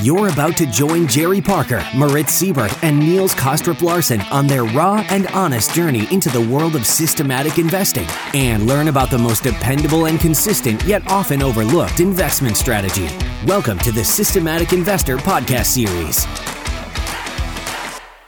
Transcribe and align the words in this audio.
You're 0.00 0.28
about 0.28 0.56
to 0.58 0.66
join 0.66 1.08
Jerry 1.08 1.40
Parker, 1.40 1.84
Moritz 1.92 2.32
Siebert, 2.32 2.84
and 2.84 3.00
Niels 3.00 3.34
Kaastrup 3.34 3.82
Larsen 3.82 4.20
on 4.30 4.46
their 4.46 4.62
raw 4.62 5.04
and 5.10 5.26
honest 5.28 5.74
journey 5.74 6.06
into 6.12 6.28
the 6.28 6.40
world 6.40 6.76
of 6.76 6.86
systematic 6.86 7.58
investing 7.58 8.06
and 8.32 8.68
learn 8.68 8.86
about 8.86 9.10
the 9.10 9.18
most 9.18 9.42
dependable 9.42 10.06
and 10.06 10.20
consistent 10.20 10.80
yet 10.84 11.02
often 11.10 11.42
overlooked 11.42 11.98
investment 11.98 12.56
strategy. 12.56 13.08
Welcome 13.44 13.80
to 13.80 13.90
the 13.90 14.04
Systematic 14.04 14.72
Investor 14.72 15.16
podcast 15.16 15.64
series. 15.66 16.24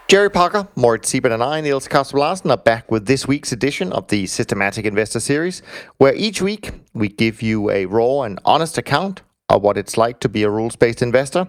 Jerry 0.08 0.28
Parker, 0.28 0.66
Moritz 0.74 1.08
Siebert, 1.08 1.30
and 1.30 1.40
I, 1.40 1.60
Niels 1.60 1.86
Kaastrup 1.86 2.18
Larsen, 2.18 2.50
are 2.50 2.56
back 2.56 2.90
with 2.90 3.06
this 3.06 3.28
week's 3.28 3.52
edition 3.52 3.92
of 3.92 4.08
the 4.08 4.26
Systematic 4.26 4.86
Investor 4.86 5.20
series, 5.20 5.62
where 5.98 6.16
each 6.16 6.42
week 6.42 6.72
we 6.94 7.06
give 7.06 7.42
you 7.42 7.70
a 7.70 7.86
raw 7.86 8.22
and 8.22 8.40
honest 8.44 8.76
account 8.76 9.22
of 9.48 9.62
what 9.62 9.76
it's 9.76 9.96
like 9.96 10.18
to 10.18 10.28
be 10.28 10.42
a 10.42 10.50
rules 10.50 10.74
based 10.74 11.00
investor 11.00 11.46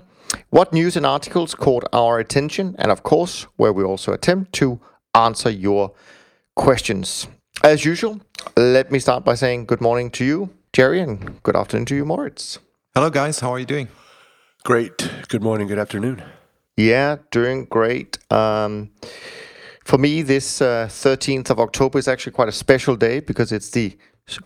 what 0.49 0.73
news 0.73 0.95
and 0.97 1.05
articles 1.05 1.55
caught 1.55 1.85
our 1.93 2.19
attention, 2.19 2.75
and 2.77 2.91
of 2.91 3.03
course, 3.03 3.47
where 3.55 3.73
we 3.73 3.83
also 3.83 4.13
attempt 4.13 4.53
to 4.53 4.79
answer 5.15 5.49
your 5.49 5.93
questions. 6.55 7.27
As 7.63 7.85
usual, 7.85 8.21
let 8.57 8.91
me 8.91 8.99
start 8.99 9.23
by 9.23 9.35
saying 9.35 9.65
good 9.65 9.81
morning 9.81 10.09
to 10.11 10.25
you, 10.25 10.49
Jerry, 10.73 10.99
and 10.99 11.41
good 11.43 11.55
afternoon 11.55 11.85
to 11.87 11.95
you, 11.95 12.05
Moritz. 12.05 12.59
Hello, 12.93 13.09
guys. 13.09 13.39
How 13.39 13.51
are 13.53 13.59
you 13.59 13.65
doing? 13.65 13.87
Great. 14.63 15.09
Good 15.27 15.41
morning. 15.41 15.67
Good 15.67 15.79
afternoon. 15.79 16.23
Yeah, 16.77 17.17
doing 17.31 17.65
great. 17.65 18.17
Um, 18.31 18.91
for 19.83 19.97
me, 19.97 20.21
this 20.21 20.61
uh, 20.61 20.87
13th 20.89 21.49
of 21.49 21.59
October 21.59 21.99
is 21.99 22.07
actually 22.07 22.33
quite 22.33 22.47
a 22.47 22.53
special 22.53 22.95
day 22.95 23.19
because 23.19 23.51
it's 23.51 23.69
the 23.71 23.97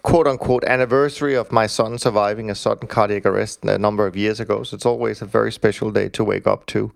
quote 0.02 0.28
unquote 0.28 0.64
anniversary 0.66 1.36
of 1.36 1.52
my 1.52 1.68
son 1.68 1.98
surviving 1.98 2.50
a 2.50 2.56
sudden 2.56 2.88
cardiac 2.88 3.26
arrest 3.26 3.64
a 3.66 3.78
number 3.78 4.08
of 4.08 4.16
years 4.16 4.40
ago. 4.40 4.64
So 4.64 4.76
it's 4.76 4.86
always 4.86 5.22
a 5.22 5.26
very 5.26 5.52
special 5.52 5.92
day 5.92 6.10
to 6.10 6.24
wake 6.24 6.48
up 6.48 6.66
to. 6.68 6.92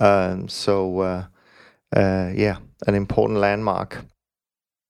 Um, 0.00 0.48
so, 0.48 1.00
uh, 1.00 1.24
uh, 1.94 2.30
yeah, 2.34 2.58
an 2.86 2.94
important 2.94 3.40
landmark. 3.40 4.04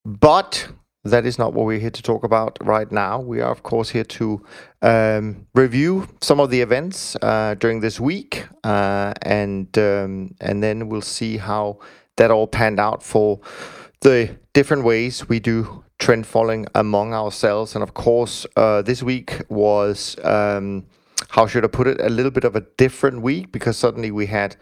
But 0.05 0.69
that 1.05 1.25
is 1.27 1.39
not 1.39 1.53
what 1.55 1.67
we're 1.67 1.79
here 1.79 1.91
to 1.91 2.03
talk 2.03 2.25
about 2.25 2.59
right 2.61 2.91
now. 2.91 3.21
We 3.21 3.41
are, 3.41 3.51
of 3.51 3.63
course, 3.63 3.91
here 3.91 4.05
to 4.05 4.45
um, 4.83 5.47
review 5.55 6.09
some 6.21 6.41
of 6.41 6.51
the 6.51 6.61
events 6.61 7.17
uh, 7.23 7.55
during 7.59 7.81
this 7.81 8.01
week, 8.01 8.47
uh, 8.65 9.15
and 9.23 9.77
um, 9.79 10.35
and 10.41 10.63
then 10.63 10.89
we'll 10.89 11.01
see 11.01 11.37
how 11.37 11.79
that 12.17 12.31
all 12.31 12.47
panned 12.47 12.81
out 12.81 13.03
for 13.03 13.41
the 14.01 14.37
different 14.53 14.85
ways 14.85 15.29
we 15.29 15.41
do 15.41 15.85
trend 15.99 16.27
following 16.27 16.67
among 16.75 17.13
ourselves. 17.13 17.75
And 17.75 17.83
of 17.83 17.95
course, 17.95 18.47
uh, 18.57 18.83
this 18.83 19.03
week 19.03 19.43
was, 19.49 20.17
um, 20.25 20.87
how 21.31 21.47
should 21.47 21.65
I 21.65 21.69
put 21.69 21.87
it, 21.87 22.01
a 22.01 22.09
little 22.09 22.31
bit 22.31 22.45
of 22.45 22.55
a 22.55 22.61
different 22.77 23.23
week 23.23 23.51
because 23.53 23.77
suddenly 23.77 24.11
we 24.11 24.27
had 24.27 24.57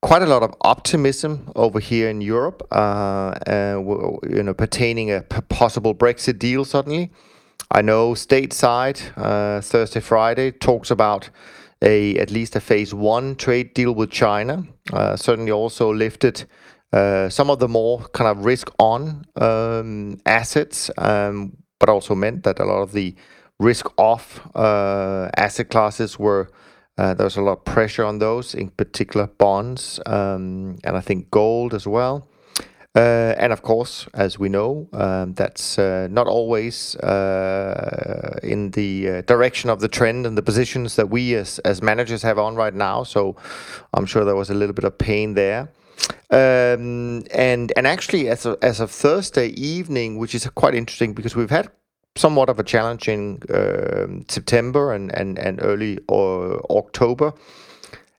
quite 0.00 0.22
a 0.22 0.26
lot 0.26 0.42
of 0.42 0.52
optimism 0.62 1.50
over 1.54 1.78
here 1.78 2.08
in 2.08 2.20
Europe, 2.20 2.66
uh, 2.72 3.34
uh, 3.46 3.80
you 4.28 4.42
know, 4.42 4.52
pertaining 4.52 5.12
a 5.12 5.22
possible 5.48 5.94
Brexit 5.94 6.38
deal 6.38 6.64
suddenly. 6.64 7.10
I 7.70 7.80
know 7.80 8.12
stateside, 8.12 9.00
uh, 9.16 9.60
Thursday, 9.60 10.00
Friday, 10.00 10.50
talks 10.50 10.90
about 10.90 11.30
a 11.80 12.16
at 12.18 12.30
least 12.30 12.54
a 12.56 12.60
phase 12.60 12.92
one 12.92 13.34
trade 13.36 13.74
deal 13.74 13.94
with 13.94 14.10
China. 14.10 14.64
Uh, 14.92 15.16
certainly 15.16 15.52
also 15.52 15.92
lifted 15.92 16.44
some 16.92 17.50
of 17.50 17.58
the 17.58 17.68
more 17.68 18.00
kind 18.12 18.28
of 18.30 18.44
risk 18.44 18.70
on 18.78 19.24
um, 19.36 20.20
assets, 20.26 20.90
um, 20.98 21.56
but 21.80 21.88
also 21.88 22.14
meant 22.14 22.44
that 22.44 22.58
a 22.58 22.64
lot 22.64 22.82
of 22.82 22.92
the 22.92 23.14
risk 23.58 23.86
off 23.96 24.40
uh, 24.54 25.30
asset 25.36 25.70
classes 25.70 26.18
were 26.18 26.50
uh, 26.98 27.14
there 27.14 27.24
was 27.24 27.36
a 27.36 27.42
lot 27.42 27.52
of 27.52 27.64
pressure 27.64 28.04
on 28.04 28.18
those, 28.18 28.54
in 28.54 28.68
particular 28.68 29.26
bonds, 29.26 29.98
um, 30.04 30.76
and 30.84 30.96
I 30.96 31.00
think 31.00 31.30
gold 31.30 31.72
as 31.72 31.86
well. 31.86 32.28
Uh, 32.94 33.34
and 33.38 33.54
of 33.54 33.62
course, 33.62 34.06
as 34.12 34.38
we 34.38 34.50
know, 34.50 34.86
that's 35.34 35.78
uh, 35.78 36.06
not 36.10 36.26
always 36.26 36.94
uh, 36.96 38.38
in 38.42 38.70
the 38.72 39.22
direction 39.22 39.70
of 39.70 39.80
the 39.80 39.88
trend 39.88 40.26
and 40.26 40.36
the 40.36 40.42
positions 40.42 40.96
that 40.96 41.08
we 41.08 41.34
as 41.34 41.80
managers 41.82 42.22
have 42.22 42.38
on 42.38 42.54
right 42.54 42.74
now. 42.74 43.02
So 43.02 43.36
I'm 43.94 44.04
sure 44.04 44.26
there 44.26 44.36
was 44.36 44.50
a 44.50 44.54
little 44.54 44.74
bit 44.74 44.84
of 44.84 44.98
pain 44.98 45.32
there. 45.32 45.70
Um, 46.30 47.24
and 47.32 47.72
and 47.76 47.86
actually, 47.86 48.28
as 48.28 48.46
of, 48.46 48.58
as 48.62 48.80
of 48.80 48.90
Thursday 48.90 49.48
evening, 49.48 50.18
which 50.18 50.34
is 50.34 50.46
quite 50.48 50.74
interesting 50.74 51.14
because 51.14 51.36
we've 51.36 51.50
had 51.50 51.70
somewhat 52.16 52.48
of 52.50 52.58
a 52.58 52.64
challenging 52.64 53.42
uh, 53.50 54.06
September 54.28 54.92
and 54.92 55.14
and 55.14 55.38
and 55.38 55.60
early 55.62 55.98
uh, 56.08 56.56
October. 56.70 57.32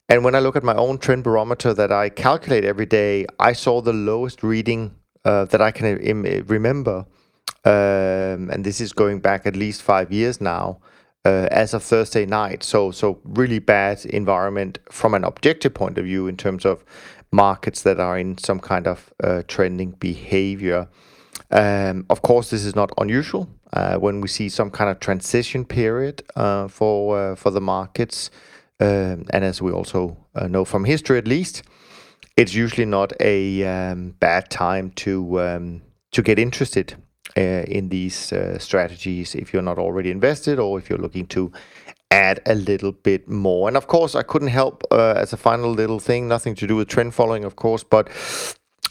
And 0.10 0.24
when 0.24 0.36
I 0.36 0.40
look 0.40 0.56
at 0.56 0.64
my 0.64 0.76
own 0.76 1.00
trend 1.00 1.24
barometer 1.24 1.74
that 1.74 1.92
I 1.92 2.10
calculate 2.10 2.66
every 2.66 2.86
day, 2.86 3.26
I 3.40 3.54
saw 3.54 3.82
the 3.82 3.94
lowest 3.94 4.44
reading 4.44 4.96
uh, 5.26 5.46
that 5.46 5.62
I 5.62 5.72
can 5.72 6.00
Im- 6.00 6.46
remember, 6.48 7.06
um, 7.66 8.50
and 8.52 8.64
this 8.64 8.82
is 8.82 8.94
going 8.94 9.20
back 9.22 9.48
at 9.48 9.56
least 9.56 9.82
five 9.82 10.12
years 10.12 10.42
now. 10.42 10.80
Uh, 11.26 11.48
as 11.52 11.74
of 11.74 11.84
Thursday 11.84 12.26
night, 12.26 12.64
so 12.64 12.92
so 12.92 13.20
really 13.24 13.60
bad 13.60 14.06
environment 14.06 14.80
from 14.92 15.14
an 15.14 15.24
objective 15.24 15.74
point 15.74 15.98
of 15.98 16.06
view 16.06 16.28
in 16.28 16.38
terms 16.38 16.66
of 16.66 16.84
markets 17.34 17.82
that 17.82 18.00
are 18.00 18.18
in 18.18 18.38
some 18.38 18.60
kind 18.60 18.88
of 18.88 19.14
uh, 19.24 19.42
trending 19.48 19.92
behavior. 19.92 20.88
Um, 21.52 22.06
of 22.10 22.22
course, 22.22 22.52
this 22.52 22.64
is 22.64 22.76
not 22.76 22.92
unusual 22.98 23.50
uh, 23.74 23.96
when 23.96 24.22
we 24.22 24.28
see 24.28 24.50
some 24.50 24.70
kind 24.70 24.90
of 24.90 25.00
transition 25.00 25.66
period 25.66 26.24
uh, 26.36 26.68
for 26.68 27.20
uh, 27.20 27.36
for 27.36 27.52
the 27.52 27.62
markets, 27.62 28.30
um, 28.80 29.26
and 29.32 29.44
as 29.44 29.62
we 29.62 29.72
also 29.72 30.18
uh, 30.36 30.48
know 30.48 30.64
from 30.64 30.86
history, 30.86 31.18
at 31.18 31.28
least, 31.28 31.64
it's 32.38 32.54
usually 32.54 32.86
not 32.86 33.14
a 33.20 33.64
um, 33.66 34.12
bad 34.20 34.50
time 34.50 34.92
to 34.92 35.42
um, 35.42 35.82
to 36.12 36.22
get 36.22 36.38
interested 36.40 36.96
uh, 37.36 37.64
in 37.68 37.90
these 37.90 38.34
strategies 38.60 39.36
if 39.36 39.54
you're 39.54 39.64
not 39.64 39.80
already 39.80 40.12
invested 40.12 40.60
or 40.60 40.78
if 40.78 40.90
you're 40.90 41.00
looking 41.00 41.26
to 41.26 41.52
add 42.14 42.40
a 42.46 42.54
little 42.54 42.92
bit 42.92 43.28
more. 43.28 43.68
And 43.68 43.76
of 43.76 43.88
course, 43.88 44.14
I 44.16 44.24
couldn't 44.24 44.50
help 44.50 44.84
uh, 44.92 45.16
as 45.24 45.34
a 45.34 45.38
final 45.38 45.72
little 45.72 46.00
thing, 46.00 46.28
nothing 46.28 46.56
to 46.56 46.68
do 46.68 46.76
with 46.76 46.88
trend 46.88 47.14
following, 47.16 47.44
of 47.44 47.56
course, 47.56 47.84
but 47.84 48.08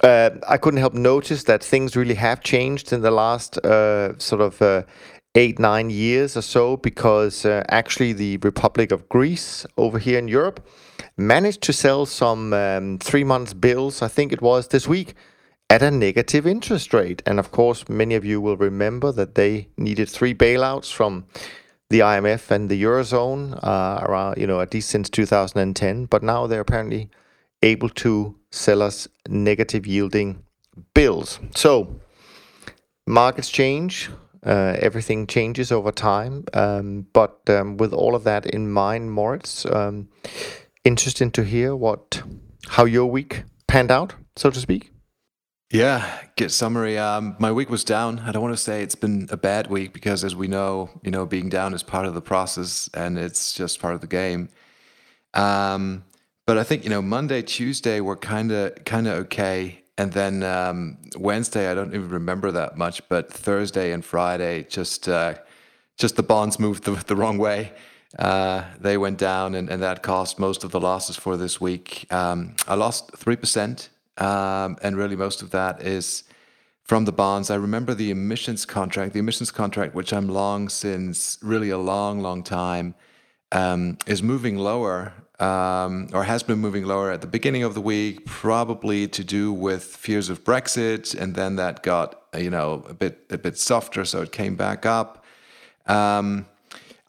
uh, 0.02 0.30
I 0.48 0.56
couldn't 0.56 0.80
help 0.80 0.94
notice 0.94 1.44
that 1.44 1.62
things 1.62 1.96
really 1.96 2.16
have 2.16 2.42
changed 2.42 2.92
in 2.92 3.02
the 3.02 3.10
last 3.10 3.58
uh, 3.58 4.18
sort 4.18 4.42
of 4.42 4.60
uh, 4.60 4.82
eight, 5.36 5.58
nine 5.58 5.88
years 5.90 6.36
or 6.36 6.42
so, 6.42 6.76
because 6.76 7.46
uh, 7.46 7.62
actually 7.68 8.12
the 8.12 8.38
Republic 8.38 8.92
of 8.92 9.08
Greece 9.08 9.66
over 9.76 9.98
here 9.98 10.18
in 10.18 10.28
Europe 10.28 10.58
managed 11.16 11.62
to 11.62 11.72
sell 11.72 12.06
some 12.06 12.52
um, 12.52 12.98
three 12.98 13.24
months 13.24 13.54
bills, 13.54 14.02
I 14.02 14.08
think 14.08 14.32
it 14.32 14.42
was 14.42 14.68
this 14.68 14.88
week. 14.88 15.14
At 15.70 15.82
a 15.82 15.90
negative 15.90 16.46
interest 16.46 16.92
rate. 16.92 17.22
And 17.24 17.38
of 17.38 17.50
course, 17.50 17.88
many 17.88 18.14
of 18.14 18.24
you 18.26 18.42
will 18.42 18.58
remember 18.58 19.10
that 19.12 19.34
they 19.34 19.68
needed 19.78 20.08
three 20.10 20.34
bailouts 20.34 20.92
from 20.92 21.24
the 21.92 22.00
IMF 22.00 22.50
and 22.50 22.70
the 22.70 22.82
eurozone 22.82 23.58
uh, 23.62 24.04
around, 24.06 24.38
you 24.38 24.46
know, 24.46 24.60
at 24.60 24.72
least 24.72 24.88
since 24.88 25.10
2010. 25.10 26.06
But 26.06 26.22
now 26.22 26.46
they're 26.46 26.60
apparently 26.60 27.10
able 27.62 27.90
to 27.90 28.34
sell 28.50 28.82
us 28.82 29.06
negative 29.28 29.86
yielding 29.86 30.42
bills. 30.94 31.38
So 31.54 32.00
markets 33.06 33.50
change, 33.50 34.10
uh, 34.44 34.74
everything 34.78 35.26
changes 35.26 35.70
over 35.70 35.92
time. 35.92 36.44
Um, 36.54 37.06
but 37.12 37.38
um, 37.48 37.76
with 37.76 37.92
all 37.92 38.14
of 38.14 38.24
that 38.24 38.46
in 38.46 38.72
mind, 38.72 39.12
Moritz, 39.12 39.66
um, 39.66 40.08
interesting 40.84 41.30
to 41.32 41.44
hear 41.44 41.76
what 41.76 42.22
how 42.68 42.86
your 42.86 43.06
week 43.06 43.44
panned 43.66 43.90
out, 43.90 44.14
so 44.36 44.50
to 44.50 44.58
speak. 44.58 44.91
Yeah, 45.72 46.06
good 46.36 46.52
summary. 46.52 46.98
Um, 46.98 47.34
my 47.38 47.50
week 47.50 47.70
was 47.70 47.82
down. 47.82 48.18
I 48.18 48.30
don't 48.30 48.42
want 48.42 48.52
to 48.52 48.62
say 48.62 48.82
it's 48.82 48.94
been 48.94 49.26
a 49.30 49.38
bad 49.38 49.68
week 49.68 49.94
because, 49.94 50.22
as 50.22 50.36
we 50.36 50.46
know, 50.46 50.90
you 51.02 51.10
know, 51.10 51.24
being 51.24 51.48
down 51.48 51.72
is 51.72 51.82
part 51.82 52.04
of 52.04 52.12
the 52.12 52.20
process 52.20 52.90
and 52.92 53.18
it's 53.18 53.54
just 53.54 53.80
part 53.80 53.94
of 53.94 54.02
the 54.02 54.06
game. 54.06 54.50
Um, 55.32 56.04
but 56.44 56.58
I 56.58 56.62
think 56.62 56.84
you 56.84 56.90
know, 56.90 57.00
Monday, 57.00 57.40
Tuesday 57.40 58.02
were 58.02 58.16
kind 58.16 58.52
of 58.52 58.84
kind 58.84 59.08
of 59.08 59.14
okay, 59.20 59.82
and 59.96 60.12
then 60.12 60.42
um, 60.42 60.98
Wednesday, 61.16 61.70
I 61.70 61.74
don't 61.74 61.94
even 61.94 62.10
remember 62.10 62.50
that 62.50 62.76
much. 62.76 63.08
But 63.08 63.32
Thursday 63.32 63.92
and 63.92 64.04
Friday, 64.04 64.64
just 64.64 65.08
uh, 65.08 65.36
just 65.96 66.16
the 66.16 66.22
bonds 66.22 66.58
moved 66.58 66.84
the, 66.84 67.02
the 67.06 67.16
wrong 67.16 67.38
way. 67.38 67.72
Uh, 68.18 68.64
they 68.78 68.98
went 68.98 69.16
down, 69.16 69.54
and, 69.54 69.70
and 69.70 69.82
that 69.82 70.02
cost 70.02 70.38
most 70.38 70.64
of 70.64 70.70
the 70.70 70.80
losses 70.80 71.16
for 71.16 71.38
this 71.38 71.62
week. 71.62 72.12
Um, 72.12 72.56
I 72.68 72.74
lost 72.74 73.16
three 73.16 73.36
percent 73.36 73.88
um, 74.18 74.76
and 74.82 74.96
really 74.96 75.16
most 75.16 75.42
of 75.42 75.50
that 75.50 75.82
is 75.82 76.24
from 76.84 77.04
the 77.04 77.12
bonds. 77.12 77.50
I 77.50 77.54
remember 77.56 77.94
the 77.94 78.10
emissions 78.10 78.64
contract, 78.64 79.12
the 79.12 79.20
emissions 79.20 79.50
contract, 79.50 79.94
which 79.94 80.12
I'm 80.12 80.28
long 80.28 80.68
since 80.68 81.38
really 81.42 81.70
a 81.70 81.78
long, 81.78 82.20
long 82.20 82.42
time, 82.42 82.94
um, 83.52 83.98
is 84.06 84.22
moving 84.22 84.56
lower 84.56 85.12
um, 85.42 86.08
or 86.12 86.22
has 86.22 86.44
been 86.44 86.58
moving 86.58 86.84
lower 86.84 87.10
at 87.10 87.20
the 87.20 87.26
beginning 87.26 87.64
of 87.64 87.74
the 87.74 87.80
week, 87.80 88.26
probably 88.26 89.08
to 89.08 89.24
do 89.24 89.52
with 89.52 89.82
fears 89.82 90.30
of 90.30 90.44
Brexit, 90.44 91.18
and 91.18 91.34
then 91.34 91.56
that 91.56 91.82
got 91.82 92.22
you 92.36 92.50
know 92.50 92.84
a 92.88 92.94
bit 92.94 93.26
a 93.30 93.38
bit 93.38 93.58
softer, 93.58 94.04
so 94.04 94.22
it 94.22 94.30
came 94.30 94.54
back 94.54 94.86
up. 94.86 95.24
Um, 95.86 96.46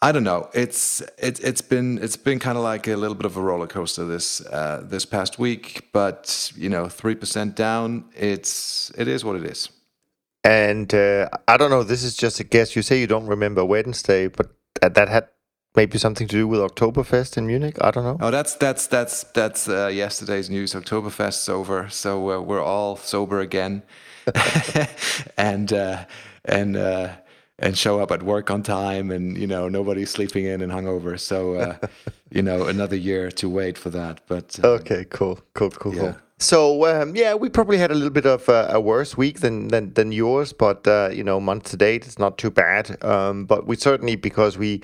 I 0.03 0.11
don't 0.11 0.25
know. 0.25 0.49
It's 0.53 1.01
it's 1.17 1.39
it's 1.39 1.61
been 1.61 1.97
it's 1.97 2.17
been 2.17 2.37
kind 2.37 2.57
of 2.57 2.63
like 2.65 2.89
a 2.89 2.97
little 2.97 3.15
bit 3.15 3.25
of 3.25 3.37
a 3.37 3.41
roller 3.41 3.67
coaster 3.67 4.03
this 4.05 4.41
uh, 4.47 4.81
this 4.83 5.05
past 5.05 5.39
week, 5.39 5.87
but 5.93 6.51
you 6.57 6.67
know, 6.67 6.89
three 6.89 7.15
percent 7.15 7.55
down. 7.55 8.03
It's 8.13 8.91
it 8.97 9.07
is 9.07 9.23
what 9.23 9.37
it 9.37 9.45
is. 9.45 9.69
And 10.43 10.93
uh, 10.93 11.29
I 11.47 11.55
don't 11.55 11.69
know. 11.69 11.83
This 11.83 12.03
is 12.03 12.17
just 12.17 12.41
a 12.41 12.43
guess. 12.43 12.75
You 12.75 12.81
say 12.81 12.99
you 12.99 13.07
don't 13.07 13.27
remember 13.27 13.63
Wednesday, 13.63 14.27
but 14.27 14.51
that, 14.81 14.93
that 14.95 15.07
had 15.07 15.29
maybe 15.73 15.97
something 15.97 16.27
to 16.27 16.35
do 16.35 16.49
with 16.49 16.59
Oktoberfest 16.59 17.37
in 17.37 17.47
Munich. 17.47 17.77
I 17.79 17.91
don't 17.91 18.03
know. 18.03 18.17
Oh, 18.19 18.29
that's 18.29 18.55
that's 18.55 18.87
that's 18.87 19.23
that's 19.33 19.69
uh, 19.69 19.87
yesterday's 19.87 20.49
news. 20.49 20.73
Oktoberfest's 20.73 21.47
over, 21.47 21.87
so 21.89 22.29
uh, 22.29 22.41
we're 22.41 22.61
all 22.61 22.97
sober 22.97 23.39
again, 23.39 23.83
and 25.37 25.71
uh, 25.71 26.03
and 26.43 26.75
uh, 26.75 27.13
and 27.63 27.77
show 27.77 27.99
up 27.99 28.11
at 28.11 28.21
work 28.21 28.51
on 28.51 28.61
time, 28.61 29.09
and 29.09 29.37
you 29.37 29.47
know 29.47 29.69
nobody's 29.69 30.11
sleeping 30.11 30.45
in 30.45 30.61
and 30.61 30.71
hungover. 30.71 31.19
So 31.19 31.55
uh, 31.55 31.77
you 32.29 32.41
know 32.41 32.67
another 32.67 32.97
year 32.97 33.31
to 33.31 33.49
wait 33.49 33.77
for 33.77 33.89
that. 33.91 34.21
But 34.27 34.59
uh, 34.63 34.67
okay, 34.79 35.05
cool, 35.09 35.39
cool, 35.53 35.71
cool, 35.71 35.95
yeah. 35.95 36.01
cool. 36.01 36.15
So 36.39 36.85
um, 36.85 37.15
yeah, 37.15 37.35
we 37.35 37.49
probably 37.49 37.77
had 37.77 37.89
a 37.89 37.93
little 37.93 38.09
bit 38.09 38.25
of 38.25 38.49
a, 38.49 38.67
a 38.71 38.81
worse 38.81 39.15
week 39.15 39.39
than 39.39 39.69
than, 39.69 39.93
than 39.93 40.11
yours, 40.11 40.51
but 40.51 40.85
uh, 40.87 41.09
you 41.13 41.23
know, 41.23 41.39
month 41.39 41.63
to 41.71 41.77
date, 41.77 42.05
it's 42.05 42.19
not 42.19 42.37
too 42.37 42.51
bad. 42.51 43.01
Um, 43.03 43.45
but 43.45 43.65
we 43.65 43.77
certainly 43.77 44.17
because 44.17 44.57
we 44.57 44.83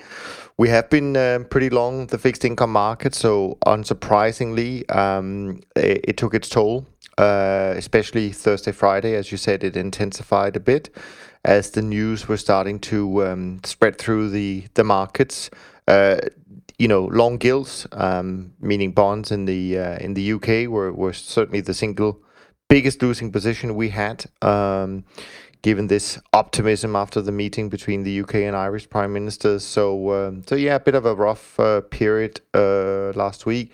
we 0.57 0.69
have 0.69 0.89
been 0.89 1.17
uh, 1.17 1.39
pretty 1.49 1.69
long 1.69 2.07
the 2.07 2.17
fixed 2.17 2.45
income 2.45 2.71
market, 2.71 3.13
so 3.13 3.57
unsurprisingly, 3.65 4.89
um, 4.95 5.59
it, 5.75 6.05
it, 6.09 6.17
took 6.17 6.33
its 6.33 6.49
toll. 6.49 6.85
Uh, 7.17 7.73
especially 7.75 8.31
Thursday, 8.31 8.71
Friday, 8.71 9.13
as 9.15 9.29
you 9.29 9.37
said, 9.37 9.61
it 9.61 9.75
intensified 9.75 10.55
a 10.55 10.59
bit 10.61 10.89
as 11.45 11.71
the 11.71 11.81
news 11.81 12.27
were 12.27 12.37
starting 12.37 12.79
to 12.79 13.25
um, 13.25 13.61
spread 13.63 13.97
through 13.97 14.29
the 14.29 14.65
the 14.73 14.83
markets. 14.83 15.49
Uh, 15.87 16.17
you 16.77 16.87
know, 16.87 17.05
long 17.05 17.37
gilts, 17.37 17.85
um, 17.91 18.53
meaning 18.61 18.91
bonds 18.91 19.31
in 19.31 19.45
the 19.45 19.77
uh, 19.77 19.97
in 19.97 20.13
the 20.13 20.33
UK, 20.33 20.69
were 20.69 20.91
were 20.93 21.13
certainly 21.13 21.61
the 21.61 21.73
single 21.73 22.21
biggest 22.69 23.01
losing 23.01 23.31
position 23.31 23.75
we 23.75 23.89
had. 23.89 24.25
Um, 24.41 25.03
given 25.61 25.87
this 25.87 26.17
optimism 26.31 26.95
after 26.95 27.21
the 27.21 27.33
meeting 27.33 27.67
between 27.67 28.03
the 28.03 28.21
UK 28.21 28.35
and 28.35 28.55
Irish 28.55 28.89
prime 28.89 29.11
ministers, 29.11 29.65
so 29.65 30.27
um, 30.27 30.43
so 30.47 30.55
yeah, 30.55 30.75
a 30.75 30.79
bit 30.79 30.95
of 30.95 31.05
a 31.05 31.13
rough 31.13 31.59
uh, 31.59 31.81
period 31.81 32.39
uh, 32.53 33.11
last 33.15 33.45
week. 33.45 33.73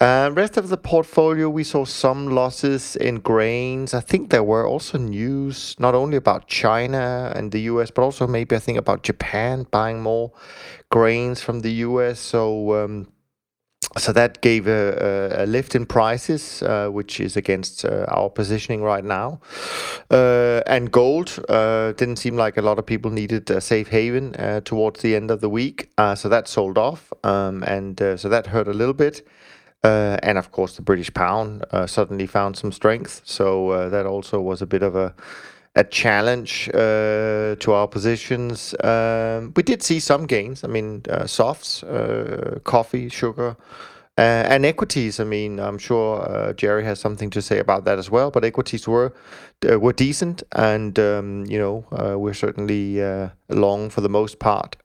Uh, 0.00 0.30
rest 0.32 0.56
of 0.56 0.68
the 0.68 0.76
portfolio, 0.76 1.50
we 1.50 1.64
saw 1.64 1.84
some 1.84 2.28
losses 2.28 2.94
in 2.94 3.18
grains. 3.18 3.94
I 3.94 4.00
think 4.00 4.30
there 4.30 4.44
were 4.44 4.64
also 4.64 4.96
news 4.96 5.74
not 5.80 5.96
only 5.96 6.16
about 6.16 6.46
China 6.46 7.32
and 7.34 7.50
the 7.50 7.62
US, 7.62 7.90
but 7.90 8.02
also 8.02 8.24
maybe 8.28 8.54
I 8.54 8.60
think 8.60 8.78
about 8.78 9.02
Japan 9.02 9.66
buying 9.72 10.00
more 10.00 10.30
grains 10.88 11.40
from 11.40 11.60
the 11.60 11.72
US. 11.86 12.20
So 12.20 12.76
um, 12.76 13.08
so 13.96 14.12
that 14.12 14.40
gave 14.40 14.68
a, 14.68 14.70
a, 15.40 15.44
a, 15.44 15.46
lift 15.46 15.74
in 15.74 15.84
prices, 15.84 16.62
uh, 16.62 16.88
which 16.88 17.18
is 17.18 17.36
against 17.36 17.84
uh, 17.84 18.04
our 18.08 18.30
positioning 18.30 18.82
right 18.82 19.04
now. 19.04 19.40
Uh, 20.12 20.60
and 20.66 20.92
gold 20.92 21.44
uh, 21.48 21.90
didn't 21.92 22.16
seem 22.16 22.36
like 22.36 22.56
a 22.56 22.62
lot 22.62 22.78
of 22.78 22.86
people 22.86 23.10
needed 23.10 23.50
a 23.50 23.60
safe 23.60 23.88
haven 23.88 24.36
uh, 24.36 24.60
towards 24.60 25.00
the 25.00 25.16
end 25.16 25.32
of 25.32 25.40
the 25.40 25.48
week, 25.48 25.90
so 26.14 26.28
that 26.28 26.46
sold 26.46 26.78
off, 26.78 27.12
um, 27.24 27.64
and 27.64 27.98
so 27.98 28.28
that 28.28 28.48
hurt 28.48 28.68
a 28.68 28.72
little 28.72 28.94
bit. 28.94 29.26
And 29.84 30.38
of 30.38 30.50
course, 30.52 30.76
the 30.76 30.82
British 30.82 31.12
pound 31.12 31.64
suddenly 31.86 32.26
found 32.26 32.56
some 32.56 32.72
strength, 32.72 33.22
so 33.24 33.88
that 33.90 34.06
also 34.06 34.40
was 34.40 34.62
a 34.62 34.66
bit 34.66 34.82
of 34.82 34.96
a 34.96 35.14
a 35.78 35.84
challenge 35.84 36.68
uh, 36.74 37.54
to 37.60 37.72
our 37.72 37.86
positions. 37.86 38.74
Um, 38.82 39.52
we 39.54 39.62
did 39.62 39.82
see 39.82 40.00
some 40.00 40.26
gains. 40.26 40.64
I 40.64 40.66
mean, 40.66 41.02
uh, 41.08 41.26
softs, 41.26 41.84
uh, 41.84 42.58
coffee, 42.64 43.08
sugar, 43.08 43.56
uh, 44.18 44.44
and 44.48 44.66
equities. 44.66 45.20
I 45.20 45.24
mean, 45.24 45.60
I'm 45.60 45.78
sure 45.78 46.28
uh, 46.28 46.52
Jerry 46.52 46.84
has 46.84 46.98
something 46.98 47.30
to 47.30 47.40
say 47.40 47.60
about 47.60 47.84
that 47.84 47.98
as 47.98 48.10
well. 48.10 48.30
But 48.30 48.44
equities 48.44 48.88
were 48.88 49.14
uh, 49.70 49.78
were 49.78 49.92
decent, 49.92 50.42
and 50.52 50.98
um, 50.98 51.46
you 51.46 51.58
know, 51.58 52.16
we're 52.18 52.34
certainly 52.34 53.00
long 53.48 53.90
for 53.90 54.00
the 54.00 54.08
most 54.08 54.38
part 54.40 54.76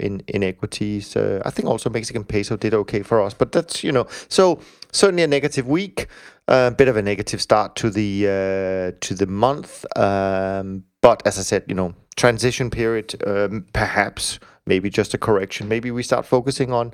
in 0.00 0.22
in 0.28 0.42
equities. 0.44 1.16
I 1.16 1.50
think 1.50 1.68
also 1.68 1.90
Mexican 1.90 2.24
peso 2.24 2.56
did 2.56 2.74
okay 2.74 3.02
for 3.02 3.20
us, 3.20 3.34
but 3.34 3.52
that's 3.52 3.82
you 3.82 3.92
know, 3.92 4.06
so 4.28 4.60
certainly 4.92 5.24
a 5.24 5.28
negative 5.28 5.66
week 5.66 6.08
a 6.48 6.70
bit 6.70 6.88
of 6.88 6.96
a 6.96 7.02
negative 7.02 7.40
start 7.40 7.74
to 7.76 7.90
the 7.90 8.26
uh, 8.26 8.96
to 9.00 9.14
the 9.14 9.26
month. 9.26 9.84
Um, 9.96 10.84
but 11.00 11.26
as 11.26 11.38
I 11.38 11.42
said, 11.42 11.64
you 11.68 11.74
know, 11.74 11.94
transition 12.16 12.70
period, 12.70 13.14
um, 13.26 13.66
perhaps 13.72 14.38
maybe 14.66 14.90
just 14.90 15.14
a 15.14 15.18
correction. 15.18 15.68
Maybe 15.68 15.90
we 15.90 16.02
start 16.02 16.26
focusing 16.26 16.72
on 16.72 16.92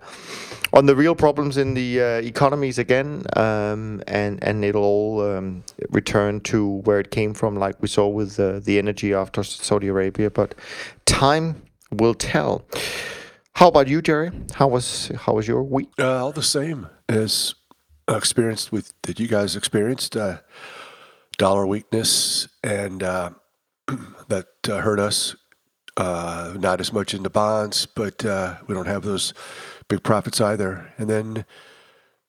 on 0.72 0.86
the 0.86 0.94
real 0.94 1.14
problems 1.14 1.56
in 1.56 1.74
the 1.74 2.00
uh, 2.00 2.04
economies 2.22 2.78
again, 2.78 3.24
um, 3.36 4.02
and 4.06 4.42
and 4.42 4.64
it'll 4.64 4.84
all 4.84 5.22
um, 5.22 5.64
return 5.90 6.40
to 6.40 6.80
where 6.84 7.00
it 7.00 7.10
came 7.10 7.34
from, 7.34 7.56
like 7.56 7.80
we 7.80 7.88
saw 7.88 8.08
with 8.08 8.38
uh, 8.38 8.60
the 8.60 8.78
energy 8.78 9.14
after 9.14 9.42
Saudi 9.42 9.88
Arabia. 9.88 10.30
But 10.30 10.54
time 11.06 11.62
will 11.90 12.14
tell. 12.14 12.64
How 13.54 13.68
about 13.68 13.88
you, 13.88 14.00
Jerry? 14.00 14.30
How 14.54 14.68
was 14.68 15.10
how 15.16 15.34
was 15.34 15.46
your 15.48 15.62
week? 15.62 15.90
Uh, 15.98 16.24
all 16.24 16.32
the 16.32 16.42
same 16.42 16.88
as 17.08 17.54
experienced 18.08 18.72
with 18.72 18.92
that 19.02 19.20
you 19.20 19.28
guys 19.28 19.56
experienced 19.56 20.16
uh, 20.16 20.38
dollar 21.36 21.66
weakness 21.66 22.48
and 22.62 23.02
uh, 23.02 23.30
that 24.28 24.48
uh, 24.68 24.80
hurt 24.80 24.98
us. 24.98 25.36
Uh, 26.00 26.54
not 26.58 26.80
as 26.80 26.94
much 26.94 27.12
in 27.12 27.22
the 27.24 27.28
bonds, 27.28 27.84
but 27.84 28.24
uh, 28.24 28.56
we 28.66 28.74
don't 28.74 28.86
have 28.86 29.02
those 29.02 29.34
big 29.86 30.02
profits 30.02 30.40
either. 30.40 30.90
And 30.96 31.10
then, 31.10 31.44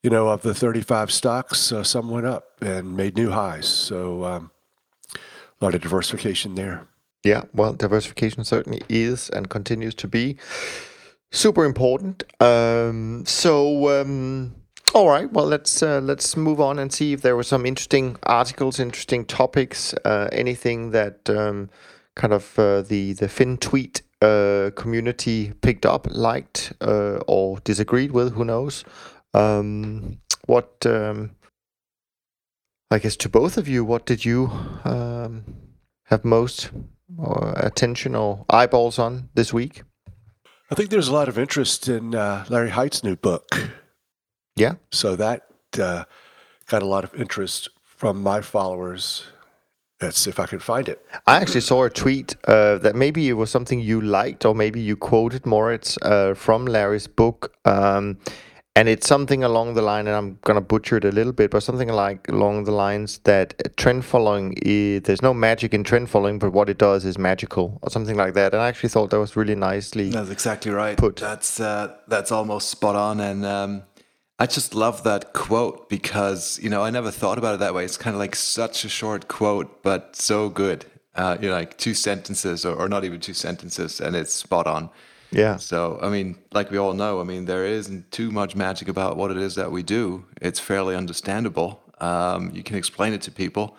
you 0.03 0.09
know, 0.09 0.27
of 0.27 0.41
the 0.41 0.53
35 0.53 1.09
stocks, 1.09 1.71
uh, 1.71 1.81
some 1.81 2.09
went 2.09 2.25
up 2.25 2.50
and 2.62 2.97
made 2.97 3.15
new 3.15 3.29
highs. 3.29 3.69
So 3.69 4.25
um, 4.25 4.51
a 5.15 5.63
lot 5.63 5.73
of 5.73 5.79
diversification 5.79 6.56
there. 6.56 6.85
Yeah, 7.23 7.44
well, 7.53 7.71
diversification 7.71 8.44
certainly 8.44 8.81
is 8.89 9.29
and 9.29 9.50
continues 9.50 9.95
to 9.95 10.07
be 10.09 10.35
super 11.31 11.63
important. 11.63 12.23
Um, 12.41 13.23
so. 13.25 14.01
Um, 14.01 14.56
all 14.94 15.07
right. 15.07 15.31
Well, 15.31 15.45
let's 15.45 15.81
uh, 15.81 16.01
let's 16.01 16.35
move 16.35 16.59
on 16.59 16.77
and 16.77 16.91
see 16.91 17.13
if 17.13 17.21
there 17.21 17.38
were 17.38 17.44
some 17.44 17.65
interesting 17.65 18.18
articles, 18.23 18.77
interesting 18.77 19.23
topics, 19.23 19.94
uh, 20.03 20.27
anything 20.33 20.91
that 20.91 21.29
um, 21.29 21.69
kind 22.16 22.34
of 22.34 22.58
uh, 22.60 22.81
the 22.81 23.13
the 23.13 23.28
FinTwit 23.28 24.02
uh, 24.22 24.72
community 24.75 25.54
picked 25.62 25.86
up, 25.86 26.08
liked, 26.12 26.74
uh, 26.81 27.19
or 27.28 27.60
disagreed 27.60 28.12
with. 28.12 28.34
Who 28.34 28.46
knows? 28.46 28.84
Um, 29.34 30.19
what? 30.45 30.85
Um, 30.85 31.31
I 32.90 33.00
guess 33.00 33.16
to 33.18 33.30
both 33.30 33.57
of 33.57 33.68
you, 33.68 33.85
what 33.85 34.06
did 34.06 34.26
you 34.26 34.52
um, 34.83 35.45
have 36.06 36.26
most 36.26 36.71
uh, 37.18 37.54
attention 37.56 38.16
or 38.16 38.45
eyeballs 38.50 39.00
on 39.00 39.30
this 39.33 39.54
week? 39.54 39.83
I 40.69 40.76
think 40.76 40.90
there's 40.90 41.07
a 41.07 41.14
lot 41.14 41.30
of 41.30 41.40
interest 41.40 41.88
in 41.88 42.12
Larry 42.12 42.69
Hite's 42.69 43.04
new 43.04 43.16
book. 43.16 43.71
Yeah. 44.56 44.76
So 44.92 45.16
that 45.16 45.47
uh, 45.80 46.06
got 46.68 46.81
a 46.81 46.85
lot 46.85 47.04
of 47.04 47.14
interest 47.16 47.69
from 47.83 48.21
my 48.21 48.42
followers. 48.42 49.24
Let's 50.02 50.18
see 50.18 50.30
if 50.31 50.40
I 50.40 50.48
can 50.48 50.60
find 50.60 50.90
it. 50.90 51.06
I 51.28 51.38
actually 51.38 51.62
saw 51.62 51.84
a 51.84 51.90
tweet 51.90 52.36
uh, 52.48 52.78
that 52.80 52.96
maybe 52.96 53.30
it 53.30 53.34
was 53.34 53.52
something 53.52 53.80
you 53.80 54.02
liked, 54.02 54.46
or 54.46 54.56
maybe 54.56 54.81
you 54.81 54.96
quoted 54.96 55.46
Moritz 55.46 55.98
uh, 56.02 56.34
from 56.34 56.66
Larry's 56.66 57.08
book. 57.08 57.54
Um, 57.66 58.18
and 58.76 58.88
it's 58.88 59.06
something 59.06 59.44
along 59.44 59.74
the 59.74 59.81
line, 59.81 60.08
and 60.08 60.16
I'm 60.16 60.40
gonna 60.44 60.62
butcher 60.62 60.98
it 60.98 61.06
a 61.06 61.12
little 61.12 61.34
bit, 61.34 61.52
but 61.52 61.62
something 61.62 61.90
like 61.90 62.28
along 62.30 62.64
the 62.64 62.72
lines 62.72 63.20
that 63.26 63.76
trend 63.76 64.06
following 64.06 64.58
is 64.62 65.02
there's 65.04 65.22
no 65.22 65.34
magic 65.34 65.74
in 65.74 65.84
trend 65.84 66.10
following, 66.10 66.40
but 66.40 66.54
what 66.54 66.70
it 66.70 66.78
does 66.78 67.04
is 67.04 67.18
magical, 67.18 67.78
or 67.81 67.90
something 67.90 68.16
like 68.16 68.34
that. 68.36 68.54
And 68.54 68.62
I 68.62 68.70
actually 68.70 68.90
thought 68.90 69.10
that 69.10 69.20
was 69.20 69.36
really 69.36 69.56
nicely. 69.56 70.10
That's 70.10 70.30
exactly 70.30 70.72
right. 70.72 70.98
Put. 70.98 71.18
That's 71.18 71.60
uh, 71.60 71.96
that's 72.08 72.31
almost 72.31 72.70
spot 72.70 72.96
on, 72.96 73.20
and 73.20 73.46
um, 73.46 73.84
I 74.42 74.48
just 74.48 74.74
love 74.74 75.04
that 75.04 75.33
quote 75.33 75.88
because, 75.88 76.60
you 76.64 76.68
know, 76.71 76.81
I 76.83 76.90
never 76.90 77.12
thought 77.12 77.38
about 77.38 77.54
it 77.54 77.60
that 77.60 77.76
way. 77.76 77.86
It's 77.86 77.95
kind 77.95 78.16
of 78.16 78.19
like 78.19 78.36
such 78.36 78.83
a 78.83 78.90
short 78.90 79.28
quote, 79.28 79.83
but 79.83 80.16
so 80.16 80.50
good. 80.50 80.83
Uh, 81.14 81.38
you 81.40 81.48
know, 81.48 81.54
like 81.54 81.78
two 81.78 81.94
sentences 81.94 82.66
or, 82.66 82.74
or 82.76 82.90
not 82.90 83.04
even 83.04 83.19
two 83.19 83.36
sentences, 83.36 84.02
and 84.02 84.16
it's 84.16 84.33
spot 84.33 84.66
on. 84.66 84.90
Yeah. 85.30 85.57
So, 85.57 86.00
I 86.02 86.10
mean, 86.10 86.40
like 86.52 86.71
we 86.71 86.80
all 86.80 86.94
know, 86.94 87.21
I 87.21 87.24
mean, 87.24 87.45
there 87.45 87.68
isn't 87.68 88.10
too 88.10 88.31
much 88.31 88.56
magic 88.56 88.88
about 88.88 89.16
what 89.16 89.30
it 89.30 89.38
is 89.38 89.54
that 89.56 89.71
we 89.71 89.83
do. 89.83 90.26
It's 90.42 90.60
fairly 90.60 90.95
understandable. 90.95 91.80
Um, 92.00 92.50
you 92.52 92.64
can 92.64 92.78
explain 92.78 93.14
it 93.14 93.21
to 93.21 93.31
people. 93.31 93.78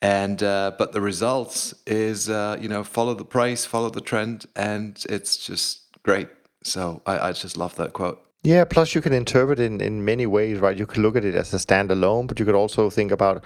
And, 0.00 0.42
uh, 0.42 0.72
but 0.78 0.92
the 0.92 1.02
results 1.02 1.74
is, 1.86 2.30
uh, 2.30 2.56
you 2.58 2.68
know, 2.70 2.82
follow 2.82 3.12
the 3.12 3.26
price, 3.26 3.66
follow 3.66 3.90
the 3.90 4.00
trend, 4.00 4.46
and 4.56 5.04
it's 5.10 5.36
just 5.36 5.82
great. 6.02 6.30
So 6.64 7.02
I, 7.04 7.28
I 7.28 7.32
just 7.32 7.58
love 7.58 7.76
that 7.76 7.92
quote. 7.92 8.24
Yeah, 8.44 8.64
plus 8.64 8.94
you 8.94 9.00
can 9.00 9.12
interpret 9.12 9.60
it 9.60 9.64
in, 9.64 9.80
in 9.80 10.04
many 10.04 10.26
ways, 10.26 10.58
right? 10.58 10.76
You 10.76 10.86
could 10.86 10.98
look 10.98 11.14
at 11.14 11.24
it 11.24 11.34
as 11.34 11.54
a 11.54 11.58
standalone, 11.58 12.26
but 12.26 12.40
you 12.40 12.44
could 12.44 12.56
also 12.56 12.90
think 12.90 13.12
about 13.12 13.44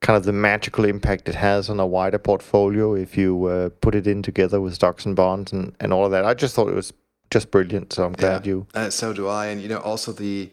kind 0.00 0.18
of 0.18 0.24
the 0.24 0.32
magical 0.32 0.84
impact 0.84 1.28
it 1.28 1.34
has 1.34 1.70
on 1.70 1.80
a 1.80 1.86
wider 1.86 2.18
portfolio 2.18 2.94
if 2.94 3.16
you 3.16 3.46
uh, 3.46 3.70
put 3.80 3.94
it 3.94 4.06
in 4.06 4.22
together 4.22 4.60
with 4.60 4.74
stocks 4.74 5.06
and 5.06 5.16
bonds 5.16 5.50
and, 5.52 5.74
and 5.80 5.94
all 5.94 6.04
of 6.04 6.10
that. 6.10 6.26
I 6.26 6.34
just 6.34 6.54
thought 6.54 6.68
it 6.68 6.74
was 6.74 6.92
just 7.30 7.50
brilliant. 7.50 7.94
So 7.94 8.04
I'm 8.04 8.12
glad 8.12 8.44
yeah. 8.44 8.50
you. 8.50 8.66
Uh, 8.74 8.90
so 8.90 9.14
do 9.14 9.28
I, 9.28 9.46
and 9.46 9.62
you 9.62 9.68
know, 9.68 9.78
also 9.78 10.12
the 10.12 10.50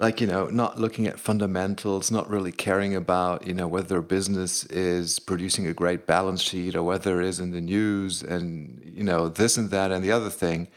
like 0.00 0.20
you 0.20 0.26
know 0.26 0.46
not 0.46 0.78
looking 0.78 1.06
at 1.06 1.18
fundamentals 1.18 2.10
not 2.10 2.28
really 2.30 2.52
caring 2.52 2.94
about 2.94 3.46
you 3.46 3.54
know 3.54 3.66
whether 3.66 3.98
a 3.98 4.02
business 4.02 4.64
is 4.66 5.18
producing 5.18 5.66
a 5.66 5.74
great 5.74 6.06
balance 6.06 6.40
sheet 6.40 6.76
or 6.76 6.82
whether 6.82 7.20
it 7.20 7.26
is 7.26 7.40
in 7.40 7.50
the 7.50 7.60
news 7.60 8.22
and 8.22 8.80
you 8.84 9.02
know 9.02 9.28
this 9.28 9.56
and 9.56 9.70
that 9.70 9.90
and 9.90 10.04
the 10.04 10.12
other 10.12 10.30
thing 10.30 10.68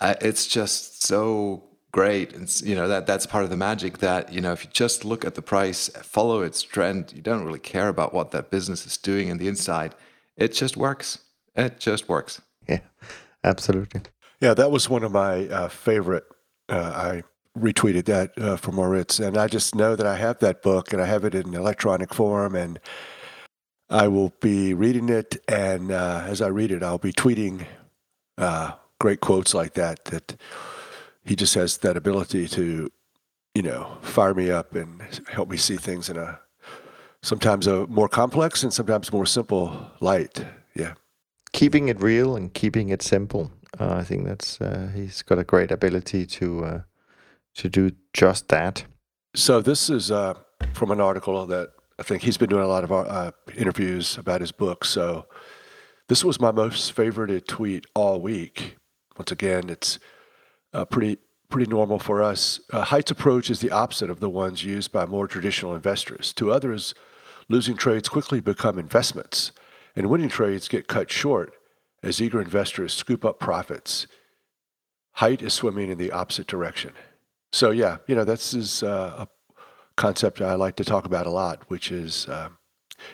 uh, 0.00 0.14
it's 0.20 0.46
just 0.46 1.04
so 1.04 1.62
great. 1.92 2.34
And 2.34 2.60
you 2.62 2.74
know 2.74 2.88
that 2.88 3.06
that's 3.06 3.26
part 3.26 3.44
of 3.44 3.50
the 3.50 3.56
magic 3.56 3.98
that 3.98 4.32
you 4.32 4.40
know 4.40 4.52
if 4.52 4.64
you 4.64 4.70
just 4.72 5.04
look 5.04 5.24
at 5.24 5.34
the 5.34 5.42
price 5.42 5.88
follow 6.02 6.42
its 6.42 6.62
trend 6.62 7.12
you 7.14 7.22
don't 7.22 7.44
really 7.44 7.58
care 7.58 7.88
about 7.88 8.12
what 8.12 8.30
that 8.32 8.50
business 8.50 8.86
is 8.86 8.96
doing 8.96 9.28
in 9.28 9.38
the 9.38 9.48
inside. 9.48 9.94
It 10.36 10.52
just 10.52 10.76
works. 10.76 11.18
It 11.56 11.80
just 11.80 12.08
works. 12.08 12.40
Yeah 12.68 12.80
absolutely. 13.44 14.02
Yeah 14.40 14.54
that 14.54 14.70
was 14.70 14.90
one 14.90 15.02
of 15.02 15.12
my 15.12 15.48
uh, 15.48 15.68
favorite 15.68 16.24
uh, 16.68 16.92
i 16.94 17.22
retweeted 17.58 18.04
that 18.06 18.38
uh, 18.38 18.56
for 18.56 18.72
Moritz, 18.72 19.18
and 19.18 19.36
I 19.36 19.48
just 19.48 19.74
know 19.74 19.96
that 19.96 20.06
I 20.06 20.16
have 20.16 20.38
that 20.40 20.62
book 20.62 20.92
and 20.92 21.02
I 21.02 21.06
have 21.06 21.24
it 21.24 21.34
in 21.34 21.54
electronic 21.54 22.14
form, 22.14 22.54
and 22.54 22.78
I 23.90 24.08
will 24.08 24.32
be 24.40 24.74
reading 24.74 25.08
it. 25.08 25.36
And 25.48 25.90
uh, 25.90 26.24
as 26.26 26.40
I 26.40 26.48
read 26.48 26.70
it, 26.70 26.82
I'll 26.82 26.98
be 26.98 27.12
tweeting 27.12 27.66
uh, 28.36 28.72
great 29.00 29.20
quotes 29.20 29.54
like 29.54 29.74
that. 29.74 30.04
That 30.06 30.36
he 31.28 31.36
just 31.36 31.54
has 31.54 31.78
that 31.78 31.96
ability 31.96 32.48
to, 32.48 32.90
you 33.54 33.62
know, 33.62 33.98
fire 34.00 34.34
me 34.34 34.50
up 34.50 34.74
and 34.74 35.02
help 35.30 35.50
me 35.50 35.58
see 35.58 35.76
things 35.76 36.08
in 36.08 36.16
a 36.16 36.40
sometimes 37.22 37.66
a 37.66 37.86
more 37.88 38.08
complex 38.08 38.62
and 38.62 38.72
sometimes 38.72 39.12
more 39.12 39.26
simple 39.26 39.90
light. 40.00 40.44
Yeah, 40.74 40.94
keeping 41.52 41.88
it 41.88 42.00
real 42.00 42.34
and 42.34 42.52
keeping 42.52 42.88
it 42.88 43.02
simple. 43.02 43.52
Uh, 43.78 43.96
I 44.00 44.04
think 44.04 44.26
that's 44.26 44.60
uh, 44.60 44.90
he's 44.94 45.22
got 45.22 45.38
a 45.38 45.44
great 45.44 45.70
ability 45.70 46.24
to 46.26 46.64
uh, 46.64 46.80
to 47.56 47.68
do 47.68 47.90
just 48.14 48.48
that. 48.48 48.84
So 49.36 49.60
this 49.60 49.90
is 49.90 50.10
uh, 50.10 50.34
from 50.72 50.90
an 50.90 51.00
article 51.00 51.46
that 51.46 51.70
I 51.98 52.04
think 52.04 52.22
he's 52.22 52.38
been 52.38 52.48
doing 52.48 52.64
a 52.64 52.68
lot 52.68 52.84
of 52.84 52.92
uh, 52.92 53.32
interviews 53.54 54.16
about 54.16 54.40
his 54.40 54.52
book. 54.52 54.84
So 54.84 55.26
this 56.08 56.24
was 56.24 56.40
my 56.40 56.52
most 56.52 56.96
favorited 56.96 57.46
tweet 57.46 57.84
all 57.94 58.20
week. 58.20 58.76
Once 59.18 59.30
again, 59.30 59.68
it's 59.68 59.98
uh, 60.72 60.84
pretty 60.84 61.18
pretty 61.48 61.70
normal 61.70 61.98
for 61.98 62.22
us. 62.22 62.60
Uh, 62.72 62.84
Hite's 62.84 63.10
approach 63.10 63.48
is 63.48 63.60
the 63.60 63.70
opposite 63.70 64.10
of 64.10 64.20
the 64.20 64.28
ones 64.28 64.64
used 64.64 64.92
by 64.92 65.06
more 65.06 65.26
traditional 65.26 65.74
investors. 65.74 66.34
To 66.34 66.52
others, 66.52 66.94
losing 67.48 67.74
trades 67.74 68.08
quickly 68.08 68.40
become 68.40 68.78
investments, 68.78 69.52
and 69.96 70.10
winning 70.10 70.28
trades 70.28 70.68
get 70.68 70.88
cut 70.88 71.10
short 71.10 71.54
as 72.02 72.20
eager 72.20 72.40
investors 72.40 72.92
scoop 72.92 73.24
up 73.24 73.40
profits. 73.40 74.06
Height 75.12 75.42
is 75.42 75.54
swimming 75.54 75.90
in 75.90 75.98
the 75.98 76.12
opposite 76.12 76.46
direction. 76.46 76.92
So 77.52 77.70
yeah, 77.70 77.96
you 78.06 78.14
know 78.14 78.24
that's 78.24 78.54
is 78.54 78.82
uh, 78.82 79.26
a 79.26 79.28
concept 79.96 80.40
I 80.40 80.54
like 80.54 80.76
to 80.76 80.84
talk 80.84 81.06
about 81.06 81.26
a 81.26 81.30
lot, 81.30 81.62
which 81.68 81.90
is 81.90 82.28
uh, 82.28 82.50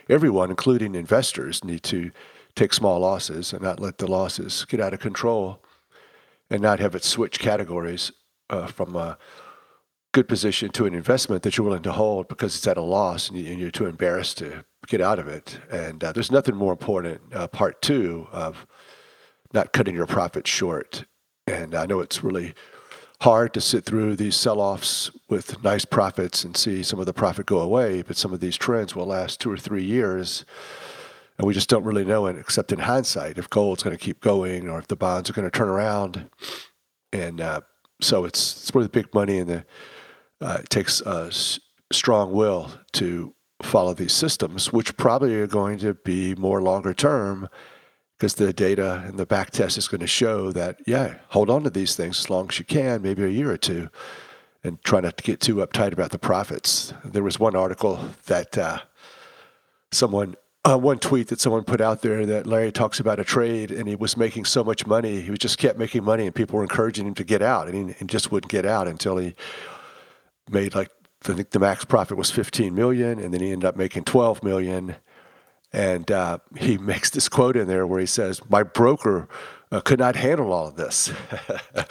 everyone, 0.09 0.51
including 0.51 0.95
investors, 0.95 1.65
need 1.65 1.83
to 1.85 2.11
take 2.57 2.75
small 2.75 3.01
losses 3.01 3.53
and 3.53 3.63
not 3.63 3.81
let 3.81 3.99
the 3.99 4.07
losses 4.07 4.65
get 4.67 4.81
out 4.81 4.95
of 4.95 5.01
control, 5.01 5.64
and 6.51 6.63
not 6.63 6.81
have 6.81 6.95
it 6.95 7.05
switch 7.05 7.39
categories 7.39 8.13
uh, 8.51 8.67
from 8.67 8.97
a 8.97 9.19
good 10.13 10.29
position 10.29 10.71
to 10.71 10.87
an 10.87 10.95
investment 10.95 11.43
that 11.43 11.57
you're 11.57 11.67
willing 11.67 11.83
to 11.83 11.93
hold 11.93 12.29
because 12.29 12.55
it's 12.55 12.67
at 12.67 12.77
a 12.77 12.83
loss 12.83 13.31
and 13.31 13.39
you're 13.39 13.71
too 13.71 13.87
embarrassed 13.87 14.39
to 14.39 14.65
get 14.87 15.01
out 15.01 15.19
of 15.19 15.27
it. 15.27 15.59
And 15.71 16.05
uh, 16.05 16.13
there's 16.13 16.31
nothing 16.31 16.55
more 16.55 16.73
important. 16.73 17.21
Uh, 17.35 17.49
part 17.49 17.83
two 17.83 18.29
of 18.31 18.67
not 19.53 19.73
cutting 19.73 19.95
your 19.95 20.07
profits 20.07 20.51
short. 20.51 21.05
And 21.47 21.75
I 21.75 21.87
know 21.87 22.01
it's 22.01 22.23
really 22.23 22.55
hard 23.21 23.55
to 23.55 23.61
sit 23.61 23.85
through 23.85 24.17
these 24.17 24.37
sell-offs 24.37 25.11
with 25.29 25.63
nice 25.65 25.85
profits 25.85 26.45
and 26.45 26.57
see 26.57 26.83
some 26.83 27.01
of 27.01 27.07
the 27.07 27.13
profit 27.13 27.47
go 27.47 27.61
away, 27.61 28.03
but 28.03 28.17
some 28.17 28.33
of 28.33 28.41
these 28.41 28.57
trends 28.57 28.95
will 28.95 29.07
last 29.07 29.41
two 29.41 29.51
or 29.51 29.57
three 29.57 29.85
years. 29.85 30.45
And 31.39 31.47
we 31.47 31.55
just 31.55 31.69
don't 31.69 31.85
really 31.85 32.05
know 32.05 32.27
it, 32.27 32.37
except 32.37 32.73
in 32.73 32.79
hindsight, 32.79 33.39
if 33.39 33.51
gold's 33.51 33.83
going 33.83 33.97
to 33.97 34.03
keep 34.03 34.21
going 34.21 34.69
or 34.69 34.79
if 34.79 34.87
the 34.87 34.97
bonds 34.97 35.29
are 35.29 35.33
going 35.33 35.51
to 35.51 35.59
turn 35.59 35.69
around. 35.69 36.29
And 37.13 37.41
uh, 37.41 37.63
so 38.01 38.25
it's, 38.25 38.63
it's 38.63 38.75
where 38.75 38.85
the 38.85 38.91
big 38.91 39.13
money 39.13 39.39
and 39.39 39.49
the 39.49 39.65
uh, 40.41 40.59
it 40.61 40.69
takes 40.69 41.01
a 41.01 41.31
strong 41.93 42.33
will 42.33 42.71
to 42.93 43.35
follow 43.63 43.95
these 43.95 44.13
systems, 44.13 44.73
which 44.73 44.97
probably 44.97 45.35
are 45.37 45.47
going 45.47 45.79
to 45.79 45.95
be 45.95 46.35
more 46.35 46.61
longer 46.61 46.93
term 46.93 47.49
because 48.19 48.35
the 48.35 48.53
data 48.53 49.03
and 49.07 49.19
the 49.19 49.27
back 49.27 49.51
test 49.51 49.79
is 49.79 49.89
going 49.89 50.01
to 50.01 50.07
show 50.07 50.53
that, 50.53 50.79
yeah, 50.87 51.17
hold 51.29 51.51
on 51.51 51.65
to 51.65 51.71
these 51.71 51.97
things 51.97 52.21
as 52.21 52.31
long 52.31 52.49
as 52.49 52.59
you 52.59 52.65
can, 52.65 53.03
maybe 53.03 53.25
a 53.25 53.29
year 53.29 53.51
or 53.51 53.57
two, 53.57 53.89
and 54.63 54.83
try 54.85 55.01
not 55.01 55.17
to 55.17 55.25
get 55.25 55.41
too 55.41 55.57
uptight 55.57 55.93
about 55.93 56.11
the 56.11 56.19
profits. 56.19 56.93
There 57.05 57.23
was 57.23 57.41
one 57.41 57.57
article 57.57 58.11
that 58.27 58.57
uh, 58.57 58.79
someone, 59.93 60.37
uh, 60.65 60.79
one 60.79 60.99
tweet 60.99 61.29
that 61.29 61.41
someone 61.41 61.65
put 61.65 61.81
out 61.81 62.03
there 62.03 62.25
that 62.27 62.47
Larry 62.47 62.73
talks 62.73 62.99
about 63.01 63.21
a 63.21 63.25
trade 63.25 63.71
and 63.71 63.87
he 63.89 63.97
was 63.97 64.17
making 64.17 64.45
so 64.45 64.65
much 64.65 64.87
money, 64.87 65.21
he 65.21 65.33
just 65.35 65.59
kept 65.59 65.79
making 65.79 66.05
money, 66.05 66.27
and 66.27 66.35
people 66.35 66.57
were 66.57 66.63
encouraging 66.63 67.07
him 67.07 67.15
to 67.15 67.25
get 67.25 67.43
out, 67.43 67.69
and 67.69 67.95
he, 67.95 68.05
just 68.07 68.33
wouldn't 68.33 68.51
get 68.51 68.65
out 68.65 68.89
until 68.89 69.17
he 69.17 69.35
made 70.51 70.75
like 70.75 70.91
I 71.27 71.33
think 71.33 71.51
the 71.51 71.59
max 71.59 71.85
profit 71.85 72.19
was 72.19 72.31
15 72.31 72.75
million, 72.75 73.19
and 73.19 73.33
then 73.33 73.41
he 73.41 73.51
ended 73.51 73.67
up 73.67 73.77
making 73.77 74.05
12 74.05 74.43
million 74.43 74.97
and 75.75 76.11
uh, 76.11 76.39
he 76.57 76.79
makes 76.93 77.11
this 77.11 77.29
quote 77.29 77.57
in 77.57 77.67
there 77.67 77.87
where 77.87 78.01
he 78.01 78.07
says, 78.07 78.41
My 78.49 78.63
broker 78.63 79.29
uh, 79.71 79.81
could 79.81 79.99
not 79.99 80.17
handle 80.17 80.53
all 80.53 80.69
of 80.69 80.77
this. 80.77 81.13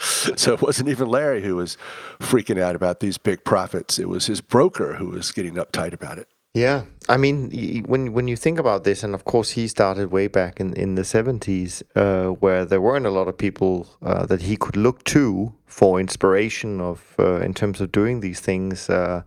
so 0.00 0.54
it 0.54 0.62
wasn't 0.62 0.88
even 0.88 1.08
Larry 1.08 1.42
who 1.42 1.56
was 1.56 1.76
freaking 2.18 2.60
out 2.60 2.74
about 2.74 3.00
these 3.00 3.18
big 3.18 3.44
profits. 3.44 3.98
It 3.98 4.08
was 4.08 4.26
his 4.26 4.40
broker 4.40 4.94
who 4.94 5.10
was 5.10 5.30
getting 5.30 5.54
uptight 5.54 5.92
about 5.92 6.18
it. 6.18 6.28
Yeah, 6.54 6.84
I 7.08 7.16
mean, 7.16 7.82
when 7.86 8.12
when 8.12 8.28
you 8.28 8.36
think 8.36 8.60
about 8.60 8.84
this, 8.84 9.02
and 9.02 9.12
of 9.12 9.24
course 9.24 9.50
he 9.50 9.66
started 9.66 10.12
way 10.12 10.28
back 10.28 10.60
in, 10.60 10.72
in 10.74 10.94
the 10.94 11.04
seventies, 11.04 11.82
uh, 11.96 12.26
where 12.28 12.64
there 12.64 12.80
weren't 12.80 13.06
a 13.06 13.10
lot 13.10 13.26
of 13.26 13.36
people 13.36 13.88
uh, 14.00 14.24
that 14.26 14.42
he 14.42 14.56
could 14.56 14.76
look 14.76 15.02
to 15.04 15.52
for 15.66 15.98
inspiration 15.98 16.80
of 16.80 17.16
uh, 17.18 17.40
in 17.40 17.54
terms 17.54 17.80
of 17.80 17.90
doing 17.90 18.20
these 18.20 18.38
things. 18.38 18.88
Uh, 18.88 19.22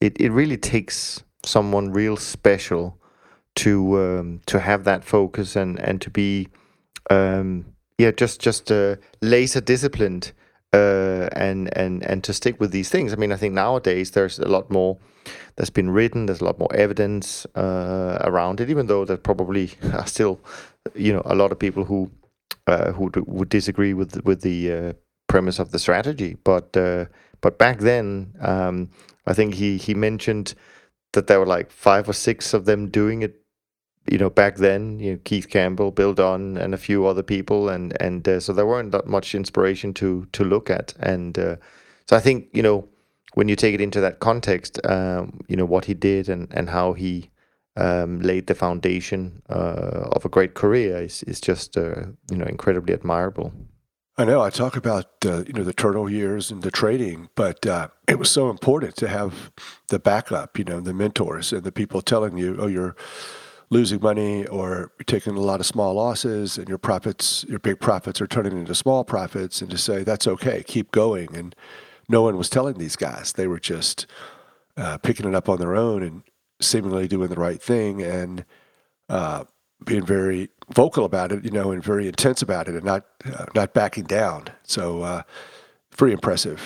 it 0.00 0.20
it 0.20 0.30
really 0.32 0.56
takes 0.56 1.22
someone 1.44 1.92
real 1.92 2.16
special 2.16 2.98
to 3.54 4.00
um, 4.00 4.40
to 4.46 4.58
have 4.58 4.82
that 4.82 5.04
focus 5.04 5.54
and 5.54 5.78
and 5.78 6.00
to 6.00 6.10
be 6.10 6.48
um, 7.10 7.64
yeah 7.96 8.10
just 8.10 8.40
just 8.40 8.72
uh, 8.72 8.96
laser 9.20 9.60
disciplined 9.60 10.32
uh, 10.72 11.28
and 11.32 11.76
and 11.76 12.02
and 12.04 12.24
to 12.24 12.32
stick 12.32 12.60
with 12.60 12.70
these 12.70 12.88
things. 12.88 13.12
I 13.12 13.16
mean, 13.16 13.32
I 13.32 13.36
think 13.36 13.54
nowadays 13.54 14.12
there's 14.12 14.38
a 14.38 14.48
lot 14.48 14.70
more 14.70 14.98
that's 15.56 15.70
been 15.70 15.90
written. 15.90 16.26
There's 16.26 16.40
a 16.40 16.44
lot 16.44 16.58
more 16.58 16.74
evidence 16.74 17.46
uh, 17.54 18.18
around 18.22 18.60
it, 18.60 18.70
even 18.70 18.86
though 18.86 19.04
there 19.04 19.16
probably 19.16 19.72
are 19.92 20.06
still 20.06 20.40
you 20.94 21.12
know 21.12 21.22
a 21.24 21.34
lot 21.34 21.52
of 21.52 21.58
people 21.58 21.84
who 21.84 22.10
uh, 22.66 22.92
who 22.92 23.10
would 23.26 23.48
disagree 23.48 23.94
with 23.94 24.24
with 24.24 24.40
the 24.42 24.72
uh, 24.72 24.92
premise 25.28 25.58
of 25.58 25.70
the 25.72 25.78
strategy. 25.78 26.36
But 26.44 26.76
uh, 26.76 27.06
but 27.40 27.58
back 27.58 27.78
then, 27.78 28.34
um, 28.40 28.90
I 29.26 29.34
think 29.34 29.54
he 29.54 29.76
he 29.76 29.94
mentioned 29.94 30.54
that 31.12 31.26
there 31.26 31.38
were 31.38 31.46
like 31.46 31.70
five 31.70 32.08
or 32.08 32.14
six 32.14 32.54
of 32.54 32.64
them 32.64 32.88
doing 32.88 33.22
it 33.22 33.41
you 34.10 34.18
know, 34.18 34.30
back 34.30 34.56
then, 34.56 34.98
you 34.98 35.12
know, 35.12 35.18
Keith 35.24 35.48
Campbell, 35.48 35.90
Bill 35.90 36.12
Dunn, 36.12 36.56
and 36.56 36.74
a 36.74 36.78
few 36.78 37.06
other 37.06 37.22
people, 37.22 37.68
and 37.68 37.96
and 38.00 38.26
uh, 38.28 38.40
so 38.40 38.52
there 38.52 38.66
weren't 38.66 38.92
that 38.92 39.06
much 39.06 39.34
inspiration 39.34 39.94
to 39.94 40.26
to 40.32 40.44
look 40.44 40.70
at, 40.70 40.94
and 40.98 41.38
uh, 41.38 41.56
so 42.08 42.16
I 42.16 42.20
think 42.20 42.48
you 42.52 42.62
know 42.62 42.88
when 43.34 43.48
you 43.48 43.56
take 43.56 43.74
it 43.74 43.80
into 43.80 44.00
that 44.00 44.18
context, 44.18 44.80
um, 44.86 45.40
you 45.48 45.56
know 45.56 45.64
what 45.64 45.84
he 45.84 45.94
did 45.94 46.28
and 46.28 46.48
and 46.52 46.70
how 46.70 46.94
he 46.94 47.30
um, 47.76 48.20
laid 48.20 48.46
the 48.48 48.54
foundation 48.54 49.42
uh, 49.48 50.08
of 50.12 50.24
a 50.24 50.28
great 50.28 50.54
career 50.54 51.02
is 51.02 51.22
is 51.24 51.40
just 51.40 51.76
uh, 51.76 52.06
you 52.30 52.36
know 52.36 52.46
incredibly 52.46 52.94
admirable. 52.94 53.52
I 54.18 54.26
know 54.26 54.42
I 54.42 54.50
talk 54.50 54.76
about 54.76 55.06
uh, 55.24 55.44
you 55.46 55.52
know 55.52 55.64
the 55.64 55.72
turtle 55.72 56.10
years 56.10 56.50
and 56.50 56.62
the 56.62 56.70
trading, 56.70 57.28
but 57.34 57.64
uh, 57.66 57.88
it 58.06 58.18
was 58.18 58.30
so 58.30 58.50
important 58.50 58.96
to 58.96 59.08
have 59.08 59.52
the 59.88 59.98
backup, 59.98 60.58
you 60.58 60.64
know, 60.64 60.80
the 60.80 60.92
mentors 60.92 61.52
and 61.52 61.64
the 61.64 61.72
people 61.72 62.02
telling 62.02 62.36
you, 62.36 62.56
oh, 62.58 62.66
you're 62.66 62.94
losing 63.72 64.02
money 64.02 64.46
or 64.48 64.92
taking 65.06 65.34
a 65.34 65.40
lot 65.40 65.58
of 65.58 65.64
small 65.64 65.94
losses 65.94 66.58
and 66.58 66.68
your 66.68 66.76
profits, 66.76 67.42
your 67.48 67.58
big 67.58 67.80
profits 67.80 68.20
are 68.20 68.26
turning 68.26 68.58
into 68.58 68.74
small 68.74 69.02
profits, 69.02 69.62
and 69.62 69.70
to 69.70 69.78
say 69.78 70.04
that's 70.04 70.26
okay, 70.26 70.62
keep 70.62 70.92
going. 70.92 71.34
And 71.34 71.56
no 72.06 72.20
one 72.20 72.36
was 72.36 72.50
telling 72.50 72.76
these 72.76 72.96
guys; 72.96 73.32
they 73.32 73.46
were 73.46 73.58
just 73.58 74.06
uh, 74.76 74.98
picking 74.98 75.26
it 75.26 75.34
up 75.34 75.48
on 75.48 75.58
their 75.58 75.74
own 75.74 76.02
and 76.02 76.22
seemingly 76.60 77.08
doing 77.08 77.30
the 77.30 77.36
right 77.36 77.62
thing 77.62 78.02
and 78.02 78.44
uh, 79.08 79.44
being 79.86 80.04
very 80.04 80.50
vocal 80.74 81.06
about 81.06 81.32
it, 81.32 81.42
you 81.42 81.50
know, 81.50 81.72
and 81.72 81.82
very 81.82 82.06
intense 82.06 82.42
about 82.42 82.68
it, 82.68 82.74
and 82.74 82.84
not 82.84 83.06
uh, 83.24 83.46
not 83.54 83.72
backing 83.72 84.04
down. 84.04 84.48
So, 84.64 85.02
uh, 85.02 85.22
very 85.96 86.12
impressive. 86.12 86.60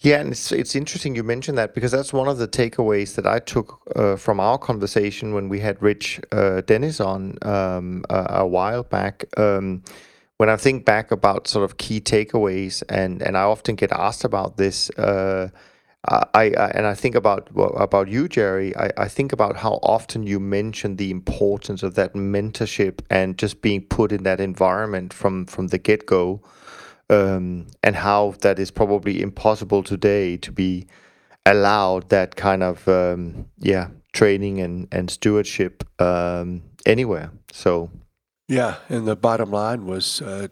Yeah, 0.00 0.20
and 0.20 0.30
it's 0.30 0.52
it's 0.52 0.76
interesting 0.76 1.16
you 1.16 1.24
mentioned 1.24 1.58
that 1.58 1.74
because 1.74 1.90
that's 1.90 2.12
one 2.12 2.28
of 2.28 2.38
the 2.38 2.46
takeaways 2.46 3.16
that 3.16 3.26
I 3.26 3.40
took 3.40 3.80
uh, 3.96 4.14
from 4.14 4.38
our 4.38 4.56
conversation 4.56 5.34
when 5.34 5.48
we 5.48 5.58
had 5.58 5.82
Rich 5.82 6.20
uh, 6.30 6.60
Dennis 6.60 7.00
on 7.00 7.36
um, 7.42 8.04
a, 8.08 8.26
a, 8.42 8.46
while 8.46 8.84
back. 8.84 9.24
Um, 9.36 9.82
when 10.36 10.48
I 10.48 10.56
think 10.56 10.84
back 10.84 11.10
about 11.10 11.48
sort 11.48 11.64
of 11.64 11.78
key 11.78 12.00
takeaways, 12.00 12.84
and 12.88 13.22
and 13.22 13.36
I 13.36 13.42
often 13.42 13.74
get 13.74 13.90
asked 13.90 14.24
about 14.24 14.56
this. 14.56 14.88
Uh, 14.90 15.48
I, 16.04 16.28
I 16.34 16.70
and 16.76 16.86
I 16.86 16.94
think 16.94 17.16
about 17.16 17.48
about 17.56 18.06
you, 18.06 18.28
Jerry. 18.28 18.76
I, 18.76 18.90
I 18.96 19.08
think 19.08 19.32
about 19.32 19.56
how 19.56 19.80
often 19.82 20.22
you 20.22 20.38
mention 20.38 20.94
the 20.94 21.10
importance 21.10 21.82
of 21.82 21.96
that 21.96 22.14
mentorship 22.14 23.00
and 23.10 23.36
just 23.36 23.62
being 23.62 23.82
put 23.82 24.12
in 24.12 24.22
that 24.22 24.40
environment 24.40 25.12
from 25.12 25.44
from 25.46 25.68
the 25.68 25.78
get 25.78 26.06
go, 26.06 26.40
um, 27.10 27.66
and 27.82 27.96
how 27.96 28.34
that 28.40 28.58
is 28.58 28.70
probably 28.70 29.20
impossible 29.20 29.82
today 29.82 30.36
to 30.38 30.52
be 30.52 30.86
allowed 31.46 32.10
that 32.10 32.36
kind 32.36 32.62
of 32.62 32.86
um, 32.88 33.46
yeah 33.58 33.88
training 34.12 34.60
and 34.60 34.88
and 34.92 35.10
stewardship 35.10 35.84
um, 36.00 36.62
anywhere. 36.86 37.30
So 37.52 37.90
yeah, 38.48 38.76
and 38.88 39.06
the 39.06 39.16
bottom 39.16 39.50
line 39.50 39.86
was 39.86 40.22
uh, 40.22 40.48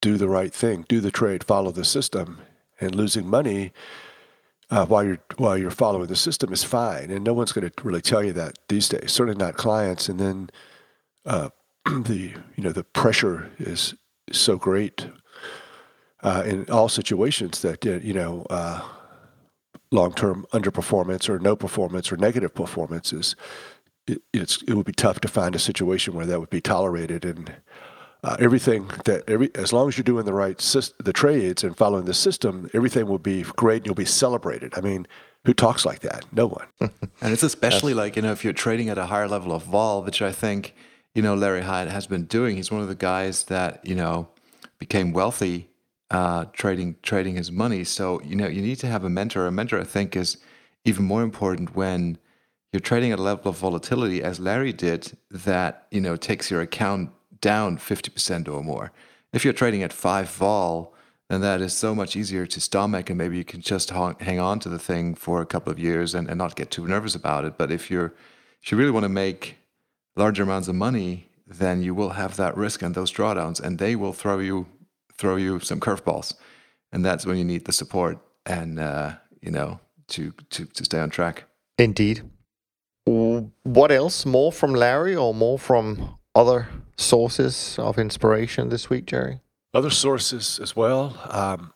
do 0.00 0.16
the 0.16 0.28
right 0.28 0.52
thing, 0.52 0.84
do 0.88 1.00
the 1.00 1.10
trade, 1.10 1.44
follow 1.44 1.70
the 1.70 1.84
system, 1.84 2.40
and 2.80 2.94
losing 2.94 3.26
money 3.26 3.72
uh, 4.70 4.86
while 4.86 5.04
you're 5.04 5.20
while 5.36 5.56
you're 5.56 5.70
following 5.70 6.06
the 6.06 6.16
system 6.16 6.52
is 6.52 6.64
fine, 6.64 7.10
and 7.10 7.24
no 7.24 7.32
one's 7.32 7.52
going 7.52 7.68
to 7.68 7.84
really 7.84 8.02
tell 8.02 8.22
you 8.22 8.32
that 8.32 8.58
these 8.68 8.88
days. 8.88 9.12
Certainly 9.12 9.38
not 9.38 9.56
clients. 9.56 10.08
And 10.08 10.18
then 10.20 10.50
uh, 11.24 11.50
the 11.84 12.34
you 12.56 12.64
know 12.64 12.72
the 12.72 12.84
pressure 12.84 13.50
is 13.58 13.94
so 14.30 14.56
great 14.56 15.08
uh, 16.22 16.42
in 16.46 16.68
all 16.70 16.88
situations 16.88 17.62
that 17.62 17.84
you 17.84 18.12
know 18.12 18.46
uh, 18.50 18.80
long-term 19.90 20.46
underperformance 20.52 21.28
or 21.28 21.38
no 21.38 21.56
performance 21.56 22.12
or 22.12 22.16
negative 22.16 22.54
performances. 22.54 23.36
it, 24.06 24.22
it's 24.32 24.62
it 24.62 24.74
would 24.74 24.86
be 24.86 24.92
tough 24.92 25.20
to 25.20 25.28
find 25.28 25.54
a 25.54 25.58
situation 25.58 26.14
where 26.14 26.26
that 26.26 26.40
would 26.40 26.50
be 26.50 26.60
tolerated 26.60 27.24
and 27.24 27.54
uh, 28.24 28.36
everything 28.40 28.90
that 29.04 29.22
every 29.28 29.50
as 29.54 29.72
long 29.72 29.88
as 29.88 29.96
you're 29.96 30.02
doing 30.02 30.24
the 30.24 30.32
right 30.32 30.58
the 30.58 31.12
trades 31.12 31.62
and 31.62 31.76
following 31.76 32.04
the 32.04 32.14
system, 32.14 32.68
everything 32.74 33.06
will 33.06 33.18
be 33.18 33.42
great 33.42 33.78
and 33.78 33.86
you'll 33.86 33.94
be 33.94 34.04
celebrated. 34.04 34.72
I 34.76 34.80
mean, 34.80 35.06
who 35.44 35.54
talks 35.54 35.86
like 35.86 36.00
that? 36.00 36.24
No 36.32 36.48
one. 36.48 36.66
and 36.80 37.32
it's 37.32 37.44
especially 37.44 37.94
like 37.94 38.16
you 38.16 38.22
know 38.22 38.32
if 38.32 38.42
you're 38.42 38.52
trading 38.52 38.88
at 38.88 38.98
a 38.98 39.06
higher 39.06 39.28
level 39.28 39.52
of 39.52 39.62
vol, 39.64 40.02
which 40.02 40.20
I 40.20 40.32
think 40.32 40.74
you 41.14 41.22
know 41.22 41.34
Larry 41.34 41.62
Hite 41.62 41.88
has 41.88 42.06
been 42.06 42.24
doing. 42.24 42.56
He's 42.56 42.72
one 42.72 42.82
of 42.82 42.88
the 42.88 42.96
guys 42.96 43.44
that 43.44 43.86
you 43.86 43.94
know 43.94 44.28
became 44.80 45.12
wealthy 45.12 45.67
uh, 46.10 46.46
trading 46.52 46.96
trading 47.02 47.36
his 47.36 47.50
money. 47.50 47.84
So 47.84 48.20
you 48.22 48.36
know 48.36 48.46
you 48.46 48.62
need 48.62 48.78
to 48.80 48.86
have 48.86 49.04
a 49.04 49.10
mentor. 49.10 49.46
A 49.46 49.52
mentor, 49.52 49.80
I 49.80 49.84
think, 49.84 50.16
is 50.16 50.38
even 50.84 51.04
more 51.04 51.22
important 51.22 51.76
when 51.76 52.18
you're 52.72 52.80
trading 52.80 53.12
at 53.12 53.18
a 53.18 53.22
level 53.22 53.50
of 53.50 53.58
volatility, 53.58 54.22
as 54.22 54.40
Larry 54.40 54.72
did, 54.72 55.16
that 55.30 55.86
you 55.90 56.00
know 56.00 56.16
takes 56.16 56.50
your 56.50 56.60
account 56.60 57.10
down 57.40 57.78
50% 57.78 58.48
or 58.48 58.62
more. 58.62 58.92
If 59.32 59.44
you're 59.44 59.52
trading 59.52 59.82
at 59.82 59.92
five 59.92 60.28
vol, 60.30 60.94
then 61.28 61.40
that 61.42 61.60
is 61.60 61.72
so 61.72 61.94
much 61.94 62.16
easier 62.16 62.46
to 62.46 62.60
stomach, 62.60 63.10
and 63.10 63.18
maybe 63.18 63.36
you 63.36 63.44
can 63.44 63.60
just 63.60 63.90
hang 63.90 64.40
on 64.40 64.58
to 64.60 64.68
the 64.68 64.78
thing 64.78 65.14
for 65.14 65.40
a 65.40 65.46
couple 65.46 65.70
of 65.70 65.78
years 65.78 66.14
and, 66.14 66.28
and 66.28 66.38
not 66.38 66.56
get 66.56 66.70
too 66.70 66.86
nervous 66.86 67.14
about 67.14 67.44
it. 67.44 67.58
But 67.58 67.70
if 67.70 67.90
you're 67.90 68.14
if 68.62 68.72
you 68.72 68.78
really 68.78 68.90
want 68.90 69.04
to 69.04 69.10
make 69.10 69.58
larger 70.16 70.42
amounts 70.42 70.68
of 70.68 70.74
money, 70.74 71.28
then 71.46 71.82
you 71.82 71.94
will 71.94 72.10
have 72.10 72.36
that 72.36 72.56
risk 72.56 72.82
and 72.82 72.94
those 72.94 73.12
drawdowns, 73.12 73.60
and 73.60 73.78
they 73.78 73.94
will 73.94 74.12
throw 74.12 74.38
you 74.38 74.66
throw 75.18 75.36
you 75.36 75.60
some 75.60 75.80
curveballs, 75.80 76.34
and 76.92 77.04
that's 77.04 77.26
when 77.26 77.36
you 77.36 77.44
need 77.44 77.64
the 77.64 77.72
support 77.72 78.18
and 78.46 78.78
uh, 78.78 79.14
you 79.42 79.50
know 79.50 79.80
to 80.08 80.32
to 80.50 80.64
to 80.64 80.84
stay 80.84 80.98
on 80.98 81.10
track. 81.10 81.44
Indeed. 81.76 82.22
What 83.04 83.90
else? 83.90 84.26
More 84.26 84.52
from 84.52 84.74
Larry 84.74 85.16
or 85.16 85.32
more 85.32 85.58
from 85.58 86.18
other 86.34 86.68
sources 86.98 87.78
of 87.78 87.98
inspiration 87.98 88.68
this 88.68 88.90
week, 88.90 89.06
Jerry? 89.06 89.40
Other 89.72 89.90
sources 89.90 90.58
as 90.60 90.76
well. 90.76 91.16
Um, 91.30 91.72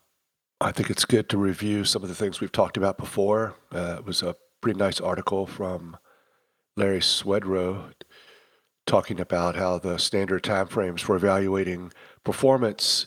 I 0.61 0.73
think 0.73 0.91
it's 0.91 1.05
good 1.05 1.29
to 1.31 1.39
review 1.39 1.85
some 1.85 2.03
of 2.03 2.09
the 2.09 2.15
things 2.15 2.41
we've 2.41 2.53
talked 2.53 2.77
about 2.77 2.99
before. 2.99 3.55
Uh, 3.75 3.97
it 3.99 4.05
was 4.05 4.23
a 4.23 4.37
pretty 4.61 4.79
nice 4.79 5.01
article 5.01 5.47
from 5.47 5.97
Larry 6.77 7.01
Swedroe 7.01 7.93
talking 8.87 9.21
about 9.21 9.57
how 9.57 9.79
the 9.79 9.99
standard 9.99 10.43
timeframes 10.43 11.01
for 11.01 11.16
evaluating 11.16 11.93
performance 12.25 13.07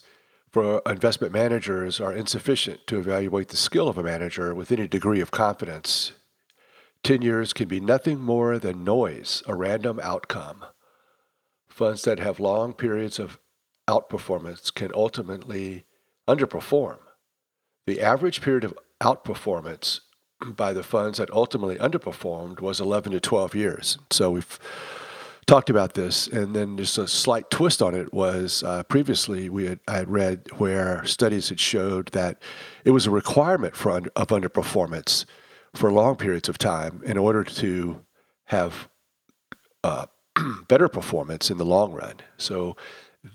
for 0.56 0.82
investment 0.86 1.34
managers 1.34 2.00
are 2.00 2.14
insufficient 2.14 2.88
to 2.88 2.98
evaluate 2.98 3.50
the 3.50 3.58
skill 3.58 3.90
of 3.90 3.98
a 3.98 4.04
manager 4.04 4.56
with 4.56 4.72
any 4.72 4.88
degree 4.88 5.20
of 5.20 5.30
confidence. 5.30 6.14
10 7.04 7.22
years 7.22 7.52
can 7.52 7.68
be 7.68 7.82
nothing 7.82 8.22
more 8.22 8.58
than 8.58 8.86
noise, 8.86 9.44
a 9.48 9.54
random 9.54 10.00
outcome. 10.02 10.64
Funds 11.68 12.04
that 12.04 12.20
have 12.20 12.40
long 12.40 12.72
periods 12.72 13.20
of 13.20 13.38
outperformance 13.90 14.74
can 14.74 14.92
ultimately 14.96 15.84
underperform. 16.26 17.00
The 17.86 18.00
average 18.00 18.40
period 18.40 18.64
of 18.64 18.80
outperformance 19.02 20.00
by 20.40 20.72
the 20.72 20.84
funds 20.84 21.18
that 21.18 21.30
ultimately 21.32 21.76
underperformed 21.76 22.62
was 22.62 22.80
11 22.80 23.12
to 23.12 23.20
12 23.20 23.56
years. 23.56 23.98
So 24.10 24.32
we've 24.32 24.58
talked 25.48 25.70
about 25.70 25.94
this, 25.94 26.28
and 26.28 26.56
then 26.56 26.78
just 26.78 26.98
a 26.98 27.08
slight 27.08 27.50
twist 27.50 27.82
on 27.82 27.94
it 27.94 28.14
was 28.14 28.64
uh, 28.64 28.84
previously 28.84 29.50
we 29.50 29.66
had 29.66 29.80
I 29.88 29.98
had 29.98 30.10
read 30.10 30.44
where 30.58 31.06
studies 31.06 31.50
had 31.50 31.60
showed 31.60 32.08
that 32.14 32.42
it 32.84 32.92
was 32.92 33.06
a 33.06 33.12
requirement 33.12 33.76
for 33.76 33.92
under, 33.92 34.12
of 34.16 34.28
underperformance 34.28 35.26
for 35.76 35.92
long 35.92 36.16
periods 36.16 36.50
of 36.50 36.58
time 36.58 37.02
in 37.06 37.18
order 37.18 37.44
to 37.44 38.02
have 38.46 38.90
uh, 39.84 40.06
better 40.68 40.88
performance 40.88 41.52
in 41.52 41.58
the 41.58 41.66
long 41.66 41.94
run. 41.94 42.16
So 42.38 42.76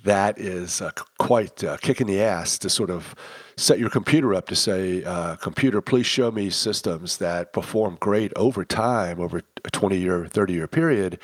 that 0.04 0.38
is 0.38 0.80
uh, 0.80 0.90
quite 1.18 1.62
a 1.62 1.78
kick 1.78 2.00
in 2.00 2.06
the 2.06 2.20
ass 2.20 2.58
to 2.58 2.70
sort 2.70 2.90
of 2.90 3.14
set 3.56 3.78
your 3.78 3.90
computer 3.90 4.34
up 4.34 4.46
to 4.48 4.56
say, 4.56 5.04
uh, 5.04 5.36
computer, 5.36 5.80
please 5.80 6.06
show 6.06 6.30
me 6.30 6.48
systems 6.48 7.18
that 7.18 7.52
perform 7.52 7.98
great 8.00 8.32
over 8.36 8.64
time, 8.64 9.20
over 9.20 9.42
a 9.64 9.70
20 9.70 9.98
year, 9.98 10.26
30 10.26 10.52
year 10.52 10.66
period, 10.66 11.18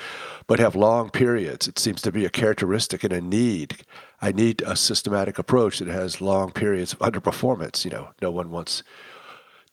but 0.47 0.59
have 0.59 0.75
long 0.77 1.11
periods. 1.11 1.67
It 1.69 1.79
seems 1.79 2.03
to 2.03 2.13
be 2.13 2.25
a 2.25 2.31
characteristic 2.31 3.05
and 3.05 3.13
a 3.13 3.21
need. 3.21 3.85
I 4.21 4.33
need 4.33 4.63
a 4.63 4.77
systematic 4.77 5.39
approach 5.39 5.79
that 5.79 5.89
has 5.89 6.21
long 6.21 6.51
periods 6.51 6.93
of 6.93 6.99
underperformance. 6.99 7.85
You 7.85 7.93
know, 7.93 8.09
no 8.21 8.31
one 8.31 8.51
wants 8.51 8.83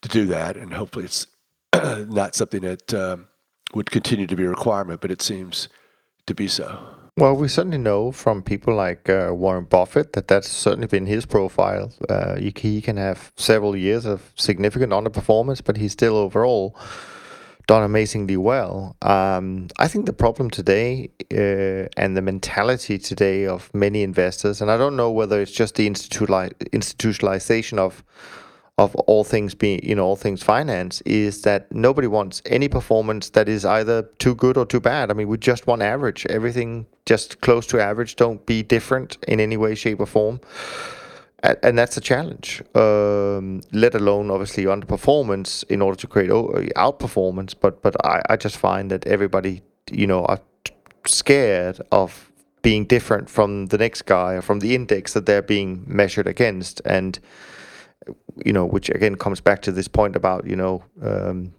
to 0.02 0.10
do 0.10 0.26
that, 0.28 0.56
and 0.56 0.74
hopefully 0.74 1.06
it's 1.06 1.28
not 1.74 2.36
something 2.36 2.62
that 2.62 2.94
um, 2.94 3.28
would 3.74 3.90
continue 3.90 4.28
to 4.28 4.36
be 4.36 4.44
a 4.44 4.50
requirement, 4.50 5.02
but 5.02 5.12
it 5.12 5.22
seems 5.22 5.68
to 6.28 6.36
be 6.36 6.48
so. 6.48 7.03
Well, 7.16 7.36
we 7.36 7.48
certainly 7.48 7.78
know 7.78 8.12
from 8.12 8.42
people 8.42 8.74
like 8.74 9.08
uh, 9.08 9.30
Warren 9.34 9.66
Buffett 9.66 10.14
that 10.14 10.28
that's 10.28 10.50
certainly 10.50 10.88
been 10.88 11.06
his 11.06 11.28
profile. 11.28 11.94
Uh, 12.10 12.38
he 12.38 12.82
can 12.82 12.98
have 12.98 13.32
several 13.36 13.76
years 13.76 14.06
of 14.06 14.32
significant 14.36 14.92
underperformance, 14.92 15.64
but 15.64 15.78
he's 15.78 15.92
still 15.92 16.18
overall 16.18 16.76
done 17.68 17.84
amazingly 17.84 18.36
well. 18.36 18.96
Um, 19.04 19.68
I 19.78 19.88
think 19.88 20.08
the 20.08 20.14
problem 20.14 20.50
today 20.50 21.12
uh, 21.32 21.88
and 21.98 22.18
the 22.18 22.22
mentality 22.24 22.98
today 22.98 23.46
of 23.46 23.72
many 23.76 24.02
investors, 24.02 24.60
and 24.60 24.72
I 24.72 24.78
don't 24.78 24.96
know 24.96 25.12
whether 25.12 25.40
it's 25.40 25.52
just 25.52 25.76
the 25.76 25.88
institutionalization 25.88 27.78
of 27.78 28.04
of 28.78 28.96
all 28.96 29.24
things 29.24 29.54
being, 29.54 29.80
you 29.84 29.94
know, 29.94 30.06
all 30.06 30.16
things 30.16 30.42
finance 30.42 31.02
is 31.02 31.44
that 31.44 31.72
nobody 31.72 32.08
wants 32.08 32.42
any 32.48 32.68
performance 32.68 33.30
that 33.30 33.48
is 33.48 33.66
either 33.66 34.04
too 34.18 34.34
good 34.34 34.58
or 34.58 34.66
too 34.66 34.80
bad. 34.80 35.12
I 35.12 35.14
mean, 35.14 35.28
we 35.28 35.38
just 35.38 35.68
want 35.68 35.84
average. 35.84 36.26
Everything 36.28 36.88
just 37.06 37.40
close 37.42 37.68
to 37.68 37.80
average. 37.80 38.16
Don't 38.16 38.44
be 38.46 38.64
different 38.64 39.18
in 39.28 39.40
any 39.40 39.58
way, 39.58 39.76
shape, 39.76 40.00
or 40.00 40.08
form. 40.08 40.42
And, 41.44 41.78
that's 41.78 41.98
a 41.98 42.02
challenge. 42.02 42.64
Um, 42.74 43.62
let 43.74 43.96
alone 43.96 44.32
obviously 44.32 44.64
underperformance 44.64 45.66
in 45.66 45.82
order 45.82 45.98
to 45.98 46.08
create 46.08 46.30
outperformance. 46.30 47.54
But 47.60 47.82
but 47.82 47.98
I, 48.06 48.22
I 48.30 48.38
just 48.38 48.56
find 48.56 48.90
that 48.92 49.06
everybody, 49.06 49.62
you 49.92 50.08
know, 50.08 50.24
are 50.26 50.40
scared 51.06 51.82
of 51.92 52.32
being 52.62 52.86
different 52.86 53.30
from 53.30 53.66
the 53.68 53.78
next 53.78 54.04
guy 54.04 54.36
or 54.36 54.42
from 54.42 54.60
the 54.60 54.74
index 54.74 55.14
that 55.14 55.26
they're 55.26 55.42
being 55.42 55.84
measured 55.86 56.28
against 56.28 56.82
and 56.86 57.20
you 58.46 58.54
know, 58.54 58.66
which 58.66 58.90
again 58.90 59.16
comes 59.16 59.42
back 59.42 59.62
to 59.64 59.72
this 59.72 59.88
point 59.88 60.16
about, 60.16 60.46
you 60.46 60.56
know, 60.56 60.84
um, 61.02 61.54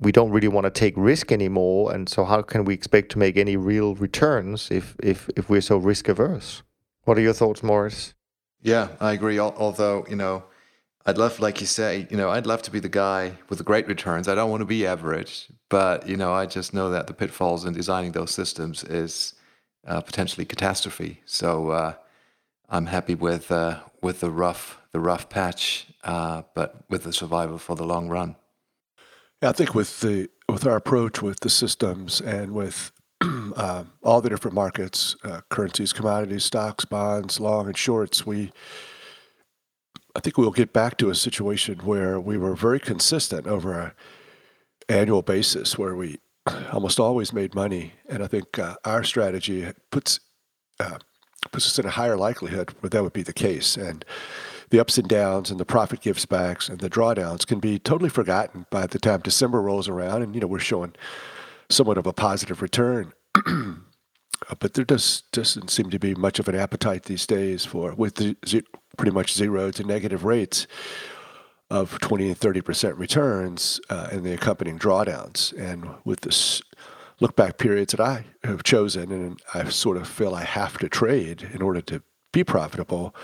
we 0.00 0.12
don't 0.12 0.30
really 0.30 0.48
want 0.48 0.64
to 0.64 0.70
take 0.70 0.94
risk 0.96 1.32
anymore. 1.32 1.92
And 1.92 2.08
so 2.08 2.24
how 2.24 2.42
can 2.42 2.64
we 2.64 2.74
expect 2.74 3.10
to 3.12 3.18
make 3.18 3.36
any 3.36 3.56
real 3.56 3.94
returns 3.96 4.70
if, 4.70 4.94
if, 5.02 5.28
if 5.36 5.50
we're 5.50 5.60
so 5.60 5.76
risk 5.76 6.08
averse? 6.08 6.62
What 7.04 7.18
are 7.18 7.22
your 7.22 7.32
thoughts, 7.32 7.62
Moritz? 7.62 8.14
Yeah, 8.62 8.88
I 9.00 9.12
agree. 9.12 9.38
Although, 9.38 10.06
you 10.08 10.16
know, 10.16 10.44
I'd 11.06 11.18
love, 11.18 11.40
like 11.40 11.60
you 11.60 11.66
say, 11.66 12.06
you 12.10 12.16
know, 12.16 12.30
I'd 12.30 12.46
love 12.46 12.62
to 12.62 12.70
be 12.70 12.80
the 12.80 12.88
guy 12.88 13.32
with 13.48 13.58
the 13.58 13.64
great 13.64 13.88
returns. 13.88 14.28
I 14.28 14.34
don't 14.34 14.50
want 14.50 14.60
to 14.60 14.66
be 14.66 14.86
average, 14.86 15.48
but, 15.70 16.06
you 16.06 16.16
know, 16.16 16.32
I 16.32 16.46
just 16.46 16.74
know 16.74 16.90
that 16.90 17.06
the 17.06 17.14
pitfalls 17.14 17.64
in 17.64 17.72
designing 17.72 18.12
those 18.12 18.30
systems 18.30 18.84
is 18.84 19.34
uh, 19.86 20.00
potentially 20.02 20.44
catastrophe. 20.44 21.22
So 21.24 21.70
uh, 21.70 21.94
I'm 22.68 22.86
happy 22.86 23.14
with, 23.14 23.50
uh, 23.50 23.80
with 24.02 24.20
the 24.20 24.30
rough 24.30 24.80
the 24.92 25.00
rough 25.00 25.28
patch, 25.28 25.86
uh, 26.04 26.42
but 26.54 26.84
with 26.88 27.04
the 27.04 27.12
survival 27.12 27.58
for 27.58 27.76
the 27.76 27.84
long 27.84 28.08
run. 28.08 28.36
Yeah, 29.42 29.50
I 29.50 29.52
think 29.52 29.74
with 29.74 30.00
the 30.00 30.28
with 30.48 30.66
our 30.66 30.76
approach 30.76 31.22
with 31.22 31.40
the 31.40 31.50
systems 31.50 32.20
and 32.20 32.52
with 32.52 32.92
uh, 33.22 33.84
all 34.02 34.20
the 34.20 34.30
different 34.30 34.54
markets, 34.54 35.16
uh, 35.24 35.40
currencies, 35.50 35.92
commodities, 35.92 36.44
stocks, 36.44 36.84
bonds, 36.84 37.38
long 37.38 37.66
and 37.66 37.76
shorts, 37.76 38.26
we 38.26 38.52
I 40.16 40.20
think 40.20 40.36
we'll 40.36 40.50
get 40.50 40.72
back 40.72 40.96
to 40.98 41.10
a 41.10 41.14
situation 41.14 41.78
where 41.80 42.18
we 42.18 42.38
were 42.38 42.56
very 42.56 42.80
consistent 42.80 43.46
over 43.46 43.78
an 43.78 43.92
annual 44.88 45.22
basis, 45.22 45.78
where 45.78 45.94
we 45.94 46.18
almost 46.72 46.98
always 46.98 47.32
made 47.32 47.54
money, 47.54 47.92
and 48.08 48.22
I 48.22 48.26
think 48.26 48.58
uh, 48.58 48.74
our 48.84 49.04
strategy 49.04 49.70
puts 49.90 50.18
uh, 50.80 50.98
puts 51.52 51.66
us 51.66 51.78
in 51.78 51.86
a 51.86 51.90
higher 51.90 52.16
likelihood 52.16 52.74
where 52.80 52.90
that 52.90 53.02
would 53.02 53.12
be 53.12 53.22
the 53.22 53.32
case, 53.32 53.76
and 53.76 54.04
the 54.70 54.80
ups 54.80 54.98
and 54.98 55.08
downs 55.08 55.50
and 55.50 55.58
the 55.58 55.64
profit 55.64 56.00
gives 56.00 56.26
backs 56.26 56.68
and 56.68 56.80
the 56.80 56.90
drawdowns 56.90 57.46
can 57.46 57.58
be 57.58 57.78
totally 57.78 58.10
forgotten 58.10 58.66
by 58.70 58.86
the 58.86 58.98
time 58.98 59.20
December 59.20 59.62
rolls 59.62 59.88
around, 59.88 60.22
and 60.22 60.34
you 60.34 60.40
know 60.40 60.46
we're 60.46 60.58
showing 60.58 60.94
somewhat 61.68 61.98
of 61.98 62.06
a 62.06 62.12
positive 62.12 62.62
return. 62.62 63.12
but 64.58 64.74
there 64.74 64.84
does 64.84 65.22
doesn't 65.32 65.70
seem 65.70 65.90
to 65.90 65.98
be 65.98 66.14
much 66.14 66.38
of 66.38 66.48
an 66.48 66.54
appetite 66.54 67.04
these 67.04 67.26
days 67.26 67.64
for 67.64 67.94
with 67.94 68.16
the, 68.16 68.36
pretty 68.96 69.12
much 69.12 69.34
zero 69.34 69.70
to 69.70 69.84
negative 69.84 70.24
rates 70.24 70.66
of 71.70 71.98
20 72.00 72.28
and 72.28 72.38
30 72.38 72.60
percent 72.60 72.96
returns 72.96 73.80
uh, 73.90 74.08
and 74.10 74.24
the 74.24 74.32
accompanying 74.32 74.78
drawdowns. 74.78 75.52
And 75.58 75.88
with 76.04 76.22
this 76.22 76.62
look 77.20 77.36
back 77.36 77.58
periods 77.58 77.92
that 77.92 78.00
I 78.00 78.26
have 78.44 78.62
chosen, 78.62 79.10
and 79.10 79.40
I 79.54 79.68
sort 79.68 79.96
of 79.96 80.08
feel 80.08 80.34
I 80.34 80.44
have 80.44 80.78
to 80.78 80.88
trade 80.88 81.48
in 81.52 81.62
order 81.62 81.80
to 81.82 82.02
be 82.32 82.44
profitable, 82.44 83.14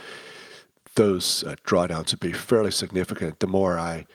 those 0.97 1.45
uh, 1.45 1.57
drawdowns 1.65 2.13
would 2.13 2.21
be 2.21 2.33
fairly 2.33 2.71
significant. 2.71 3.41
The 3.41 3.47
more 3.47 3.79
I 3.79 4.07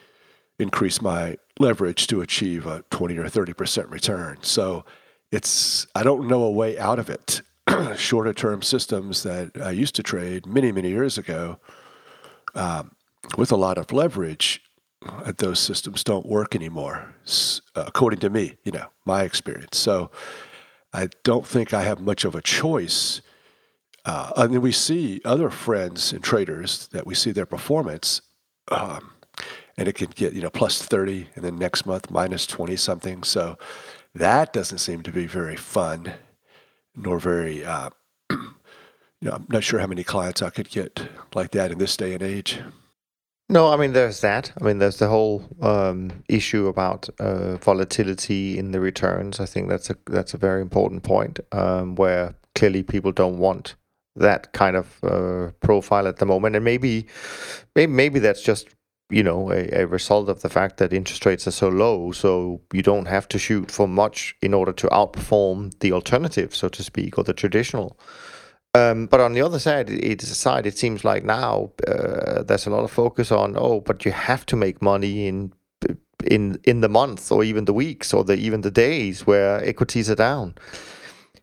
increase 0.58 1.00
my 1.00 1.36
leverage 1.58 2.06
to 2.08 2.20
achieve 2.20 2.66
a 2.66 2.84
20 2.90 3.18
or 3.18 3.28
30 3.28 3.52
percent 3.52 3.88
return, 3.88 4.38
so 4.42 4.84
it's 5.30 5.86
I 5.94 6.02
don't 6.02 6.28
know 6.28 6.42
a 6.42 6.50
way 6.50 6.78
out 6.78 6.98
of 6.98 7.10
it. 7.10 7.42
Shorter 7.96 8.32
term 8.32 8.62
systems 8.62 9.22
that 9.22 9.52
I 9.62 9.70
used 9.70 9.94
to 9.96 10.02
trade 10.02 10.46
many 10.46 10.72
many 10.72 10.88
years 10.88 11.18
ago 11.18 11.58
um, 12.54 12.92
with 13.36 13.52
a 13.52 13.56
lot 13.56 13.78
of 13.78 13.92
leverage, 13.92 14.62
those 15.38 15.58
systems 15.58 16.04
don't 16.04 16.26
work 16.26 16.54
anymore, 16.54 17.14
uh, 17.74 17.84
according 17.86 18.20
to 18.20 18.30
me. 18.30 18.56
You 18.64 18.72
know 18.72 18.86
my 19.04 19.22
experience. 19.22 19.78
So 19.78 20.10
I 20.92 21.08
don't 21.24 21.46
think 21.46 21.72
I 21.72 21.82
have 21.82 22.00
much 22.00 22.24
of 22.24 22.34
a 22.34 22.42
choice. 22.42 23.20
Uh, 24.04 24.32
I 24.36 24.46
mean, 24.46 24.60
we 24.60 24.72
see 24.72 25.20
other 25.24 25.50
friends 25.50 26.12
and 26.12 26.22
traders 26.22 26.88
that 26.88 27.06
we 27.06 27.14
see 27.14 27.32
their 27.32 27.46
performance, 27.46 28.22
um, 28.70 29.12
and 29.76 29.88
it 29.88 29.94
can 29.94 30.10
get 30.14 30.32
you 30.32 30.42
know 30.42 30.50
plus 30.50 30.82
thirty, 30.82 31.28
and 31.34 31.44
then 31.44 31.58
next 31.58 31.86
month 31.86 32.10
minus 32.10 32.46
twenty 32.46 32.76
something. 32.76 33.22
So 33.22 33.56
that 34.14 34.52
doesn't 34.52 34.78
seem 34.78 35.02
to 35.02 35.12
be 35.12 35.26
very 35.26 35.56
fun, 35.56 36.14
nor 36.94 37.18
very. 37.18 37.64
Uh, 37.64 37.90
you 38.30 39.28
know, 39.28 39.32
I'm 39.32 39.46
not 39.48 39.64
sure 39.64 39.80
how 39.80 39.86
many 39.86 40.04
clients 40.04 40.42
I 40.42 40.50
could 40.50 40.70
get 40.70 41.08
like 41.34 41.50
that 41.52 41.70
in 41.70 41.78
this 41.78 41.96
day 41.96 42.14
and 42.14 42.22
age. 42.22 42.60
No, 43.50 43.72
I 43.72 43.76
mean 43.76 43.94
there's 43.94 44.20
that. 44.20 44.52
I 44.60 44.64
mean 44.64 44.78
there's 44.78 44.98
the 44.98 45.08
whole 45.08 45.44
um, 45.60 46.22
issue 46.28 46.68
about 46.68 47.08
uh, 47.18 47.56
volatility 47.56 48.56
in 48.56 48.70
the 48.70 48.78
returns. 48.78 49.40
I 49.40 49.46
think 49.46 49.68
that's 49.68 49.90
a 49.90 49.96
that's 50.06 50.34
a 50.34 50.38
very 50.38 50.62
important 50.62 51.02
point 51.02 51.40
um, 51.50 51.96
where 51.96 52.36
clearly 52.54 52.84
people 52.84 53.10
don't 53.10 53.38
want 53.38 53.74
that 54.14 54.52
kind 54.52 54.76
of 54.76 55.02
uh, 55.02 55.50
profile 55.62 56.06
at 56.06 56.18
the 56.18 56.26
moment, 56.26 56.54
and 56.54 56.64
maybe 56.64 57.08
maybe 57.74 57.92
maybe 57.92 58.20
that's 58.20 58.40
just 58.40 58.68
you 59.10 59.24
know 59.24 59.50
a, 59.50 59.82
a 59.82 59.84
result 59.84 60.28
of 60.28 60.42
the 60.42 60.48
fact 60.48 60.76
that 60.76 60.92
interest 60.92 61.26
rates 61.26 61.48
are 61.48 61.50
so 61.50 61.68
low 61.68 62.12
so 62.12 62.60
you 62.72 62.82
don't 62.82 63.06
have 63.06 63.26
to 63.28 63.38
shoot 63.38 63.68
for 63.68 63.88
much 63.88 64.36
in 64.40 64.54
order 64.54 64.72
to 64.72 64.86
outperform 64.88 65.76
the 65.80 65.90
alternative 65.92 66.54
so 66.54 66.68
to 66.68 66.84
speak 66.84 67.18
or 67.18 67.24
the 67.24 67.34
traditional 67.34 67.98
um, 68.74 69.06
but 69.06 69.20
on 69.20 69.32
the 69.32 69.42
other 69.42 69.58
side 69.58 69.90
it 69.90 70.20
side 70.22 70.66
it 70.66 70.78
seems 70.78 71.04
like 71.04 71.24
now 71.24 71.70
uh, 71.86 72.42
there's 72.42 72.66
a 72.66 72.70
lot 72.70 72.84
of 72.84 72.90
focus 72.90 73.32
on 73.32 73.56
oh 73.56 73.80
but 73.80 74.04
you 74.04 74.12
have 74.12 74.46
to 74.46 74.56
make 74.56 74.80
money 74.82 75.26
in 75.26 75.52
in 76.26 76.60
in 76.64 76.80
the 76.80 76.88
month 76.88 77.32
or 77.32 77.42
even 77.42 77.64
the 77.64 77.72
weeks 77.72 78.12
or 78.12 78.24
the 78.24 78.34
even 78.34 78.60
the 78.60 78.70
days 78.70 79.26
where 79.26 79.64
equities 79.64 80.10
are 80.10 80.14
down 80.16 80.54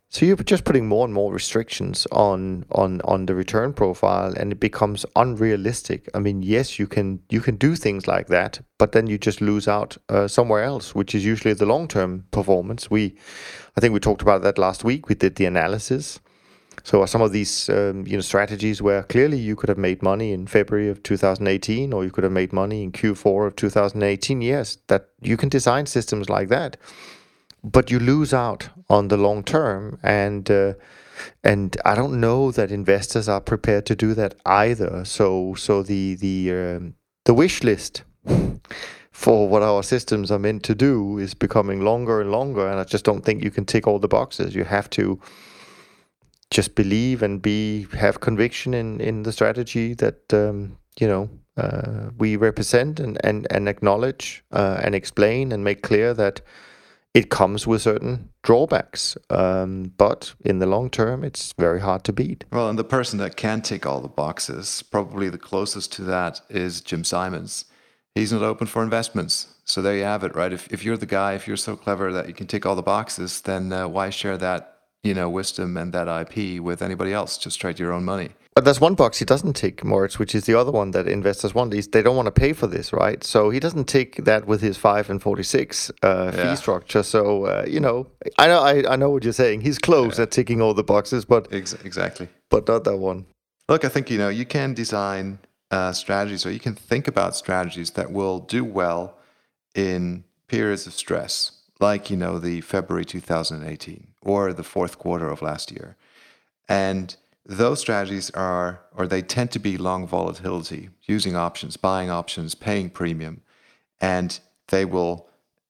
so 0.09 0.25
you're 0.25 0.37
just 0.37 0.63
putting 0.63 0.87
more 0.87 1.03
and 1.03 1.13
more 1.13 1.33
restrictions 1.33 2.07
on 2.13 2.65
on 2.71 3.01
on 3.01 3.25
the 3.25 3.35
return 3.35 3.73
profile, 3.73 4.33
and 4.37 4.53
it 4.53 4.59
becomes 4.59 5.05
unrealistic. 5.17 6.09
I 6.13 6.19
mean, 6.19 6.43
yes, 6.43 6.79
you 6.79 6.87
can 6.87 7.19
you 7.29 7.41
can 7.41 7.57
do 7.57 7.75
things 7.75 8.07
like 8.07 8.27
that, 8.27 8.61
but 8.77 8.93
then 8.93 9.07
you 9.07 9.17
just 9.17 9.41
lose 9.41 9.67
out 9.67 9.97
uh, 10.07 10.27
somewhere 10.29 10.63
else, 10.63 10.95
which 10.95 11.13
is 11.13 11.25
usually 11.25 11.53
the 11.53 11.65
long 11.65 11.89
term 11.89 12.25
performance. 12.31 12.89
We, 12.89 13.17
I 13.75 13.81
think 13.81 13.93
we 13.93 13.99
talked 13.99 14.21
about 14.21 14.43
that 14.43 14.57
last 14.57 14.85
week. 14.85 15.09
We 15.09 15.15
did 15.15 15.35
the 15.35 15.45
analysis. 15.45 16.19
So 16.87 17.05
some 17.05 17.21
of 17.21 17.31
these 17.31 17.69
um, 17.69 18.07
you 18.07 18.17
know 18.17 18.21
strategies 18.21 18.81
where 18.81 19.03
clearly 19.03 19.37
you 19.37 19.55
could 19.55 19.69
have 19.69 19.77
made 19.89 20.01
money 20.01 20.31
in 20.31 20.47
February 20.47 20.89
of 20.89 21.03
2018, 21.03 21.93
or 21.93 22.05
you 22.05 22.11
could 22.11 22.23
have 22.23 22.33
made 22.41 22.53
money 22.53 22.83
in 22.83 22.91
Q4 22.91 23.47
of 23.47 23.55
2018. 23.55 24.41
Yes, 24.41 24.77
that 24.87 25.09
you 25.21 25.37
can 25.37 25.49
design 25.49 25.85
systems 25.85 26.29
like 26.29 26.49
that 26.49 26.77
but 27.63 27.91
you 27.91 27.99
lose 27.99 28.33
out 28.33 28.69
on 28.89 29.07
the 29.07 29.17
long 29.17 29.43
term 29.43 29.99
and 30.03 30.49
uh, 30.49 30.73
and 31.43 31.75
I 31.83 31.95
don't 31.95 32.19
know 32.19 32.51
that 32.51 32.71
investors 32.71 33.27
are 33.27 33.41
prepared 33.41 33.85
to 33.87 33.95
do 33.95 34.13
that 34.13 34.35
either. 34.45 35.03
So 35.05 35.55
so 35.55 35.83
the 35.83 36.15
the 36.15 36.51
um, 36.51 36.95
the 37.25 37.33
wish 37.33 37.63
list 37.63 38.03
for 39.11 39.49
what 39.49 39.63
our 39.63 39.81
systems 39.81 40.31
are 40.31 40.39
meant 40.39 40.63
to 40.63 40.75
do 40.75 41.17
is 41.17 41.33
becoming 41.33 41.81
longer 41.81 42.21
and 42.21 42.31
longer, 42.31 42.67
and 42.67 42.79
I 42.79 42.83
just 42.83 43.03
don't 43.03 43.25
think 43.25 43.43
you 43.43 43.51
can 43.51 43.65
tick 43.65 43.87
all 43.87 43.99
the 43.99 44.07
boxes. 44.07 44.55
You 44.55 44.63
have 44.65 44.89
to 44.91 45.19
just 46.51 46.75
believe 46.75 47.23
and 47.23 47.41
be 47.41 47.87
have 47.93 48.19
conviction 48.19 48.73
in 48.73 49.01
in 49.01 49.23
the 49.23 49.31
strategy 49.31 49.93
that 49.95 50.33
um, 50.33 50.77
you 50.99 51.07
know 51.07 51.29
uh, 51.57 52.09
we 52.17 52.35
represent 52.35 52.99
and 52.99 53.17
and 53.23 53.47
and 53.51 53.67
acknowledge 53.67 54.43
uh, 54.51 54.79
and 54.83 54.95
explain 54.95 55.51
and 55.51 55.63
make 55.63 55.81
clear 55.81 56.13
that 56.13 56.41
it 57.13 57.31
comes 57.31 57.65
with 57.65 57.81
certain 57.81 58.29
drawbacks, 58.43 59.17
um, 59.31 59.91
but 59.97 60.35
in 60.45 60.59
the 60.59 60.67
long 60.67 60.87
term, 60.87 61.23
it's 61.23 61.51
very 61.57 61.81
hard 61.81 62.03
to 62.03 62.13
beat. 62.13 62.45
Well, 62.51 62.69
and 62.69 62.77
the 62.77 62.83
person 62.83 63.17
that 63.17 63.35
can 63.35 63.63
tick 63.63 63.87
all 63.87 64.01
the 64.01 64.07
boxes, 64.07 64.83
probably 64.83 65.27
the 65.29 65.39
closest 65.39 65.91
to 65.93 66.03
that 66.03 66.41
is 66.47 66.79
Jim 66.79 67.03
Simons. 67.03 67.65
He's 68.13 68.31
not 68.31 68.43
open 68.43 68.67
for 68.67 68.83
investments. 68.83 69.55
So 69.65 69.81
there 69.81 69.95
you 69.95 70.03
have 70.03 70.23
it, 70.23 70.35
right? 70.35 70.53
If, 70.53 70.71
if 70.71 70.85
you're 70.85 70.95
the 70.95 71.07
guy, 71.07 71.33
if 71.33 71.47
you're 71.47 71.57
so 71.57 71.75
clever 71.75 72.13
that 72.13 72.27
you 72.27 72.35
can 72.35 72.45
tick 72.45 72.67
all 72.67 72.75
the 72.75 72.83
boxes, 72.83 73.41
then 73.41 73.73
uh, 73.73 73.87
why 73.87 74.11
share 74.11 74.37
that, 74.37 74.76
you 75.03 75.13
know, 75.13 75.29
wisdom 75.29 75.77
and 75.77 75.93
that 75.93 76.07
IP 76.07 76.61
with 76.61 76.81
anybody 76.81 77.13
else? 77.13 77.37
Just 77.37 77.59
trade 77.59 77.79
your 77.79 77.93
own 77.93 78.03
money. 78.03 78.29
But 78.57 78.65
there's 78.65 78.81
one 78.81 78.95
box 78.95 79.19
he 79.19 79.25
doesn't 79.25 79.53
tick, 79.53 79.83
Moritz, 79.83 80.17
which 80.17 80.33
is 80.33 80.45
the 80.45 80.55
other 80.55 80.71
one 80.71 80.89
that 80.89 81.07
investors 81.07 81.53
want. 81.53 81.75
Is 81.75 81.89
they 81.89 82.01
don't 82.01 82.15
want 82.15 82.25
to 82.25 82.31
pay 82.31 82.53
for 82.53 82.65
this, 82.65 82.91
right? 82.91 83.23
So 83.23 83.51
he 83.51 83.59
doesn't 83.59 83.85
tick 83.85 84.15
that 84.25 84.47
with 84.47 84.61
his 84.61 84.77
five 84.77 85.11
and 85.11 85.21
forty 85.21 85.43
six 85.43 85.91
uh, 86.01 86.31
yeah. 86.33 86.49
fee 86.49 86.55
structure. 86.55 87.03
So 87.03 87.45
uh, 87.45 87.65
you 87.67 87.79
know, 87.79 88.07
I 88.39 88.47
know, 88.47 88.59
I, 88.61 88.93
I 88.93 88.95
know 88.95 89.11
what 89.11 89.23
you're 89.23 89.31
saying. 89.31 89.61
He's 89.61 89.77
close 89.77 90.17
yeah. 90.17 90.23
at 90.23 90.31
ticking 90.31 90.59
all 90.59 90.73
the 90.73 90.83
boxes, 90.83 91.23
but 91.23 91.47
Ex- 91.53 91.73
exactly, 91.85 92.29
but 92.49 92.67
not 92.67 92.83
that 92.85 92.97
one. 92.97 93.27
Look, 93.69 93.85
I 93.85 93.89
think 93.89 94.09
you 94.09 94.17
know 94.17 94.29
you 94.29 94.47
can 94.47 94.73
design 94.73 95.37
uh, 95.69 95.93
strategies, 95.93 96.43
or 96.43 96.51
you 96.51 96.59
can 96.59 96.73
think 96.73 97.07
about 97.07 97.35
strategies 97.35 97.91
that 97.91 98.11
will 98.11 98.39
do 98.39 98.65
well 98.65 99.19
in 99.75 100.23
periods 100.47 100.87
of 100.87 100.93
stress, 100.93 101.51
like 101.79 102.09
you 102.09 102.17
know 102.17 102.39
the 102.39 102.61
February 102.61 103.05
2018 103.05 104.07
or 104.27 104.53
the 104.53 104.63
fourth 104.63 104.99
quarter 104.99 105.29
of 105.29 105.41
last 105.41 105.71
year, 105.71 105.95
and 106.67 107.15
those 107.47 107.79
strategies 107.79 108.29
are, 108.31 108.81
or 108.95 109.07
they 109.07 109.21
tend 109.21 109.51
to 109.51 109.59
be 109.59 109.77
long 109.77 110.05
volatility, 110.05 110.89
using 111.03 111.35
options, 111.35 111.77
buying 111.77 112.09
options, 112.09 112.53
paying 112.53 112.89
premium, 112.89 113.41
and 114.01 114.39
they 114.67 114.83
will, 114.83 115.27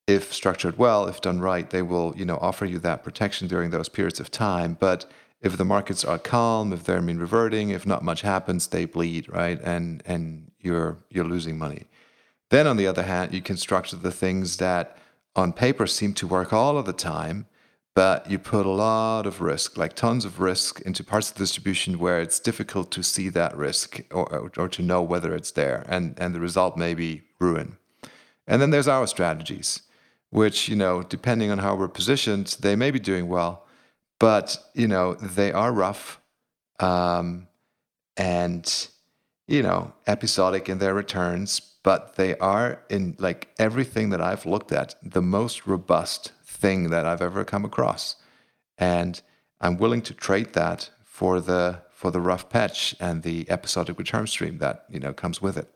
if 0.08 0.34
structured 0.34 0.78
well, 0.78 1.08
if 1.08 1.22
done 1.22 1.40
right, 1.40 1.70
they 1.70 1.84
will, 1.84 2.16
you 2.18 2.26
know, 2.26 2.40
offer 2.42 2.66
you 2.66 2.80
that 2.80 3.04
protection 3.04 3.48
during 3.48 3.70
those 3.70 3.90
periods 3.90 4.20
of 4.20 4.32
time. 4.32 4.76
But 4.80 5.06
if 5.40 5.56
the 5.56 5.66
markets 5.66 6.04
are 6.04 6.18
calm, 6.18 6.74
if 6.74 6.84
they're 6.84 7.02
mean 7.02 7.20
reverting, 7.20 7.70
if 7.70 7.86
not 7.86 8.04
much 8.04 8.22
happens, 8.22 8.68
they 8.68 8.86
bleed, 8.86 9.30
right? 9.30 9.60
And 9.62 10.02
and 10.06 10.52
you're 10.60 10.98
you're 11.12 11.26
losing 11.26 11.60
money. 11.60 11.84
Then 12.50 12.66
on 12.66 12.78
the 12.78 12.88
other 12.88 13.04
hand, 13.04 13.34
you 13.34 13.42
can 13.42 13.58
structure 13.58 13.98
the 13.98 14.12
things 14.12 14.58
that 14.58 14.98
on 15.36 15.54
paper 15.54 15.86
seem 15.86 16.14
to 16.16 16.26
work 16.28 16.52
all 16.52 16.78
of 16.78 16.86
the 16.86 16.94
time 16.94 17.46
but 17.98 18.30
you 18.30 18.38
put 18.38 18.68
a 18.68 18.70
lot 18.70 19.26
of 19.26 19.42
risk, 19.42 19.76
like 19.76 19.96
tons 19.96 20.24
of 20.24 20.40
risk, 20.40 20.82
into 20.82 21.04
parts 21.04 21.30
of 21.30 21.34
the 21.34 21.40
distribution 21.40 21.98
where 21.98 22.22
it's 22.22 22.40
difficult 22.40 22.92
to 22.92 23.02
see 23.02 23.28
that 23.30 23.58
risk 23.58 24.02
or, 24.12 24.52
or 24.56 24.70
to 24.70 24.84
know 24.84 25.02
whether 25.02 25.34
it's 25.34 25.50
there, 25.50 25.84
and 25.90 26.14
and 26.20 26.36
the 26.36 26.40
result 26.40 26.78
may 26.78 26.94
be 26.94 27.24
ruin. 27.40 27.76
And 28.46 28.62
then 28.62 28.70
there's 28.70 28.88
our 28.88 29.08
strategies, 29.08 29.82
which 30.30 30.70
you 30.70 30.76
know, 30.76 31.02
depending 31.02 31.50
on 31.50 31.58
how 31.58 31.74
we're 31.74 31.88
positioned, 31.88 32.58
they 32.60 32.76
may 32.76 32.92
be 32.92 33.00
doing 33.00 33.28
well, 33.30 33.66
but 34.20 34.60
you 34.76 34.88
know, 34.88 35.16
they 35.16 35.52
are 35.52 35.72
rough, 35.72 36.22
um, 36.80 37.48
and 38.16 38.90
you 39.48 39.64
know, 39.64 39.92
episodic 40.06 40.70
in 40.70 40.78
their 40.78 40.94
returns, 40.94 41.62
but 41.82 42.16
they 42.16 42.38
are 42.38 42.80
in 42.92 43.16
like 43.18 43.48
everything 43.58 44.12
that 44.12 44.22
I've 44.22 44.46
looked 44.46 44.72
at 44.72 44.94
the 45.02 45.24
most 45.24 45.66
robust 45.66 46.32
thing 46.62 46.90
that 46.90 47.06
I've 47.06 47.22
ever 47.30 47.44
come 47.54 47.66
across. 47.66 48.04
and 48.78 49.22
I'm 49.60 49.78
willing 49.78 50.04
to 50.04 50.14
trade 50.14 50.54
that 50.54 50.90
for 51.04 51.42
the 51.42 51.82
for 51.92 52.12
the 52.12 52.22
rough 52.22 52.48
patch 52.50 52.96
and 53.00 53.24
the 53.24 53.38
episodic 53.50 53.98
return 53.98 54.28
stream 54.28 54.60
that 54.60 54.86
you 54.90 55.00
know 55.00 55.14
comes 55.14 55.42
with 55.42 55.58
it. 55.58 55.68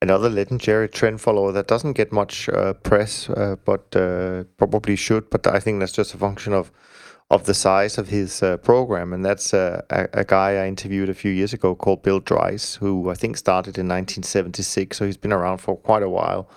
Another 0.00 0.28
legendary 0.28 0.88
trend 0.88 1.20
follower 1.20 1.52
that 1.52 1.66
doesn't 1.68 1.94
get 1.94 2.12
much 2.12 2.48
uh, 2.48 2.72
press, 2.88 3.28
uh, 3.30 3.56
but 3.64 3.84
uh, 3.96 4.44
probably 4.56 4.96
should. 4.96 5.24
But 5.30 5.46
I 5.46 5.60
think 5.60 5.80
that's 5.80 5.92
just 6.00 6.14
a 6.14 6.18
function 6.18 6.52
of 6.52 6.70
of 7.30 7.44
the 7.44 7.52
size 7.52 7.98
of 7.98 8.08
his 8.08 8.42
uh, 8.42 8.56
program, 8.56 9.12
and 9.12 9.22
that's 9.22 9.52
uh, 9.52 9.82
a, 9.90 10.08
a, 10.14 10.24
guy 10.24 10.64
I 10.64 10.66
interviewed 10.66 11.10
a 11.10 11.14
few 11.14 11.30
years 11.30 11.52
ago 11.52 11.74
called 11.74 12.02
Bill 12.02 12.22
Dreiss, 12.22 12.78
who 12.78 13.10
I 13.10 13.14
think 13.14 13.36
started 13.36 13.76
in 13.76 13.86
1976, 13.86 14.96
so 14.96 15.04
he's 15.04 15.18
been 15.18 15.32
around 15.32 15.58
for 15.58 15.76
quite 15.76 16.02
a 16.02 16.08
while. 16.08 16.48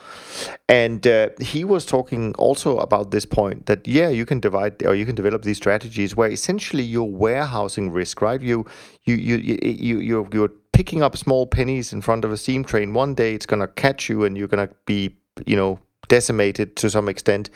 And 0.69 1.05
uh, 1.05 1.29
he 1.41 1.65
was 1.65 1.85
talking 1.85 2.33
also 2.35 2.77
about 2.77 3.11
this 3.11 3.25
point 3.25 3.65
that 3.65 3.85
yeah, 3.85 4.07
you 4.07 4.25
can 4.25 4.39
divide 4.39 4.81
or 4.85 4.95
you 4.95 5.05
can 5.05 5.15
develop 5.15 5.41
these 5.41 5.57
strategies 5.57 6.15
where 6.15 6.31
essentially 6.31 6.83
you're 6.83 7.03
warehousing 7.03 7.91
risk, 7.91 8.21
right? 8.21 8.41
You 8.41 8.65
you 9.03 9.15
you 9.15 9.57
you 9.61 9.99
you 9.99 10.29
you're 10.31 10.51
picking 10.71 11.03
up 11.03 11.17
small 11.17 11.47
pennies 11.47 11.91
in 11.91 12.01
front 12.01 12.23
of 12.23 12.31
a 12.31 12.37
steam 12.37 12.63
train. 12.63 12.93
One 12.93 13.13
day 13.13 13.35
it's 13.35 13.45
gonna 13.45 13.67
catch 13.67 14.07
you, 14.07 14.23
and 14.23 14.37
you're 14.37 14.47
gonna 14.47 14.69
be 14.85 15.17
you 15.45 15.57
know 15.57 15.79
decimated 16.07 16.75
to 16.77 16.89
some 16.89 17.09
extent 17.09 17.49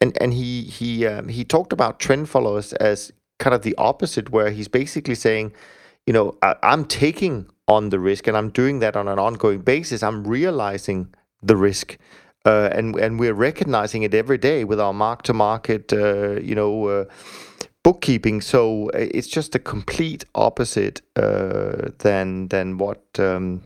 and 0.00 0.16
and 0.20 0.34
he 0.34 0.62
he 0.62 1.06
um, 1.06 1.28
he 1.28 1.44
talked 1.44 1.72
about 1.72 1.98
trend 2.00 2.28
followers 2.28 2.72
as 2.74 3.12
kind 3.38 3.54
of 3.54 3.62
the 3.62 3.74
opposite, 3.78 4.30
where 4.30 4.50
he's 4.50 4.68
basically 4.68 5.14
saying, 5.14 5.52
you 6.06 6.12
know, 6.12 6.36
I, 6.42 6.56
I'm 6.62 6.84
taking 6.84 7.46
on 7.66 7.90
the 7.90 7.98
risk 7.98 8.26
and 8.26 8.36
I'm 8.36 8.50
doing 8.50 8.80
that 8.80 8.96
on 8.96 9.08
an 9.08 9.18
ongoing 9.18 9.60
basis. 9.60 10.02
I'm 10.02 10.26
realizing 10.26 11.14
the 11.42 11.56
risk. 11.56 11.98
Uh, 12.46 12.70
and 12.72 12.96
and 12.96 13.18
we're 13.18 13.34
recognizing 13.34 14.02
it 14.02 14.14
every 14.14 14.38
day 14.38 14.64
with 14.64 14.80
our 14.80 14.94
mark 14.94 15.22
to 15.22 15.34
market, 15.34 15.92
uh, 15.92 16.40
you 16.40 16.54
know, 16.54 16.86
uh, 16.86 17.04
bookkeeping. 17.82 18.40
So 18.40 18.90
uh, 18.90 19.08
it's 19.12 19.28
just 19.28 19.54
a 19.54 19.58
complete 19.58 20.24
opposite 20.34 21.02
uh, 21.16 21.90
than 21.98 22.48
than 22.48 22.78
what 22.78 23.02
um, 23.18 23.62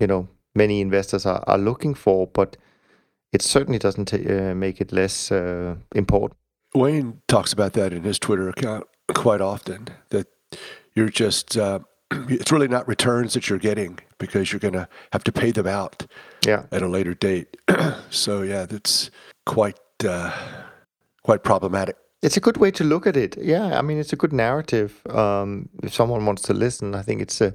you 0.00 0.06
know 0.06 0.28
many 0.54 0.80
investors 0.80 1.26
are, 1.26 1.42
are 1.46 1.58
looking 1.58 1.94
for. 1.94 2.26
But 2.28 2.56
it 3.32 3.42
certainly 3.42 3.78
doesn't 3.78 4.12
uh, 4.12 4.54
make 4.54 4.80
it 4.80 4.92
less 4.92 5.30
uh, 5.30 5.76
important. 5.94 6.38
Wayne 6.74 7.22
talks 7.28 7.52
about 7.52 7.72
that 7.74 7.92
in 7.92 8.02
his 8.02 8.18
Twitter 8.18 8.48
account 8.48 8.86
quite 9.14 9.40
often. 9.40 9.88
That 10.10 10.26
you're 10.94 11.08
just 11.08 11.56
uh, 11.56 11.80
it's 12.28 12.52
really 12.52 12.68
not 12.68 12.86
returns 12.86 13.34
that 13.34 13.48
you're 13.48 13.58
getting 13.58 13.98
because 14.18 14.52
you're 14.52 14.60
going 14.60 14.74
to 14.74 14.88
have 15.12 15.24
to 15.24 15.32
pay 15.32 15.50
them 15.50 15.66
out 15.66 16.06
yeah. 16.46 16.64
at 16.72 16.82
a 16.82 16.88
later 16.88 17.14
date. 17.14 17.56
so 18.10 18.42
yeah, 18.42 18.66
that's 18.66 19.10
quite 19.44 19.78
uh, 20.04 20.32
quite 21.22 21.42
problematic. 21.42 21.96
It's 22.22 22.36
a 22.36 22.40
good 22.40 22.56
way 22.56 22.70
to 22.72 22.84
look 22.84 23.06
at 23.06 23.16
it. 23.16 23.36
Yeah, 23.38 23.78
I 23.78 23.82
mean, 23.82 23.98
it's 23.98 24.12
a 24.12 24.16
good 24.16 24.32
narrative. 24.32 25.06
Um, 25.10 25.68
if 25.82 25.94
someone 25.94 26.24
wants 26.26 26.42
to 26.42 26.54
listen, 26.54 26.94
I 26.94 27.02
think 27.02 27.20
it's 27.20 27.40
a 27.40 27.54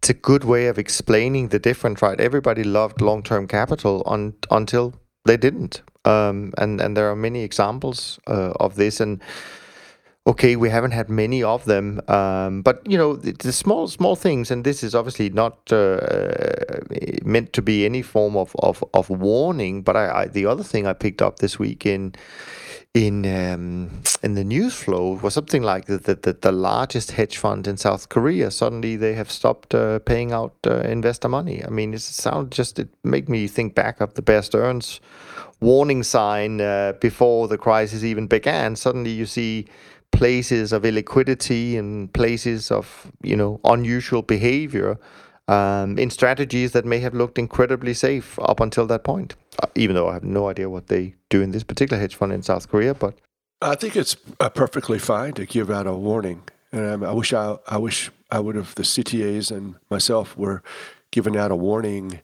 it's 0.00 0.08
a 0.08 0.14
good 0.14 0.44
way 0.44 0.66
of 0.66 0.78
explaining 0.78 1.48
the 1.48 1.58
difference. 1.58 2.00
Right? 2.00 2.18
Everybody 2.18 2.64
loved 2.64 3.02
long 3.02 3.22
term 3.22 3.46
capital 3.46 4.02
on 4.06 4.34
until 4.50 4.94
they 5.26 5.36
didn't. 5.36 5.82
Um, 6.06 6.54
and 6.56 6.80
and 6.80 6.96
there 6.96 7.10
are 7.10 7.16
many 7.16 7.42
examples 7.42 8.18
uh, 8.26 8.52
of 8.58 8.76
this. 8.76 9.00
And 9.00 9.20
okay, 10.26 10.56
we 10.56 10.70
haven't 10.70 10.92
had 10.92 11.10
many 11.10 11.42
of 11.42 11.66
them, 11.66 12.00
um, 12.08 12.62
but 12.62 12.80
you 12.86 12.96
know 12.96 13.14
the, 13.14 13.32
the, 13.32 13.52
small 13.52 13.88
small 13.88 14.16
things. 14.16 14.50
And 14.50 14.64
this 14.64 14.82
is 14.82 14.94
obviously 14.94 15.28
not 15.28 15.70
uh, 15.70 15.98
meant 17.22 17.52
to 17.52 17.60
be 17.60 17.84
any 17.84 18.00
form 18.00 18.36
of 18.36 18.56
of, 18.60 18.82
of 18.94 19.10
warning. 19.10 19.82
But 19.82 19.96
I, 19.96 20.22
I, 20.22 20.26
the 20.28 20.46
other 20.46 20.64
thing 20.64 20.86
I 20.86 20.94
picked 20.94 21.20
up 21.20 21.40
this 21.40 21.58
week 21.58 21.84
in 21.84 22.14
in 22.94 23.24
um, 23.24 24.02
in 24.22 24.34
the 24.34 24.42
news 24.42 24.74
flow 24.74 25.12
was 25.22 25.34
something 25.34 25.62
like 25.62 25.84
the, 25.86 25.98
the, 25.98 26.36
the, 26.40 26.50
largest 26.50 27.12
hedge 27.12 27.36
fund 27.36 27.68
in 27.68 27.76
South 27.76 28.08
Korea 28.08 28.50
suddenly 28.50 28.96
they 28.96 29.14
have 29.14 29.30
stopped 29.30 29.74
uh, 29.74 30.00
paying 30.00 30.32
out 30.32 30.54
uh, 30.66 30.80
investor 30.80 31.28
money. 31.28 31.64
I 31.64 31.68
mean, 31.68 31.94
it 31.94 32.00
sound 32.00 32.50
just 32.50 32.80
it 32.80 32.88
made 33.04 33.28
me 33.28 33.46
think 33.46 33.76
back 33.76 34.00
of 34.00 34.14
the 34.14 34.22
Bear 34.22 34.42
Stearns 34.42 35.00
warning 35.60 36.02
sign 36.02 36.60
uh, 36.60 36.94
before 37.00 37.46
the 37.46 37.58
crisis 37.58 38.02
even 38.02 38.26
began. 38.26 38.74
Suddenly 38.74 39.10
you 39.10 39.26
see 39.26 39.66
places 40.10 40.72
of 40.72 40.82
illiquidity 40.82 41.78
and 41.78 42.12
places 42.12 42.72
of 42.72 43.12
you 43.22 43.36
know 43.36 43.60
unusual 43.62 44.22
behavior 44.22 44.98
um, 45.50 45.98
in 45.98 46.10
strategies 46.10 46.70
that 46.72 46.84
may 46.84 47.00
have 47.00 47.12
looked 47.12 47.36
incredibly 47.36 47.92
safe 47.92 48.38
up 48.38 48.60
until 48.60 48.86
that 48.86 49.02
point. 49.02 49.34
Uh, 49.60 49.66
even 49.74 49.96
though 49.96 50.08
I 50.08 50.14
have 50.14 50.22
no 50.24 50.48
idea 50.48 50.70
what 50.70 50.86
they 50.86 51.14
do 51.28 51.42
in 51.42 51.50
this 51.50 51.64
particular 51.64 52.00
hedge 52.00 52.14
fund 52.14 52.32
in 52.32 52.42
South 52.42 52.68
Korea. 52.68 52.94
But 52.94 53.14
I 53.60 53.74
think 53.74 53.96
it's 53.96 54.16
uh, 54.38 54.48
perfectly 54.48 55.00
fine 55.00 55.32
to 55.34 55.46
give 55.46 55.68
out 55.68 55.88
a 55.88 55.94
warning. 55.94 56.42
And 56.70 57.04
I 57.04 57.12
wish 57.12 57.32
I, 57.32 57.58
I 57.66 57.78
wish 57.78 58.10
I 58.30 58.38
would 58.38 58.54
have 58.54 58.76
the 58.76 58.84
CTAs 58.84 59.50
and 59.50 59.74
myself 59.90 60.36
were 60.36 60.62
giving 61.10 61.36
out 61.36 61.50
a 61.50 61.56
warning 61.56 62.20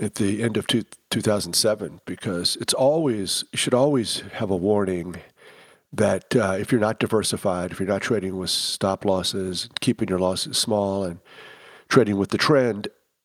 at 0.00 0.16
the 0.16 0.42
end 0.42 0.56
of 0.56 0.66
two, 0.66 0.82
2007 1.10 2.00
because 2.04 2.56
it's 2.60 2.74
always 2.74 3.44
you 3.52 3.58
should 3.58 3.74
always 3.74 4.24
have 4.32 4.50
a 4.50 4.56
warning 4.56 5.16
that 5.92 6.34
uh, 6.34 6.56
if 6.58 6.72
you're 6.72 6.80
not 6.80 6.98
diversified, 6.98 7.70
if 7.70 7.78
you're 7.78 7.88
not 7.88 8.02
trading 8.02 8.36
with 8.36 8.50
stop 8.50 9.04
losses, 9.04 9.68
keeping 9.80 10.08
your 10.08 10.18
losses 10.18 10.58
small, 10.58 11.04
and 11.04 11.20
trading 11.88 12.16
with 12.16 12.30
the 12.30 12.38
trend, 12.38 12.88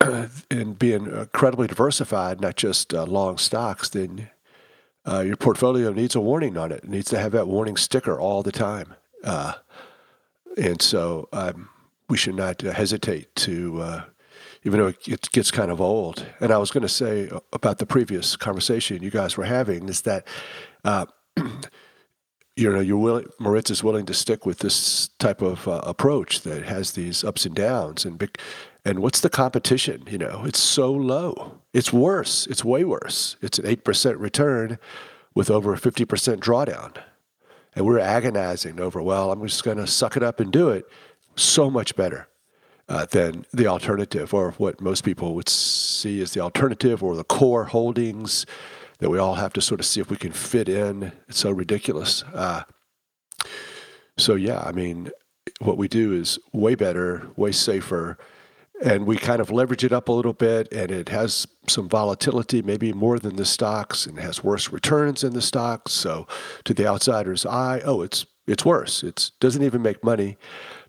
and 0.50 0.78
being 0.78 1.06
incredibly 1.06 1.66
diversified, 1.66 2.40
not 2.40 2.56
just 2.56 2.94
uh, 2.94 3.04
long 3.04 3.36
stocks, 3.38 3.90
then 3.90 4.30
uh, 5.06 5.20
your 5.20 5.36
portfolio 5.36 5.92
needs 5.92 6.14
a 6.14 6.20
warning 6.20 6.56
on 6.56 6.72
it. 6.72 6.84
It 6.84 6.88
needs 6.88 7.10
to 7.10 7.18
have 7.18 7.32
that 7.32 7.48
warning 7.48 7.76
sticker 7.76 8.18
all 8.18 8.42
the 8.42 8.52
time. 8.52 8.94
Uh, 9.22 9.54
and 10.56 10.80
so 10.80 11.28
um, 11.32 11.68
we 12.08 12.16
should 12.16 12.34
not 12.34 12.64
uh, 12.64 12.72
hesitate 12.72 13.34
to, 13.36 13.82
uh, 13.82 14.02
even 14.64 14.80
though 14.80 14.88
it 14.88 15.30
gets 15.32 15.50
kind 15.50 15.70
of 15.70 15.80
old. 15.80 16.26
And 16.40 16.50
I 16.50 16.58
was 16.58 16.70
going 16.70 16.82
to 16.82 16.88
say 16.88 17.28
uh, 17.28 17.40
about 17.52 17.78
the 17.78 17.86
previous 17.86 18.36
conversation 18.36 19.02
you 19.02 19.10
guys 19.10 19.36
were 19.36 19.44
having 19.44 19.88
is 19.88 20.02
that. 20.02 20.26
you 22.60 22.70
know, 22.70 22.80
you're 22.80 22.98
willing, 22.98 23.26
Moritz 23.38 23.70
is 23.70 23.82
willing 23.82 24.04
to 24.04 24.12
stick 24.12 24.44
with 24.44 24.58
this 24.58 25.08
type 25.18 25.40
of 25.40 25.66
approach 25.66 26.42
that 26.42 26.64
has 26.64 26.92
these 26.92 27.24
ups 27.24 27.46
and 27.46 27.54
downs, 27.54 28.04
and 28.04 28.18
big, 28.18 28.36
and 28.84 28.98
what's 28.98 29.20
the 29.20 29.30
competition? 29.30 30.04
You 30.10 30.18
know, 30.18 30.42
it's 30.44 30.58
so 30.60 30.92
low. 30.92 31.58
It's 31.72 31.90
worse. 31.90 32.46
It's 32.48 32.62
way 32.62 32.84
worse. 32.84 33.36
It's 33.40 33.58
an 33.58 33.64
8% 33.64 34.18
return 34.18 34.78
with 35.34 35.50
over 35.50 35.72
a 35.72 35.78
50% 35.78 36.04
drawdown. 36.40 36.96
And 37.74 37.86
we're 37.86 37.98
agonizing 37.98 38.78
over, 38.78 39.00
well, 39.00 39.32
I'm 39.32 39.46
just 39.46 39.64
going 39.64 39.78
to 39.78 39.86
suck 39.86 40.16
it 40.18 40.22
up 40.22 40.38
and 40.38 40.52
do 40.52 40.68
it. 40.68 40.84
So 41.36 41.70
much 41.70 41.96
better 41.96 42.28
uh, 42.90 43.06
than 43.06 43.46
the 43.52 43.68
alternative, 43.68 44.34
or 44.34 44.50
what 44.52 44.82
most 44.82 45.02
people 45.02 45.34
would 45.34 45.48
see 45.48 46.20
as 46.20 46.32
the 46.32 46.40
alternative, 46.40 47.02
or 47.02 47.16
the 47.16 47.24
core 47.24 47.64
holdings 47.64 48.44
that 49.00 49.10
we 49.10 49.18
all 49.18 49.34
have 49.34 49.52
to 49.54 49.60
sort 49.60 49.80
of 49.80 49.86
see 49.86 50.00
if 50.00 50.10
we 50.10 50.16
can 50.16 50.32
fit 50.32 50.68
in. 50.68 51.12
It's 51.28 51.38
so 51.38 51.50
ridiculous. 51.50 52.22
Uh, 52.34 52.62
so, 54.16 54.34
yeah, 54.34 54.60
I 54.60 54.72
mean, 54.72 55.10
what 55.60 55.76
we 55.76 55.88
do 55.88 56.12
is 56.12 56.38
way 56.52 56.74
better, 56.74 57.28
way 57.36 57.52
safer 57.52 58.18
and 58.82 59.06
we 59.06 59.16
kind 59.16 59.40
of 59.40 59.50
leverage 59.50 59.84
it 59.84 59.92
up 59.92 60.08
a 60.08 60.12
little 60.12 60.32
bit 60.32 60.72
and 60.72 60.90
it 60.90 61.08
has 61.08 61.46
some 61.68 61.88
volatility 61.88 62.62
maybe 62.62 62.92
more 62.92 63.18
than 63.18 63.36
the 63.36 63.44
stocks 63.44 64.06
and 64.06 64.18
has 64.18 64.42
worse 64.42 64.70
returns 64.70 65.20
than 65.20 65.34
the 65.34 65.42
stocks 65.42 65.92
so 65.92 66.26
to 66.64 66.72
the 66.74 66.86
outsider's 66.86 67.44
eye 67.44 67.80
oh 67.84 68.02
it's 68.02 68.26
it's 68.46 68.64
worse 68.64 69.02
it 69.02 69.30
doesn't 69.40 69.62
even 69.62 69.82
make 69.82 70.02
money 70.02 70.36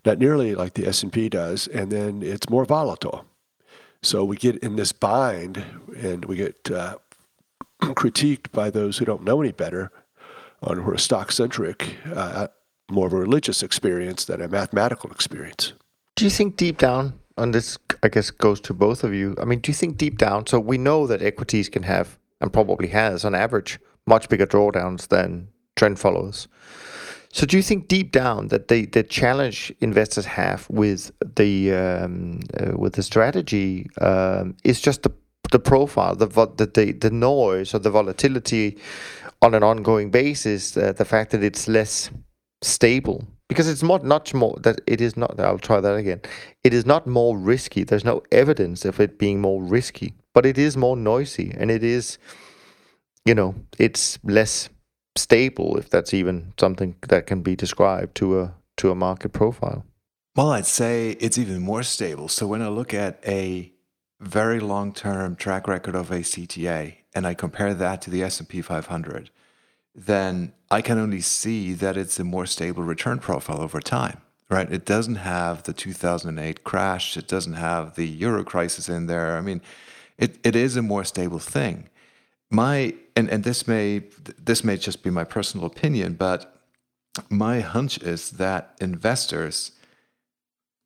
not 0.04 0.18
nearly 0.18 0.54
like 0.54 0.74
the 0.74 0.86
s&p 0.86 1.28
does 1.28 1.68
and 1.68 1.90
then 1.92 2.22
it's 2.22 2.48
more 2.48 2.64
volatile 2.64 3.24
so 4.02 4.24
we 4.24 4.36
get 4.36 4.56
in 4.56 4.76
this 4.76 4.92
bind 4.92 5.64
and 5.96 6.24
we 6.24 6.36
get 6.36 6.70
uh, 6.70 6.96
critiqued 7.94 8.50
by 8.52 8.70
those 8.70 8.98
who 8.98 9.04
don't 9.04 9.24
know 9.24 9.40
any 9.40 9.52
better 9.52 9.90
on 10.62 10.78
who 10.78 10.90
are 10.90 10.98
stock 10.98 11.32
centric 11.32 11.96
uh, 12.14 12.48
more 12.90 13.06
of 13.06 13.12
a 13.12 13.16
religious 13.16 13.62
experience 13.62 14.24
than 14.24 14.40
a 14.40 14.48
mathematical 14.48 15.10
experience 15.10 15.72
do 16.16 16.24
you 16.24 16.30
think 16.30 16.56
deep 16.56 16.78
down 16.78 17.18
and 17.36 17.54
this 17.54 17.78
I 18.02 18.08
guess 18.08 18.30
goes 18.30 18.60
to 18.62 18.74
both 18.74 19.04
of 19.04 19.14
you. 19.14 19.36
I 19.40 19.44
mean, 19.44 19.60
do 19.60 19.70
you 19.70 19.74
think 19.74 19.96
deep 19.96 20.18
down? 20.18 20.46
So 20.46 20.58
we 20.58 20.78
know 20.78 21.06
that 21.06 21.22
equities 21.22 21.68
can 21.68 21.84
have 21.84 22.18
and 22.40 22.52
probably 22.52 22.88
has 22.88 23.24
on 23.24 23.34
average 23.34 23.78
much 24.06 24.28
bigger 24.28 24.46
drawdowns 24.46 25.08
than 25.08 25.48
trend 25.76 26.00
followers. 26.00 26.48
So 27.32 27.46
do 27.46 27.56
you 27.56 27.62
think 27.62 27.88
deep 27.88 28.12
down 28.12 28.48
that 28.48 28.68
the 28.68 28.86
the 28.86 29.02
challenge 29.02 29.72
investors 29.80 30.26
have 30.26 30.68
with 30.68 31.12
the 31.36 31.72
um, 31.72 32.40
uh, 32.60 32.76
with 32.76 32.94
the 32.94 33.02
strategy 33.02 33.88
um, 34.00 34.56
is 34.64 34.80
just 34.80 35.02
the 35.02 35.12
the 35.52 35.60
profile, 35.60 36.16
the 36.16 36.26
the 36.26 36.92
the 36.92 37.10
noise 37.10 37.74
or 37.74 37.78
the 37.78 37.90
volatility 37.90 38.76
on 39.40 39.54
an 39.54 39.62
ongoing 39.62 40.10
basis, 40.10 40.76
uh, 40.76 40.92
the 40.92 41.04
fact 41.04 41.30
that 41.30 41.42
it's 41.42 41.68
less 41.68 42.10
stable 42.62 43.24
because 43.48 43.68
it's 43.68 43.82
not 43.82 44.04
much 44.04 44.34
more 44.34 44.56
that 44.62 44.80
it 44.86 45.00
is 45.00 45.16
not 45.16 45.38
i'll 45.40 45.58
try 45.58 45.80
that 45.80 45.96
again 45.96 46.20
it 46.62 46.72
is 46.72 46.86
not 46.86 47.08
more 47.08 47.36
risky 47.36 47.82
there's 47.82 48.04
no 48.04 48.22
evidence 48.30 48.84
of 48.84 49.00
it 49.00 49.18
being 49.18 49.40
more 49.40 49.60
risky 49.60 50.14
but 50.32 50.46
it 50.46 50.56
is 50.56 50.76
more 50.76 50.96
noisy 50.96 51.52
and 51.58 51.68
it 51.72 51.82
is 51.82 52.18
you 53.24 53.34
know 53.34 53.52
it's 53.80 54.16
less 54.22 54.68
stable, 55.16 55.76
if 55.76 55.90
that's 55.90 56.14
even 56.14 56.52
something 56.58 56.96
that 57.08 57.26
can 57.26 57.42
be 57.42 57.56
described 57.56 58.14
to 58.16 58.40
a 58.40 58.54
to 58.78 58.90
a 58.90 58.94
market 58.94 59.32
profile. 59.32 59.84
Well, 60.34 60.52
I'd 60.52 60.66
say 60.66 61.10
it's 61.20 61.36
even 61.36 61.60
more 61.60 61.82
stable. 61.82 62.28
So 62.28 62.46
when 62.46 62.62
I 62.62 62.68
look 62.68 62.94
at 62.94 63.20
a 63.26 63.71
very 64.22 64.60
long-term 64.60 65.36
track 65.36 65.66
record 65.66 65.94
of 65.94 66.10
a 66.10 66.20
CTA 66.20 66.96
and 67.14 67.26
I 67.26 67.34
compare 67.34 67.74
that 67.74 68.00
to 68.02 68.10
the 68.10 68.22
S&P 68.22 68.62
500, 68.62 69.30
then 69.94 70.52
I 70.70 70.80
can 70.80 70.98
only 70.98 71.20
see 71.20 71.74
that 71.74 71.96
it's 71.96 72.18
a 72.18 72.24
more 72.24 72.46
stable 72.46 72.82
return 72.82 73.18
profile 73.18 73.60
over 73.60 73.80
time, 73.80 74.22
right? 74.48 74.70
It 74.72 74.86
doesn't 74.86 75.16
have 75.16 75.64
the 75.64 75.74
2008 75.74 76.64
crash. 76.64 77.16
It 77.16 77.28
doesn't 77.28 77.54
have 77.54 77.94
the 77.94 78.06
euro 78.06 78.44
crisis 78.44 78.88
in 78.88 79.06
there. 79.06 79.36
I 79.36 79.42
mean, 79.42 79.60
it, 80.16 80.38
it 80.42 80.56
is 80.56 80.76
a 80.76 80.82
more 80.82 81.04
stable 81.04 81.38
thing. 81.38 81.88
My 82.50 82.94
and, 83.16 83.28
and 83.30 83.44
this 83.44 83.66
may 83.66 84.02
this 84.38 84.62
may 84.62 84.76
just 84.76 85.02
be 85.02 85.10
my 85.10 85.24
personal 85.24 85.66
opinion, 85.66 86.14
but 86.14 86.54
my 87.28 87.60
hunch 87.60 87.98
is 88.02 88.32
that 88.32 88.76
investors 88.80 89.72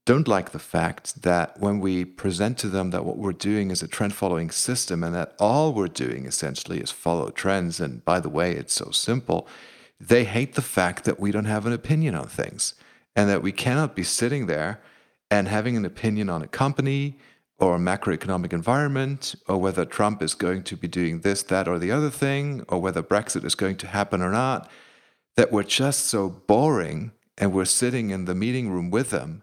don't 0.06 0.28
like 0.28 0.52
the 0.52 0.60
fact 0.60 1.22
that 1.22 1.58
when 1.58 1.80
we 1.80 2.04
present 2.04 2.56
to 2.58 2.68
them 2.68 2.90
that 2.90 3.04
what 3.04 3.18
we're 3.18 3.32
doing 3.32 3.72
is 3.72 3.82
a 3.82 3.88
trend 3.88 4.14
following 4.14 4.50
system 4.52 5.02
and 5.02 5.12
that 5.16 5.34
all 5.40 5.74
we're 5.74 5.88
doing 5.88 6.26
essentially 6.26 6.78
is 6.78 6.92
follow 6.92 7.28
trends, 7.30 7.80
and 7.80 8.04
by 8.04 8.20
the 8.20 8.28
way, 8.28 8.52
it's 8.52 8.72
so 8.72 8.92
simple, 8.92 9.48
they 9.98 10.22
hate 10.22 10.54
the 10.54 10.62
fact 10.62 11.04
that 11.04 11.18
we 11.18 11.32
don't 11.32 11.46
have 11.46 11.66
an 11.66 11.72
opinion 11.72 12.14
on 12.14 12.28
things 12.28 12.74
and 13.16 13.28
that 13.28 13.42
we 13.42 13.50
cannot 13.50 13.96
be 13.96 14.04
sitting 14.04 14.46
there 14.46 14.80
and 15.28 15.48
having 15.48 15.76
an 15.76 15.84
opinion 15.84 16.30
on 16.30 16.40
a 16.40 16.46
company 16.46 17.18
or 17.58 17.74
a 17.74 17.80
macroeconomic 17.80 18.52
environment 18.52 19.34
or 19.48 19.58
whether 19.58 19.84
Trump 19.84 20.22
is 20.22 20.34
going 20.34 20.62
to 20.62 20.76
be 20.76 20.86
doing 20.86 21.20
this, 21.20 21.42
that, 21.42 21.66
or 21.66 21.80
the 21.80 21.90
other 21.90 22.10
thing, 22.10 22.64
or 22.68 22.80
whether 22.80 23.02
Brexit 23.02 23.44
is 23.44 23.56
going 23.56 23.76
to 23.78 23.88
happen 23.88 24.22
or 24.22 24.30
not, 24.30 24.70
that 25.34 25.50
we're 25.50 25.64
just 25.64 26.06
so 26.06 26.28
boring 26.28 27.10
and 27.36 27.52
we're 27.52 27.64
sitting 27.64 28.10
in 28.10 28.26
the 28.26 28.36
meeting 28.36 28.70
room 28.70 28.88
with 28.88 29.10
them 29.10 29.42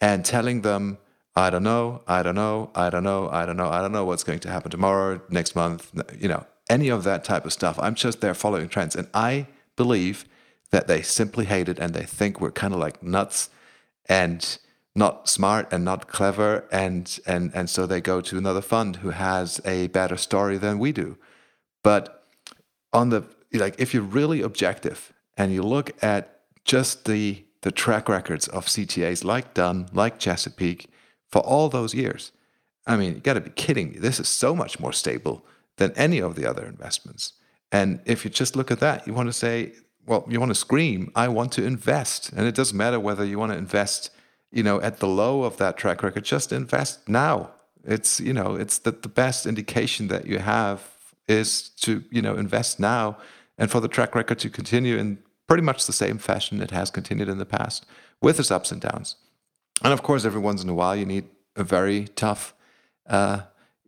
and 0.00 0.24
telling 0.24 0.62
them, 0.62 0.98
I 1.34 1.50
don't 1.50 1.62
know, 1.62 2.02
I 2.06 2.22
don't 2.22 2.34
know, 2.34 2.70
I 2.74 2.90
don't 2.90 3.04
know, 3.04 3.28
I 3.30 3.46
don't 3.46 3.56
know, 3.56 3.68
I 3.68 3.80
don't 3.80 3.92
know 3.92 4.04
what's 4.04 4.24
going 4.24 4.40
to 4.40 4.50
happen 4.50 4.70
tomorrow, 4.70 5.20
next 5.28 5.54
month, 5.54 5.92
you 6.18 6.28
know, 6.28 6.46
any 6.68 6.88
of 6.88 7.04
that 7.04 7.24
type 7.24 7.44
of 7.44 7.52
stuff. 7.52 7.78
I'm 7.80 7.94
just 7.94 8.20
there 8.20 8.34
following 8.34 8.68
trends. 8.68 8.96
And 8.96 9.08
I 9.14 9.46
believe 9.76 10.24
that 10.70 10.86
they 10.86 11.02
simply 11.02 11.46
hate 11.46 11.68
it 11.68 11.78
and 11.78 11.94
they 11.94 12.04
think 12.04 12.40
we're 12.40 12.50
kind 12.50 12.74
of 12.74 12.80
like 12.80 13.02
nuts 13.02 13.50
and 14.08 14.58
not 14.94 15.28
smart 15.28 15.72
and 15.72 15.84
not 15.84 16.08
clever 16.08 16.66
and 16.72 17.20
and 17.26 17.52
and 17.54 17.70
so 17.70 17.86
they 17.86 18.00
go 18.00 18.20
to 18.20 18.36
another 18.36 18.60
fund 18.60 18.96
who 18.96 19.10
has 19.10 19.60
a 19.64 19.86
better 19.88 20.16
story 20.16 20.58
than 20.58 20.78
we 20.78 20.92
do. 20.92 21.16
But 21.82 22.26
on 22.92 23.10
the 23.10 23.22
like 23.52 23.76
if 23.78 23.94
you're 23.94 24.02
really 24.02 24.42
objective 24.42 25.12
and 25.36 25.52
you 25.52 25.62
look 25.62 25.92
at 26.02 26.40
just 26.64 27.04
the 27.04 27.44
the 27.62 27.72
track 27.72 28.08
records 28.08 28.48
of 28.48 28.66
CTAs 28.66 29.24
like 29.24 29.54
Dunn, 29.54 29.88
like 29.92 30.18
Chesapeake, 30.18 30.90
for 31.28 31.40
all 31.40 31.68
those 31.68 31.94
years. 31.94 32.32
I 32.86 32.96
mean, 32.96 33.14
you 33.14 33.20
got 33.20 33.34
to 33.34 33.40
be 33.40 33.50
kidding 33.50 33.90
me. 33.90 33.98
This 33.98 34.18
is 34.18 34.28
so 34.28 34.54
much 34.54 34.80
more 34.80 34.92
stable 34.92 35.44
than 35.76 35.92
any 35.92 36.20
of 36.20 36.34
the 36.34 36.46
other 36.46 36.64
investments. 36.64 37.34
And 37.70 38.00
if 38.06 38.24
you 38.24 38.30
just 38.30 38.56
look 38.56 38.70
at 38.70 38.80
that, 38.80 39.06
you 39.06 39.12
want 39.12 39.28
to 39.28 39.32
say, 39.32 39.72
well, 40.06 40.24
you 40.28 40.40
want 40.40 40.50
to 40.50 40.54
scream, 40.54 41.12
I 41.14 41.28
want 41.28 41.52
to 41.52 41.64
invest. 41.64 42.32
And 42.32 42.46
it 42.46 42.54
doesn't 42.54 42.76
matter 42.76 42.98
whether 42.98 43.24
you 43.24 43.38
want 43.38 43.52
to 43.52 43.58
invest, 43.58 44.10
you 44.50 44.62
know, 44.62 44.80
at 44.80 45.00
the 45.00 45.06
low 45.06 45.42
of 45.42 45.58
that 45.58 45.76
track 45.76 46.02
record, 46.02 46.24
just 46.24 46.50
invest 46.50 47.08
now. 47.08 47.50
It's, 47.84 48.20
you 48.20 48.32
know, 48.32 48.54
it's 48.54 48.78
that 48.78 49.02
the 49.02 49.08
best 49.08 49.46
indication 49.46 50.08
that 50.08 50.26
you 50.26 50.38
have 50.38 50.82
is 51.28 51.68
to, 51.80 52.02
you 52.10 52.22
know, 52.22 52.36
invest 52.36 52.80
now 52.80 53.18
and 53.58 53.70
for 53.70 53.80
the 53.80 53.88
track 53.88 54.14
record 54.14 54.38
to 54.38 54.50
continue 54.50 54.96
in 54.96 55.18
pretty 55.48 55.62
much 55.62 55.86
the 55.86 55.92
same 55.92 56.18
fashion 56.18 56.62
it 56.62 56.70
has 56.70 56.90
continued 56.90 57.28
in 57.28 57.38
the 57.38 57.46
past, 57.46 57.84
with 58.22 58.38
its 58.38 58.50
ups 58.50 58.70
and 58.70 58.80
downs. 58.80 59.16
And 59.82 59.92
of 59.92 60.02
course, 60.02 60.24
every 60.24 60.40
once 60.40 60.62
in 60.62 60.68
a 60.68 60.74
while, 60.74 60.94
you 60.94 61.06
need 61.06 61.24
a 61.56 61.64
very 61.64 62.08
tough 62.14 62.54
uh, 63.08 63.40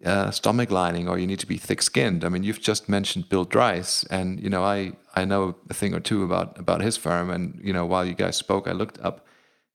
uh, 0.05 0.31
stomach 0.31 0.71
lining, 0.71 1.09
or 1.09 1.19
you 1.19 1.27
need 1.27 1.41
to 1.41 1.47
be 1.47 1.59
thick-skinned. 1.59 2.25
I 2.25 2.29
mean, 2.29 2.43
you've 2.43 2.61
just 2.61 2.89
mentioned 2.89 3.29
Bill 3.29 3.47
Dreiss, 3.47 4.07
and 4.11 4.41
you 4.41 4.49
know, 4.49 4.65
I 4.65 4.93
I 5.15 5.25
know 5.25 5.57
a 5.69 5.75
thing 5.75 5.95
or 5.95 6.01
two 6.01 6.25
about 6.25 6.59
about 6.59 6.81
his 6.81 6.97
firm, 6.97 7.31
and 7.31 7.61
you 7.63 7.73
know, 7.73 7.85
while 7.85 8.05
you 8.05 8.15
guys 8.15 8.37
spoke, 8.37 8.67
I 8.67 8.73
looked 8.73 8.99
up 9.01 9.27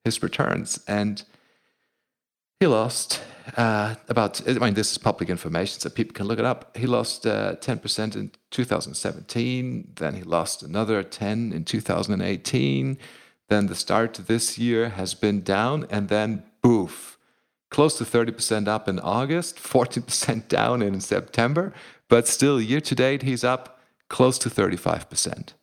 his 0.03 0.23
returns, 0.23 0.79
and 0.87 1.23
he 2.59 2.67
lost 2.67 3.21
uh, 3.57 3.95
about, 4.09 4.47
I 4.47 4.53
mean, 4.53 4.73
this 4.73 4.91
is 4.91 4.97
public 4.97 5.29
information, 5.29 5.79
so 5.79 5.89
people 5.89 6.13
can 6.13 6.27
look 6.27 6.39
it 6.39 6.45
up. 6.45 6.75
He 6.75 6.87
lost 6.87 7.27
uh, 7.27 7.55
10% 7.55 8.15
in 8.15 8.31
2017, 8.51 9.93
then 9.95 10.15
he 10.15 10.23
lost 10.23 10.63
another 10.63 11.03
10 11.03 11.51
in 11.51 11.65
2018. 11.65 12.97
Then 13.47 13.67
the 13.67 13.75
start 13.75 14.13
this 14.27 14.57
year 14.57 14.89
has 14.89 15.13
been 15.13 15.41
down, 15.41 15.85
and 15.89 16.09
then 16.09 16.43
boof, 16.61 17.17
close 17.69 17.97
to 17.97 18.03
30% 18.03 18.67
up 18.67 18.87
in 18.87 18.99
August, 18.99 19.57
14% 19.57 20.47
down 20.47 20.81
in 20.81 20.99
September, 21.01 21.73
but 22.07 22.27
still 22.27 22.59
year 22.61 22.81
to 22.81 22.95
date, 22.95 23.23
he's 23.23 23.43
up 23.43 23.79
close 24.09 24.37
to 24.39 24.49
35%. 24.49 25.53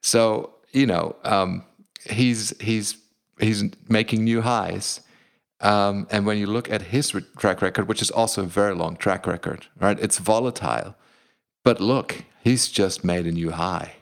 So, 0.00 0.54
you 0.72 0.86
know, 0.86 1.16
um, 1.24 1.64
he's, 2.08 2.54
he's, 2.60 2.96
he's 3.40 3.64
making 3.88 4.24
new 4.24 4.42
highs. 4.42 5.00
Um, 5.60 6.06
and 6.10 6.24
when 6.24 6.38
you 6.38 6.46
look 6.46 6.70
at 6.70 6.82
his 6.82 7.14
track 7.36 7.62
record, 7.62 7.88
which 7.88 8.02
is 8.02 8.10
also 8.10 8.42
a 8.42 8.46
very 8.46 8.74
long 8.74 8.96
track 8.96 9.26
record, 9.26 9.66
right? 9.80 9.98
It's 9.98 10.18
volatile. 10.18 10.94
But 11.64 11.80
look, 11.80 12.24
he's 12.42 12.68
just 12.68 13.04
made 13.04 13.26
a 13.26 13.32
new 13.32 13.50
high. 13.50 13.94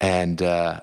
And 0.00 0.40
uh, 0.40 0.80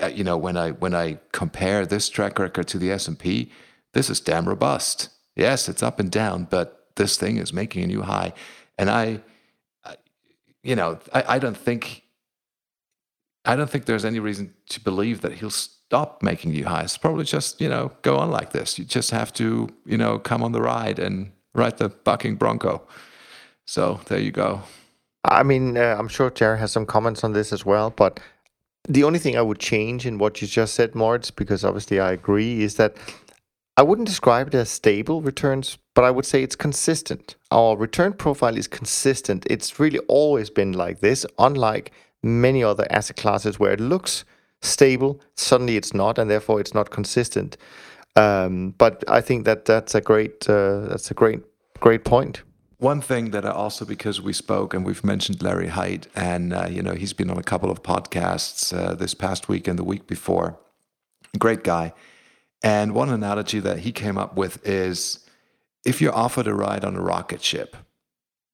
uh 0.00 0.06
you 0.08 0.24
know, 0.24 0.36
when 0.36 0.56
I 0.56 0.72
when 0.72 0.94
I 0.94 1.18
compare 1.32 1.86
this 1.86 2.08
track 2.08 2.38
record 2.38 2.66
to 2.68 2.78
the 2.78 2.90
S 2.90 3.08
and 3.08 3.18
P, 3.18 3.50
this 3.94 4.10
is 4.10 4.20
damn 4.20 4.48
robust. 4.48 5.10
Yes, 5.36 5.68
it's 5.68 5.82
up 5.82 6.00
and 6.00 6.10
down, 6.10 6.44
but 6.50 6.90
this 6.96 7.16
thing 7.16 7.36
is 7.36 7.52
making 7.52 7.84
a 7.84 7.86
new 7.86 8.02
high. 8.02 8.32
And 8.76 8.90
I, 8.90 9.20
I 9.84 9.96
you 10.62 10.76
know, 10.76 10.98
I, 11.14 11.36
I 11.36 11.38
don't 11.38 11.56
think 11.56 12.02
I 13.44 13.56
don't 13.56 13.70
think 13.70 13.86
there's 13.86 14.04
any 14.04 14.18
reason 14.18 14.54
to 14.70 14.80
believe 14.80 15.22
that 15.22 15.34
he'll 15.34 15.52
stop 15.90 16.22
making 16.22 16.54
you 16.54 16.64
highs. 16.64 16.96
Probably 16.96 17.24
just, 17.24 17.60
you 17.60 17.68
know, 17.68 17.90
go 18.02 18.16
on 18.16 18.30
like 18.30 18.52
this. 18.52 18.78
You 18.78 18.84
just 18.84 19.10
have 19.10 19.32
to, 19.32 19.68
you 19.84 19.98
know, 19.98 20.20
come 20.20 20.40
on 20.40 20.52
the 20.52 20.62
ride 20.62 21.00
and 21.00 21.32
ride 21.52 21.78
the 21.78 21.88
bucking 21.88 22.36
bronco. 22.36 22.80
So 23.66 24.00
there 24.06 24.20
you 24.20 24.30
go. 24.30 24.62
I 25.24 25.42
mean, 25.42 25.76
uh, 25.76 25.96
I'm 25.98 26.06
sure 26.06 26.30
Jerry 26.30 26.60
has 26.60 26.70
some 26.70 26.86
comments 26.86 27.24
on 27.24 27.32
this 27.32 27.52
as 27.52 27.66
well, 27.66 27.90
but 27.90 28.20
the 28.88 29.02
only 29.02 29.18
thing 29.18 29.36
I 29.36 29.42
would 29.42 29.58
change 29.58 30.06
in 30.06 30.18
what 30.18 30.40
you 30.40 30.46
just 30.46 30.74
said, 30.74 30.94
Moritz, 30.94 31.32
because 31.32 31.64
obviously 31.64 31.98
I 31.98 32.12
agree, 32.12 32.62
is 32.62 32.76
that 32.76 32.96
I 33.76 33.82
wouldn't 33.82 34.06
describe 34.06 34.46
it 34.46 34.54
as 34.54 34.70
stable 34.70 35.22
returns, 35.22 35.76
but 35.94 36.04
I 36.04 36.12
would 36.12 36.24
say 36.24 36.44
it's 36.44 36.54
consistent. 36.54 37.34
Our 37.50 37.76
return 37.76 38.12
profile 38.12 38.56
is 38.56 38.68
consistent. 38.68 39.44
It's 39.50 39.80
really 39.80 39.98
always 40.06 40.50
been 40.50 40.72
like 40.72 41.00
this, 41.00 41.26
unlike 41.36 41.90
many 42.22 42.62
other 42.62 42.86
asset 42.90 43.16
classes 43.16 43.58
where 43.58 43.72
it 43.72 43.80
looks 43.80 44.24
stable. 44.62 45.20
Suddenly 45.34 45.76
it's 45.76 45.94
not, 45.94 46.18
and 46.18 46.30
therefore 46.30 46.60
it's 46.60 46.74
not 46.74 46.90
consistent. 46.90 47.56
Um, 48.16 48.74
but 48.76 49.04
I 49.08 49.20
think 49.20 49.44
that 49.44 49.64
that's 49.64 49.94
a 49.94 50.00
great 50.00 50.48
uh, 50.48 50.80
that's 50.80 51.10
a 51.10 51.14
great 51.14 51.40
great 51.80 52.04
point. 52.04 52.42
One 52.78 53.02
thing 53.02 53.30
that 53.32 53.44
I 53.44 53.50
also, 53.50 53.84
because 53.84 54.22
we 54.22 54.32
spoke 54.32 54.72
and 54.72 54.86
we've 54.86 55.04
mentioned 55.04 55.42
Larry 55.42 55.68
Hite, 55.68 56.06
and 56.14 56.52
uh, 56.52 56.66
you 56.70 56.82
know 56.82 56.94
he's 56.94 57.12
been 57.12 57.30
on 57.30 57.38
a 57.38 57.42
couple 57.42 57.70
of 57.70 57.82
podcasts 57.82 58.76
uh, 58.76 58.94
this 58.94 59.14
past 59.14 59.48
week 59.48 59.68
and 59.68 59.78
the 59.78 59.84
week 59.84 60.06
before. 60.06 60.58
Great 61.38 61.62
guy. 61.62 61.92
And 62.62 62.94
one 62.94 63.08
analogy 63.08 63.60
that 63.60 63.80
he 63.80 63.92
came 63.92 64.18
up 64.18 64.36
with 64.36 64.66
is 64.66 65.20
if 65.84 66.00
you're 66.00 66.14
offered 66.14 66.46
a 66.46 66.54
ride 66.54 66.84
on 66.84 66.94
a 66.94 67.00
rocket 67.00 67.42
ship, 67.42 67.76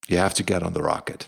you 0.07 0.17
have 0.17 0.33
to 0.35 0.43
get 0.43 0.63
on 0.63 0.73
the 0.73 0.81
rocket. 0.81 1.27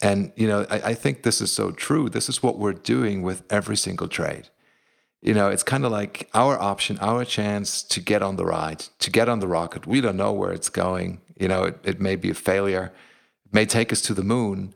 And 0.00 0.32
you 0.36 0.48
know, 0.48 0.66
I, 0.70 0.76
I 0.76 0.94
think 0.94 1.22
this 1.22 1.40
is 1.40 1.52
so 1.52 1.70
true. 1.70 2.08
This 2.08 2.28
is 2.28 2.42
what 2.42 2.58
we're 2.58 2.72
doing 2.72 3.22
with 3.22 3.42
every 3.50 3.76
single 3.76 4.08
trade. 4.08 4.48
You 5.22 5.34
know, 5.34 5.50
it's 5.50 5.62
kind 5.62 5.84
of 5.84 5.92
like 5.92 6.30
our 6.32 6.58
option, 6.58 6.98
our 7.00 7.26
chance 7.26 7.82
to 7.82 8.00
get 8.00 8.22
on 8.22 8.36
the 8.36 8.46
ride, 8.46 8.80
to 9.00 9.10
get 9.10 9.28
on 9.28 9.40
the 9.40 9.48
rocket. 9.48 9.86
We 9.86 10.00
don't 10.00 10.16
know 10.16 10.32
where 10.32 10.52
it's 10.52 10.70
going. 10.70 11.20
You 11.38 11.48
know, 11.48 11.64
it, 11.64 11.78
it 11.84 12.00
may 12.00 12.16
be 12.16 12.30
a 12.30 12.34
failure, 12.34 12.92
it 13.44 13.54
may 13.54 13.66
take 13.66 13.92
us 13.92 14.00
to 14.02 14.14
the 14.14 14.22
moon, 14.22 14.72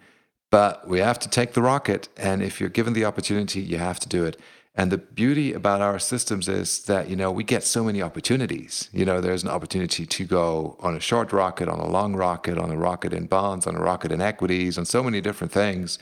but 0.50 0.86
we 0.86 0.98
have 0.98 1.18
to 1.20 1.28
take 1.28 1.54
the 1.54 1.62
rocket. 1.62 2.08
And 2.16 2.42
if 2.42 2.60
you're 2.60 2.68
given 2.68 2.92
the 2.92 3.06
opportunity, 3.06 3.60
you 3.60 3.78
have 3.78 3.98
to 4.00 4.08
do 4.08 4.24
it. 4.24 4.38
And 4.76 4.90
the 4.90 4.98
beauty 4.98 5.52
about 5.52 5.80
our 5.80 6.00
systems 6.00 6.48
is 6.48 6.84
that, 6.86 7.08
you 7.08 7.14
know, 7.14 7.30
we 7.30 7.44
get 7.44 7.62
so 7.62 7.84
many 7.84 8.02
opportunities. 8.02 8.88
You 8.92 9.04
know, 9.04 9.20
there's 9.20 9.44
an 9.44 9.48
opportunity 9.48 10.04
to 10.04 10.24
go 10.24 10.76
on 10.80 10.96
a 10.96 11.00
short 11.00 11.32
rocket, 11.32 11.68
on 11.68 11.78
a 11.78 11.88
long 11.88 12.16
rocket, 12.16 12.58
on 12.58 12.70
a 12.70 12.76
rocket 12.76 13.12
in 13.12 13.26
bonds, 13.26 13.68
on 13.68 13.76
a 13.76 13.80
rocket 13.80 14.10
in 14.10 14.20
equities, 14.20 14.76
on 14.76 14.84
so 14.84 15.02
many 15.02 15.20
different 15.20 15.52
things. 15.52 15.98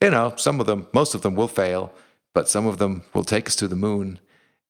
You 0.00 0.10
know, 0.10 0.34
some 0.36 0.58
of 0.58 0.66
them, 0.66 0.88
most 0.92 1.14
of 1.14 1.22
them 1.22 1.36
will 1.36 1.48
fail, 1.48 1.92
but 2.34 2.48
some 2.48 2.66
of 2.66 2.78
them 2.78 3.04
will 3.14 3.24
take 3.24 3.46
us 3.46 3.54
to 3.56 3.68
the 3.68 3.76
moon. 3.76 4.18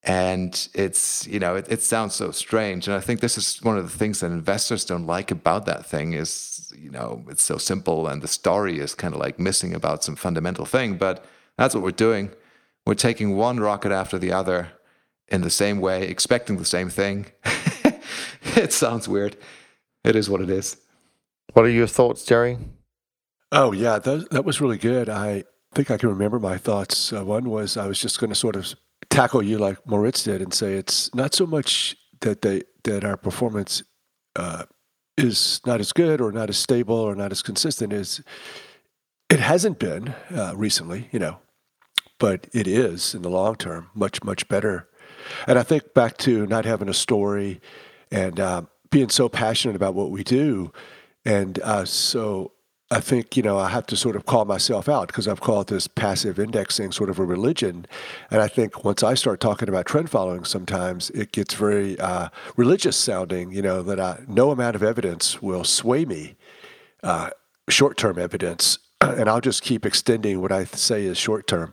And 0.02 0.68
it's, 0.74 1.26
you 1.26 1.38
know, 1.38 1.56
it, 1.56 1.66
it 1.70 1.82
sounds 1.82 2.14
so 2.14 2.30
strange. 2.30 2.86
And 2.86 2.94
I 2.94 3.00
think 3.00 3.20
this 3.20 3.38
is 3.38 3.62
one 3.62 3.78
of 3.78 3.90
the 3.90 3.98
things 3.98 4.20
that 4.20 4.30
investors 4.30 4.84
don't 4.84 5.06
like 5.06 5.30
about 5.30 5.64
that 5.66 5.86
thing 5.86 6.12
is, 6.12 6.72
you 6.76 6.90
know, 6.90 7.24
it's 7.30 7.42
so 7.42 7.56
simple 7.56 8.06
and 8.08 8.20
the 8.22 8.28
story 8.28 8.78
is 8.78 8.94
kind 8.94 9.14
of 9.14 9.20
like 9.20 9.38
missing 9.38 9.74
about 9.74 10.04
some 10.04 10.16
fundamental 10.16 10.66
thing. 10.66 10.98
But 10.98 11.24
That's 11.58 11.74
what 11.74 11.82
we're 11.82 11.90
doing. 11.90 12.30
We're 12.88 12.94
taking 12.94 13.36
one 13.36 13.60
rocket 13.60 13.92
after 13.92 14.18
the 14.18 14.32
other 14.32 14.68
in 15.28 15.42
the 15.42 15.50
same 15.50 15.78
way, 15.78 16.08
expecting 16.08 16.56
the 16.56 16.64
same 16.64 16.88
thing. 16.88 17.26
it 18.56 18.72
sounds 18.72 19.06
weird. 19.06 19.36
It 20.04 20.16
is 20.16 20.30
what 20.30 20.40
it 20.40 20.48
is. 20.48 20.78
What 21.52 21.66
are 21.66 21.68
your 21.68 21.86
thoughts, 21.86 22.24
Jerry? 22.24 22.56
Oh 23.52 23.72
yeah, 23.72 23.98
that 23.98 24.30
that 24.30 24.46
was 24.46 24.62
really 24.62 24.78
good. 24.78 25.10
I 25.10 25.44
think 25.74 25.90
I 25.90 25.98
can 25.98 26.08
remember 26.08 26.38
my 26.38 26.56
thoughts. 26.56 27.12
Uh, 27.12 27.26
one 27.26 27.50
was 27.50 27.76
I 27.76 27.86
was 27.86 28.00
just 28.00 28.18
going 28.20 28.30
to 28.30 28.34
sort 28.34 28.56
of 28.56 28.74
tackle 29.10 29.42
you 29.42 29.58
like 29.58 29.86
Moritz 29.86 30.22
did 30.22 30.40
and 30.40 30.54
say 30.54 30.72
it's 30.72 31.14
not 31.14 31.34
so 31.34 31.44
much 31.44 31.94
that 32.22 32.40
they 32.40 32.62
that 32.84 33.04
our 33.04 33.18
performance 33.18 33.82
uh, 34.34 34.64
is 35.18 35.60
not 35.66 35.80
as 35.80 35.92
good 35.92 36.22
or 36.22 36.32
not 36.32 36.48
as 36.48 36.56
stable 36.56 36.96
or 36.96 37.14
not 37.14 37.32
as 37.32 37.42
consistent 37.42 37.92
as 37.92 38.22
it 39.28 39.40
hasn't 39.40 39.78
been 39.78 40.14
uh, 40.34 40.54
recently, 40.56 41.10
you 41.12 41.18
know, 41.18 41.38
but 42.18 42.46
it 42.52 42.66
is 42.66 43.14
in 43.14 43.22
the 43.22 43.30
long 43.30 43.56
term 43.56 43.90
much 43.94 44.22
much 44.22 44.48
better. 44.48 44.88
And 45.46 45.58
I 45.58 45.62
think 45.62 45.94
back 45.94 46.16
to 46.18 46.46
not 46.46 46.64
having 46.64 46.88
a 46.88 46.94
story 46.94 47.60
and 48.10 48.40
uh, 48.40 48.62
being 48.90 49.10
so 49.10 49.28
passionate 49.28 49.76
about 49.76 49.94
what 49.94 50.10
we 50.10 50.24
do, 50.24 50.72
and 51.24 51.58
uh, 51.60 51.84
so 51.84 52.52
I 52.90 53.00
think, 53.00 53.36
you 53.36 53.42
know, 53.42 53.58
I 53.58 53.68
have 53.68 53.86
to 53.88 53.96
sort 53.96 54.16
of 54.16 54.24
call 54.24 54.46
myself 54.46 54.88
out 54.88 55.08
because 55.08 55.28
I've 55.28 55.42
called 55.42 55.68
this 55.68 55.86
passive 55.86 56.38
indexing 56.38 56.90
sort 56.92 57.10
of 57.10 57.18
a 57.18 57.24
religion. 57.24 57.86
And 58.30 58.40
I 58.40 58.48
think 58.48 58.82
once 58.82 59.02
I 59.02 59.12
start 59.12 59.40
talking 59.40 59.68
about 59.68 59.84
trend 59.84 60.08
following, 60.08 60.44
sometimes 60.44 61.10
it 61.10 61.32
gets 61.32 61.52
very 61.52 62.00
uh, 62.00 62.30
religious 62.56 62.96
sounding, 62.96 63.52
you 63.52 63.60
know, 63.60 63.82
that 63.82 64.00
I, 64.00 64.20
no 64.26 64.50
amount 64.50 64.74
of 64.74 64.82
evidence 64.82 65.42
will 65.42 65.64
sway 65.64 66.06
me, 66.06 66.36
uh, 67.02 67.30
short 67.68 67.98
term 67.98 68.18
evidence. 68.18 68.78
And 69.00 69.28
I'll 69.30 69.40
just 69.40 69.62
keep 69.62 69.86
extending 69.86 70.40
what 70.40 70.50
I 70.50 70.64
say 70.64 71.04
is 71.04 71.16
short 71.16 71.46
term 71.46 71.72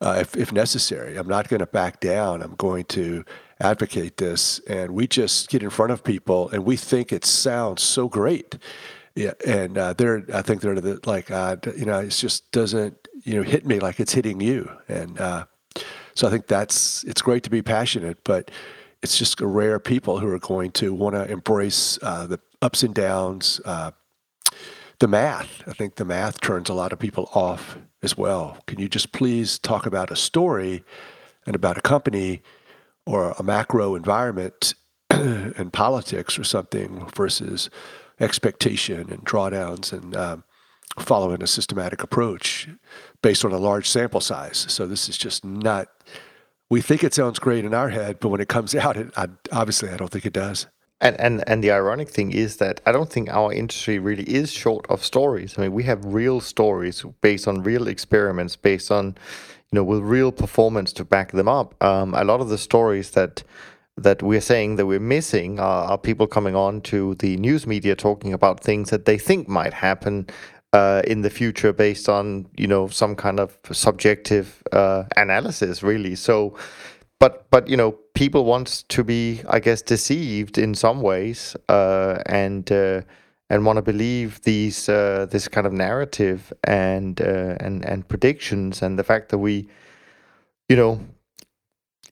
uh, 0.00 0.18
if, 0.20 0.36
if 0.36 0.52
necessary. 0.52 1.16
I'm 1.16 1.28
not 1.28 1.48
going 1.48 1.60
to 1.60 1.66
back 1.66 2.00
down. 2.00 2.42
I'm 2.42 2.54
going 2.56 2.84
to 2.86 3.24
advocate 3.60 4.16
this. 4.16 4.60
And 4.68 4.92
we 4.92 5.06
just 5.06 5.48
get 5.48 5.62
in 5.62 5.70
front 5.70 5.92
of 5.92 6.04
people 6.04 6.48
and 6.50 6.64
we 6.64 6.76
think 6.76 7.12
it 7.12 7.24
sounds 7.24 7.82
so 7.82 8.08
great 8.08 8.56
yeah, 9.18 9.32
and 9.44 9.76
uh, 9.76 9.94
they're 9.94 10.22
I 10.32 10.42
think 10.42 10.60
they're 10.60 10.76
the, 10.76 11.00
like 11.04 11.28
uh, 11.28 11.56
you 11.76 11.84
know 11.84 11.98
it 11.98 12.10
just 12.10 12.48
doesn't 12.52 13.08
you 13.24 13.34
know 13.34 13.42
hit 13.42 13.66
me 13.66 13.80
like 13.80 13.98
it's 13.98 14.12
hitting 14.12 14.40
you, 14.40 14.70
and 14.86 15.20
uh, 15.20 15.44
so 16.14 16.28
I 16.28 16.30
think 16.30 16.46
that's 16.46 17.02
it's 17.02 17.20
great 17.20 17.42
to 17.42 17.50
be 17.50 17.60
passionate, 17.60 18.22
but 18.22 18.52
it's 19.02 19.18
just 19.18 19.40
rare 19.40 19.80
people 19.80 20.20
who 20.20 20.28
are 20.28 20.38
going 20.38 20.70
to 20.72 20.94
want 20.94 21.16
to 21.16 21.28
embrace 21.28 21.98
uh, 22.00 22.28
the 22.28 22.38
ups 22.62 22.84
and 22.84 22.94
downs. 22.94 23.60
The 25.00 25.08
math, 25.08 25.62
I 25.68 25.72
think 25.72 25.94
the 25.94 26.04
math 26.04 26.40
turns 26.40 26.68
a 26.68 26.74
lot 26.74 26.92
of 26.92 26.98
people 26.98 27.30
off 27.32 27.78
as 28.02 28.16
well. 28.16 28.58
Can 28.66 28.80
you 28.80 28.88
just 28.88 29.12
please 29.12 29.58
talk 29.58 29.86
about 29.86 30.10
a 30.10 30.16
story 30.16 30.82
and 31.46 31.54
about 31.54 31.78
a 31.78 31.82
company 31.82 32.42
or 33.06 33.30
a 33.38 33.42
macro 33.44 33.94
environment 33.94 34.74
and 35.10 35.72
politics 35.72 36.36
or 36.36 36.42
something 36.42 37.08
versus 37.14 37.70
expectation 38.18 39.08
and 39.10 39.24
drawdowns 39.24 39.92
and 39.92 40.16
um, 40.16 40.44
following 40.98 41.42
a 41.44 41.46
systematic 41.46 42.02
approach 42.02 42.68
based 43.22 43.44
on 43.44 43.52
a 43.52 43.58
large 43.58 43.88
sample 43.88 44.20
size. 44.20 44.66
So 44.68 44.86
this 44.86 45.08
is 45.08 45.16
just 45.16 45.44
not. 45.44 45.88
We 46.70 46.80
think 46.80 47.04
it 47.04 47.14
sounds 47.14 47.38
great 47.38 47.64
in 47.64 47.72
our 47.72 47.88
head, 47.88 48.18
but 48.20 48.30
when 48.30 48.40
it 48.40 48.48
comes 48.48 48.74
out, 48.74 48.96
it 48.96 49.12
I, 49.16 49.28
obviously 49.52 49.90
I 49.90 49.96
don't 49.96 50.10
think 50.10 50.26
it 50.26 50.32
does. 50.32 50.66
And, 51.00 51.20
and 51.20 51.48
and 51.48 51.62
the 51.62 51.70
ironic 51.70 52.08
thing 52.08 52.32
is 52.32 52.56
that 52.56 52.80
I 52.84 52.90
don't 52.90 53.08
think 53.08 53.30
our 53.30 53.52
industry 53.52 54.00
really 54.00 54.24
is 54.24 54.52
short 54.52 54.84
of 54.88 55.04
stories. 55.04 55.56
I 55.56 55.62
mean, 55.62 55.72
we 55.72 55.84
have 55.84 56.04
real 56.04 56.40
stories 56.40 57.04
based 57.20 57.46
on 57.46 57.62
real 57.62 57.86
experiments, 57.86 58.56
based 58.56 58.90
on, 58.90 59.16
you 59.70 59.76
know, 59.76 59.84
with 59.84 60.00
real 60.00 60.32
performance 60.32 60.92
to 60.94 61.04
back 61.04 61.30
them 61.30 61.46
up. 61.46 61.80
Um, 61.82 62.14
a 62.14 62.24
lot 62.24 62.40
of 62.40 62.48
the 62.48 62.58
stories 62.58 63.12
that 63.12 63.44
that 63.96 64.22
we're 64.22 64.40
saying 64.40 64.76
that 64.76 64.86
we're 64.86 65.00
missing 65.00 65.58
are, 65.58 65.84
are, 65.84 65.98
people 65.98 66.26
coming 66.26 66.54
on 66.54 66.80
to 66.80 67.16
the 67.16 67.36
news 67.36 67.66
media 67.66 67.96
talking 67.96 68.32
about 68.32 68.60
things 68.60 68.90
that 68.90 69.04
they 69.04 69.18
think 69.18 69.48
might 69.48 69.74
happen 69.74 70.26
uh, 70.72 71.02
in 71.06 71.22
the 71.22 71.30
future 71.30 71.72
based 71.72 72.08
on 72.08 72.46
you 72.56 72.66
know 72.66 72.88
some 72.88 73.16
kind 73.16 73.40
of 73.40 73.58
subjective 73.72 74.62
uh, 74.72 75.04
analysis 75.16 75.82
really 75.82 76.14
so 76.14 76.56
but 77.18 77.50
but 77.50 77.68
you 77.68 77.76
know 77.76 77.92
people 78.14 78.44
want 78.44 78.84
to 78.88 79.04
be 79.04 79.40
i 79.48 79.58
guess 79.58 79.82
deceived 79.82 80.58
in 80.58 80.74
some 80.74 81.00
ways 81.00 81.56
uh, 81.68 82.22
and 82.26 82.70
uh, 82.72 83.00
and 83.50 83.64
want 83.64 83.76
to 83.76 83.82
believe 83.82 84.40
these 84.42 84.88
uh, 84.88 85.26
this 85.30 85.48
kind 85.48 85.66
of 85.66 85.72
narrative 85.72 86.52
and 86.64 87.20
uh, 87.20 87.56
and 87.60 87.84
and 87.84 88.08
predictions 88.08 88.82
and 88.82 88.98
the 88.98 89.04
fact 89.04 89.30
that 89.30 89.38
we 89.38 89.68
you 90.68 90.76
know 90.76 91.00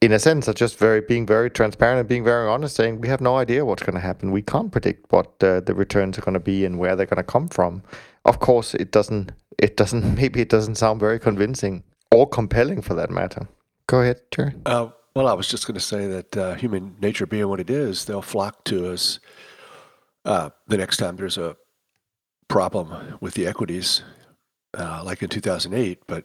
in 0.02 0.12
a 0.12 0.18
sense, 0.18 0.48
are 0.48 0.52
just 0.52 0.78
very 0.78 1.00
being 1.00 1.26
very 1.26 1.50
transparent 1.50 2.00
and 2.00 2.08
being 2.08 2.24
very 2.24 2.48
honest, 2.48 2.76
saying 2.76 3.00
we 3.00 3.08
have 3.08 3.20
no 3.20 3.36
idea 3.36 3.64
what's 3.64 3.82
going 3.82 3.94
to 3.94 4.00
happen. 4.00 4.30
We 4.30 4.42
can't 4.42 4.70
predict 4.70 5.10
what 5.10 5.42
uh, 5.42 5.60
the 5.60 5.74
returns 5.74 6.18
are 6.18 6.22
going 6.22 6.34
to 6.34 6.40
be 6.40 6.64
and 6.64 6.78
where 6.78 6.94
they're 6.96 7.06
going 7.06 7.16
to 7.16 7.22
come 7.22 7.48
from. 7.48 7.82
Of 8.24 8.38
course, 8.40 8.74
it 8.74 8.92
doesn't. 8.92 9.32
It 9.58 9.76
doesn't. 9.76 10.14
Maybe 10.20 10.40
it 10.40 10.48
doesn't 10.48 10.76
sound 10.76 11.00
very 11.00 11.18
convincing 11.18 11.82
or 12.12 12.28
compelling, 12.28 12.82
for 12.82 12.94
that 12.94 13.10
matter. 13.10 13.48
Go 13.86 14.00
ahead, 14.00 14.20
Jerry. 14.30 14.54
Uh, 14.64 14.88
well, 15.14 15.28
I 15.28 15.32
was 15.32 15.48
just 15.48 15.66
going 15.66 15.74
to 15.74 15.80
say 15.80 16.06
that 16.06 16.36
uh, 16.36 16.54
human 16.54 16.96
nature 17.00 17.26
being 17.26 17.48
what 17.48 17.60
it 17.60 17.70
is, 17.70 18.04
they'll 18.04 18.22
flock 18.22 18.64
to 18.64 18.92
us 18.92 19.20
uh, 20.24 20.50
the 20.66 20.76
next 20.76 20.96
time 20.96 21.16
there's 21.16 21.38
a 21.38 21.56
problem 22.48 23.18
with 23.20 23.34
the 23.34 23.46
equities, 23.46 24.02
uh, 24.76 25.02
like 25.04 25.22
in 25.22 25.28
2008. 25.28 26.02
But 26.06 26.24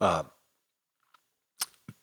uh, 0.00 0.22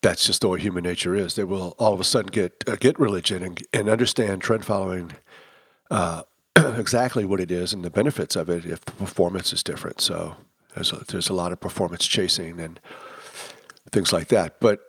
that's 0.02 0.26
just 0.26 0.42
the 0.42 0.50
way 0.50 0.60
human 0.60 0.84
nature 0.84 1.16
is. 1.16 1.36
They 1.36 1.46
will 1.46 1.76
all 1.80 1.94
of 1.94 2.00
a 2.00 2.04
sudden 2.04 2.30
get 2.30 2.64
uh, 2.68 2.76
get 2.76 3.00
religion 3.00 3.42
and, 3.42 3.64
and 3.74 3.90
understand 3.90 4.42
trend 4.42 4.66
following 4.66 5.14
uh, 5.90 6.24
exactly 6.56 7.24
what 7.24 7.40
it 7.40 7.52
is 7.52 7.74
and 7.74 7.84
the 7.84 7.90
benefits 7.90 8.36
of 8.36 8.50
it 8.50 8.66
if 8.66 8.84
the 8.84 8.92
performance 8.92 9.54
is 9.54 9.64
different. 9.64 10.02
So 10.02 10.36
there's 10.76 10.92
a, 10.92 11.06
there's 11.08 11.30
a 11.30 11.34
lot 11.34 11.54
of 11.54 11.60
performance 11.62 12.06
chasing 12.06 12.60
and 12.60 12.80
things 13.92 14.12
like 14.14 14.28
that. 14.30 14.60
But 14.60 14.80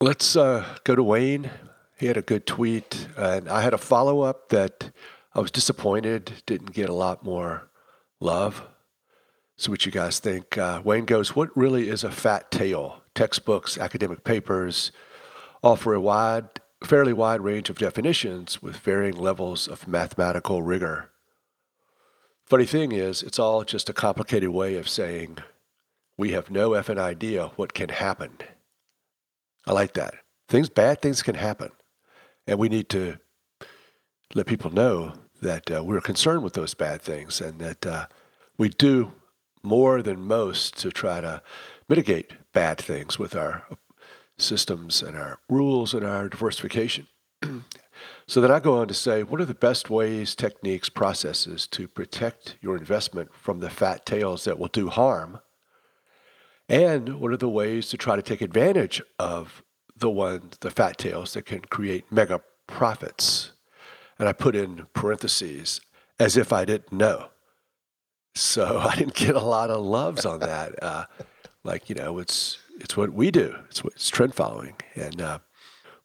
let's 0.00 0.36
uh, 0.36 0.64
go 0.84 0.94
to 0.94 1.02
Wayne. 1.02 1.50
He 1.98 2.06
had 2.06 2.16
a 2.16 2.22
good 2.22 2.46
tweet, 2.46 3.08
and 3.16 3.48
I 3.48 3.62
had 3.62 3.74
a 3.74 3.78
follow 3.78 4.20
up 4.20 4.48
that 4.48 4.90
I 5.34 5.40
was 5.40 5.50
disappointed 5.50 6.32
didn't 6.46 6.72
get 6.72 6.88
a 6.88 6.94
lot 6.94 7.24
more 7.24 7.68
love. 8.18 8.62
So, 9.56 9.70
what 9.70 9.84
you 9.84 9.92
guys 9.92 10.18
think? 10.18 10.56
Uh, 10.56 10.80
Wayne 10.82 11.04
goes, 11.04 11.36
What 11.36 11.54
really 11.56 11.88
is 11.90 12.02
a 12.02 12.10
fat 12.10 12.50
tail? 12.50 13.00
textbooks, 13.14 13.76
academic 13.76 14.24
papers 14.24 14.92
offer 15.62 15.94
a 15.94 16.00
wide, 16.00 16.48
fairly 16.82 17.12
wide 17.12 17.40
range 17.40 17.68
of 17.68 17.78
definitions 17.78 18.62
with 18.62 18.76
varying 18.76 19.16
levels 19.16 19.68
of 19.68 19.86
mathematical 19.86 20.62
rigor. 20.62 21.10
Funny 22.44 22.64
thing 22.64 22.92
is, 22.92 23.22
it's 23.22 23.38
all 23.38 23.62
just 23.62 23.88
a 23.88 23.92
complicated 23.92 24.50
way 24.50 24.76
of 24.76 24.88
saying 24.88 25.38
we 26.20 26.32
have 26.32 26.50
no 26.50 26.70
effing 26.70 26.98
idea 26.98 27.50
what 27.56 27.72
can 27.72 27.88
happen. 27.88 28.36
I 29.66 29.72
like 29.72 29.94
that. 29.94 30.14
Things, 30.48 30.68
bad 30.68 31.00
things 31.00 31.22
can 31.22 31.34
happen. 31.34 31.70
And 32.46 32.58
we 32.58 32.68
need 32.68 32.90
to 32.90 33.16
let 34.34 34.46
people 34.46 34.70
know 34.70 35.14
that 35.40 35.70
uh, 35.70 35.82
we're 35.82 36.02
concerned 36.02 36.42
with 36.42 36.52
those 36.52 36.74
bad 36.74 37.00
things 37.00 37.40
and 37.40 37.58
that 37.60 37.86
uh, 37.86 38.06
we 38.58 38.68
do 38.68 39.12
more 39.62 40.02
than 40.02 40.20
most 40.20 40.76
to 40.78 40.90
try 40.90 41.22
to 41.22 41.42
mitigate 41.88 42.32
bad 42.52 42.76
things 42.76 43.18
with 43.18 43.34
our 43.34 43.64
systems 44.36 45.02
and 45.02 45.16
our 45.16 45.38
rules 45.48 45.94
and 45.94 46.04
our 46.04 46.28
diversification. 46.28 47.06
so 48.26 48.42
then 48.42 48.50
I 48.50 48.60
go 48.60 48.76
on 48.78 48.88
to 48.88 48.94
say, 48.94 49.22
what 49.22 49.40
are 49.40 49.46
the 49.46 49.54
best 49.54 49.88
ways, 49.88 50.34
techniques, 50.34 50.90
processes 50.90 51.66
to 51.68 51.88
protect 51.88 52.56
your 52.60 52.76
investment 52.76 53.30
from 53.34 53.60
the 53.60 53.70
fat 53.70 54.04
tails 54.04 54.44
that 54.44 54.58
will 54.58 54.68
do 54.68 54.90
harm? 54.90 55.40
And 56.70 57.20
what 57.20 57.32
are 57.32 57.36
the 57.36 57.48
ways 57.48 57.88
to 57.88 57.96
try 57.96 58.14
to 58.14 58.22
take 58.22 58.40
advantage 58.40 59.02
of 59.18 59.64
the 59.96 60.08
ones, 60.08 60.56
the 60.60 60.70
fat 60.70 60.98
tails 60.98 61.34
that 61.34 61.44
can 61.44 61.62
create 61.62 62.04
mega 62.12 62.40
profits? 62.68 63.50
And 64.20 64.28
I 64.28 64.32
put 64.32 64.54
in 64.54 64.86
parentheses 64.94 65.80
as 66.20 66.36
if 66.36 66.52
I 66.52 66.64
didn't 66.64 66.92
know. 66.92 67.30
So 68.36 68.78
I 68.88 68.94
didn't 68.94 69.14
get 69.14 69.34
a 69.34 69.40
lot 69.40 69.70
of 69.70 69.84
loves 69.84 70.24
on 70.24 70.40
that. 70.40 70.74
Uh, 70.82 71.04
like 71.62 71.90
you 71.90 71.94
know, 71.94 72.18
it's 72.18 72.58
it's 72.80 72.96
what 72.96 73.12
we 73.12 73.30
do. 73.30 73.54
It's 73.68 73.84
what 73.84 73.92
it's 73.92 74.08
trend 74.08 74.34
following, 74.34 74.74
and 74.94 75.20
uh, 75.20 75.38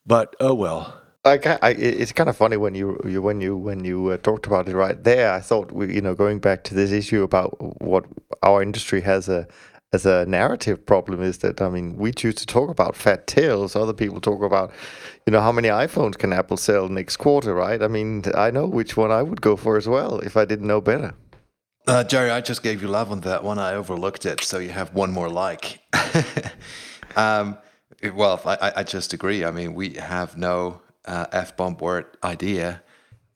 but 0.05 0.35
oh 0.41 0.53
well. 0.53 1.01
I, 1.23 1.39
I, 1.61 1.69
it's 1.71 2.11
kind 2.11 2.29
of 2.29 2.37
funny 2.37 2.55
when 2.57 2.75
you, 2.75 2.99
you 3.03 3.21
when 3.21 3.41
you 3.41 3.55
when 3.55 3.83
you 3.83 4.09
uh, 4.09 4.17
talked 4.17 4.45
about 4.45 4.67
it 4.67 4.75
right 4.75 5.01
there. 5.01 5.31
I 5.31 5.39
thought 5.39 5.71
we, 5.71 5.95
you 5.95 6.01
know, 6.01 6.13
going 6.13 6.39
back 6.39 6.65
to 6.65 6.75
this 6.75 6.91
issue 6.91 7.23
about 7.23 7.55
what 7.81 8.05
our 8.43 8.61
industry 8.61 9.01
has 9.01 9.29
a 9.29 9.47
as 9.93 10.05
a 10.05 10.25
narrative 10.25 10.85
problem 10.85 11.21
is 11.21 11.39
that 11.39 11.61
I 11.61 11.69
mean 11.69 11.95
we 11.95 12.11
choose 12.11 12.35
to 12.35 12.45
talk 12.45 12.69
about 12.69 12.95
fat 12.95 13.27
tails. 13.27 13.75
Other 13.75 13.93
people 13.93 14.19
talk 14.19 14.41
about, 14.41 14.71
you 15.25 15.31
know, 15.31 15.41
how 15.41 15.51
many 15.51 15.69
iPhones 15.69 16.17
can 16.17 16.33
Apple 16.33 16.57
sell 16.57 16.89
next 16.89 17.17
quarter, 17.17 17.53
right? 17.53 17.81
I 17.81 17.87
mean, 17.87 18.23
I 18.35 18.51
know 18.51 18.65
which 18.65 18.97
one 18.97 19.11
I 19.11 19.21
would 19.21 19.41
go 19.41 19.55
for 19.55 19.77
as 19.77 19.87
well 19.87 20.19
if 20.19 20.35
I 20.37 20.45
didn't 20.45 20.67
know 20.67 20.81
better. 20.81 21.13
Uh, 21.87 22.03
Jerry, 22.03 22.31
I 22.31 22.41
just 22.41 22.63
gave 22.63 22.81
you 22.81 22.87
love 22.87 23.11
on 23.11 23.21
that 23.21 23.43
one. 23.43 23.59
I 23.59 23.75
overlooked 23.75 24.25
it, 24.25 24.43
so 24.43 24.57
you 24.57 24.69
have 24.69 24.93
one 24.95 25.11
more 25.11 25.29
like. 25.29 25.79
um, 27.15 27.59
well, 28.15 28.41
I, 28.43 28.73
I 28.77 28.83
just 28.83 29.13
agree. 29.13 29.45
I 29.45 29.51
mean, 29.51 29.75
we 29.75 29.93
have 29.93 30.35
no 30.35 30.81
uh, 31.05 31.27
F 31.31 31.55
bomb 31.55 31.77
word 31.77 32.05
idea 32.23 32.81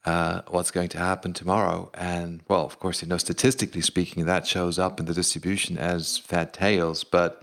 uh, 0.04 0.42
what's 0.48 0.70
going 0.70 0.88
to 0.88 0.98
happen 0.98 1.32
tomorrow. 1.32 1.90
And 1.94 2.42
well, 2.48 2.64
of 2.64 2.78
course, 2.78 3.02
you 3.02 3.08
know, 3.08 3.18
statistically 3.18 3.82
speaking, 3.82 4.24
that 4.26 4.46
shows 4.46 4.78
up 4.78 4.98
in 4.98 5.06
the 5.06 5.14
distribution 5.14 5.76
as 5.78 6.18
fat 6.18 6.52
tails. 6.52 7.04
But 7.04 7.42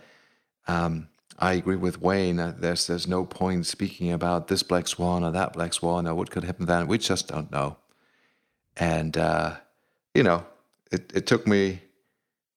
um, 0.68 1.08
I 1.40 1.54
agree 1.54 1.76
with 1.76 2.02
Wayne. 2.02 2.40
Uh, 2.40 2.54
there's 2.58 2.88
there's 2.88 3.08
no 3.08 3.26
point 3.26 3.66
speaking 3.66 4.12
about 4.12 4.48
this 4.48 4.64
black 4.64 4.88
swan 4.88 5.24
or 5.24 5.32
that 5.32 5.54
black 5.54 5.74
swan 5.74 6.08
or 6.08 6.16
what 6.16 6.32
could 6.32 6.44
happen 6.44 6.66
then. 6.66 6.88
We 6.88 6.98
just 6.98 7.28
don't 7.28 7.52
know. 7.52 7.78
And 8.76 9.18
uh, 9.18 9.58
you 10.14 10.24
know, 10.24 10.46
it, 10.92 11.12
it 11.14 11.28
took 11.28 11.46
me 11.46 11.82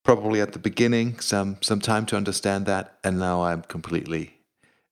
probably 0.03 0.41
at 0.41 0.53
the 0.53 0.59
beginning 0.59 1.19
some 1.19 1.57
some 1.61 1.79
time 1.79 2.05
to 2.07 2.17
understand 2.17 2.65
that, 2.65 2.97
and 3.03 3.19
now 3.19 3.43
I'm 3.43 3.61
completely 3.61 4.37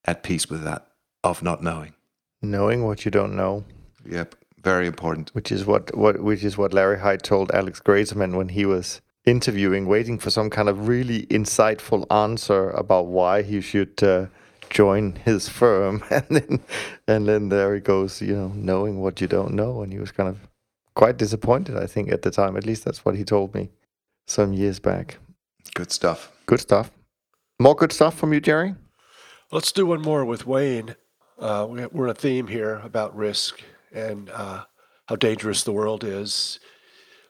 at 0.05 0.23
peace 0.23 0.49
with 0.49 0.63
that 0.63 0.87
of 1.23 1.41
not 1.41 1.63
knowing. 1.63 1.93
Knowing 2.41 2.85
what 2.85 3.05
you 3.05 3.11
don't 3.11 3.35
know. 3.35 3.65
Yep, 4.05 4.35
very 4.63 4.87
important. 4.87 5.29
Which 5.33 5.51
is 5.51 5.65
what, 5.65 5.95
what 5.95 6.21
which 6.21 6.43
is 6.43 6.57
what 6.57 6.73
Larry 6.73 6.99
Hite 6.99 7.23
told 7.23 7.51
Alex 7.51 7.79
Greyserman 7.79 8.35
when 8.35 8.49
he 8.49 8.65
was 8.65 9.01
interviewing, 9.25 9.85
waiting 9.85 10.17
for 10.17 10.29
some 10.29 10.49
kind 10.49 10.69
of 10.69 10.87
really 10.87 11.25
insightful 11.27 12.05
answer 12.11 12.69
about 12.71 13.07
why 13.07 13.41
he 13.41 13.61
should 13.61 14.01
uh, 14.03 14.27
join 14.69 15.15
his 15.25 15.49
firm, 15.49 16.03
and 16.09 16.25
then 16.29 16.59
and 17.07 17.27
then 17.27 17.49
there 17.49 17.73
he 17.75 17.81
goes, 17.81 18.21
you 18.21 18.35
know, 18.35 18.51
knowing 18.55 19.01
what 19.01 19.21
you 19.21 19.27
don't 19.27 19.53
know, 19.53 19.81
and 19.81 19.93
he 19.93 19.99
was 19.99 20.11
kind 20.11 20.29
of 20.29 20.47
quite 20.95 21.17
disappointed. 21.17 21.77
I 21.77 21.87
think 21.87 22.11
at 22.11 22.21
the 22.21 22.31
time, 22.31 22.57
at 22.57 22.65
least 22.65 22.85
that's 22.85 23.05
what 23.05 23.15
he 23.15 23.23
told 23.23 23.53
me 23.53 23.69
some 24.27 24.53
years 24.53 24.79
back. 24.79 25.17
Good 25.73 25.91
stuff. 25.91 26.31
Good 26.45 26.59
stuff. 26.59 26.91
More 27.59 27.75
good 27.75 27.91
stuff 27.91 28.17
from 28.17 28.33
you, 28.33 28.39
Jerry. 28.39 28.75
Let's 29.51 29.71
do 29.71 29.85
one 29.85 30.01
more 30.01 30.23
with 30.25 30.45
Wayne. 30.45 30.95
Uh, 31.37 31.65
we're 31.69 32.05
in 32.05 32.11
a 32.11 32.13
theme 32.13 32.47
here 32.47 32.81
about 32.83 33.15
risk 33.15 33.61
and 33.93 34.29
uh, 34.29 34.65
how 35.07 35.15
dangerous 35.15 35.63
the 35.63 35.71
world 35.71 36.03
is, 36.03 36.59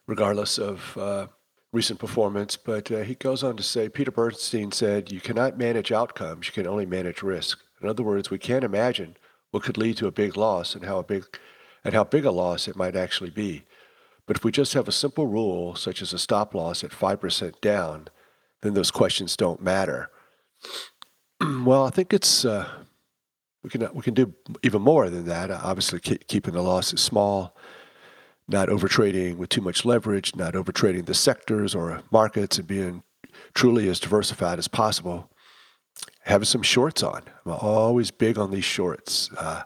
regardless 0.07 0.57
of 0.57 0.97
uh, 0.97 1.27
recent 1.71 1.99
performance. 1.99 2.55
But 2.57 2.91
uh, 2.91 2.99
he 2.99 3.15
goes 3.15 3.43
on 3.43 3.57
to 3.57 3.63
say 3.63 3.89
Peter 3.89 4.11
Bernstein 4.11 4.71
said, 4.71 5.11
You 5.11 5.21
cannot 5.21 5.57
manage 5.57 5.91
outcomes, 5.91 6.47
you 6.47 6.53
can 6.53 6.67
only 6.67 6.85
manage 6.85 7.23
risk. 7.23 7.59
In 7.81 7.87
other 7.87 8.03
words, 8.03 8.29
we 8.29 8.37
can't 8.37 8.63
imagine 8.63 9.15
what 9.51 9.63
could 9.63 9.77
lead 9.77 9.97
to 9.97 10.07
a 10.07 10.11
big 10.11 10.37
loss 10.37 10.75
and 10.75 10.85
how 10.85 11.01
big 11.01 11.25
and 11.83 11.93
how 11.93 12.03
big 12.03 12.25
a 12.25 12.31
loss 12.31 12.67
it 12.67 12.75
might 12.75 12.95
actually 12.95 13.29
be. 13.29 13.63
But 14.27 14.37
if 14.37 14.43
we 14.43 14.51
just 14.51 14.73
have 14.73 14.87
a 14.87 14.91
simple 14.91 15.27
rule, 15.27 15.75
such 15.75 16.01
as 16.01 16.13
a 16.13 16.19
stop 16.19 16.53
loss 16.53 16.83
at 16.83 16.91
5% 16.91 17.61
down, 17.61 18.09
then 18.61 18.73
those 18.73 18.91
questions 18.91 19.35
don't 19.35 19.61
matter. 19.61 20.11
well, 21.41 21.85
I 21.85 21.89
think 21.89 22.13
it's 22.13 22.45
uh, 22.45 22.78
we 23.63 23.69
can 23.69 23.87
we 23.93 24.01
can 24.01 24.13
do 24.13 24.33
even 24.63 24.81
more 24.81 25.09
than 25.09 25.25
that. 25.25 25.51
Obviously, 25.51 25.99
keeping 25.99 26.53
the 26.53 26.61
losses 26.61 27.01
small, 27.01 27.55
not 28.47 28.69
overtrading 28.69 29.37
with 29.37 29.49
too 29.49 29.61
much 29.61 29.85
leverage, 29.85 30.35
not 30.35 30.53
overtrading 30.53 31.05
the 31.05 31.13
sectors 31.13 31.75
or 31.75 32.01
markets, 32.11 32.57
and 32.57 32.67
being 32.67 33.03
truly 33.53 33.89
as 33.89 33.99
diversified 33.99 34.59
as 34.59 34.67
possible. 34.67 35.29
Having 36.23 36.45
some 36.45 36.61
shorts 36.61 37.03
on. 37.03 37.23
I'm 37.45 37.51
always 37.53 38.11
big 38.11 38.37
on 38.37 38.51
these 38.51 38.65
shorts, 38.65 39.29
uh, 39.37 39.63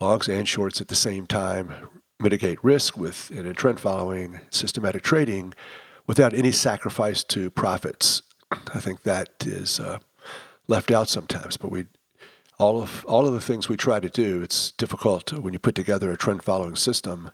longs 0.00 0.28
and 0.28 0.46
shorts 0.46 0.80
at 0.80 0.88
the 0.88 0.94
same 0.94 1.26
time. 1.26 1.72
Mitigate 2.20 2.62
risk 2.64 2.96
with 2.96 3.30
in 3.30 3.46
a 3.46 3.54
trend 3.54 3.78
following 3.78 4.40
systematic 4.50 5.02
trading 5.02 5.54
without 6.06 6.34
any 6.34 6.50
sacrifice 6.50 7.22
to 7.22 7.48
profits. 7.50 8.22
I 8.50 8.80
think 8.80 9.02
that 9.04 9.30
is 9.46 9.78
uh, 9.78 9.98
left 10.66 10.90
out 10.90 11.08
sometimes, 11.08 11.56
but 11.56 11.70
we 11.70 11.86
all 12.58 12.82
of 12.82 13.04
all 13.06 13.26
of 13.26 13.32
the 13.32 13.40
things 13.40 13.68
we 13.68 13.76
try 13.76 14.00
to 14.00 14.08
do. 14.08 14.42
It's 14.42 14.72
difficult 14.72 15.32
when 15.32 15.52
you 15.52 15.58
put 15.58 15.74
together 15.74 16.10
a 16.10 16.16
trend 16.16 16.42
following 16.42 16.76
system 16.76 17.30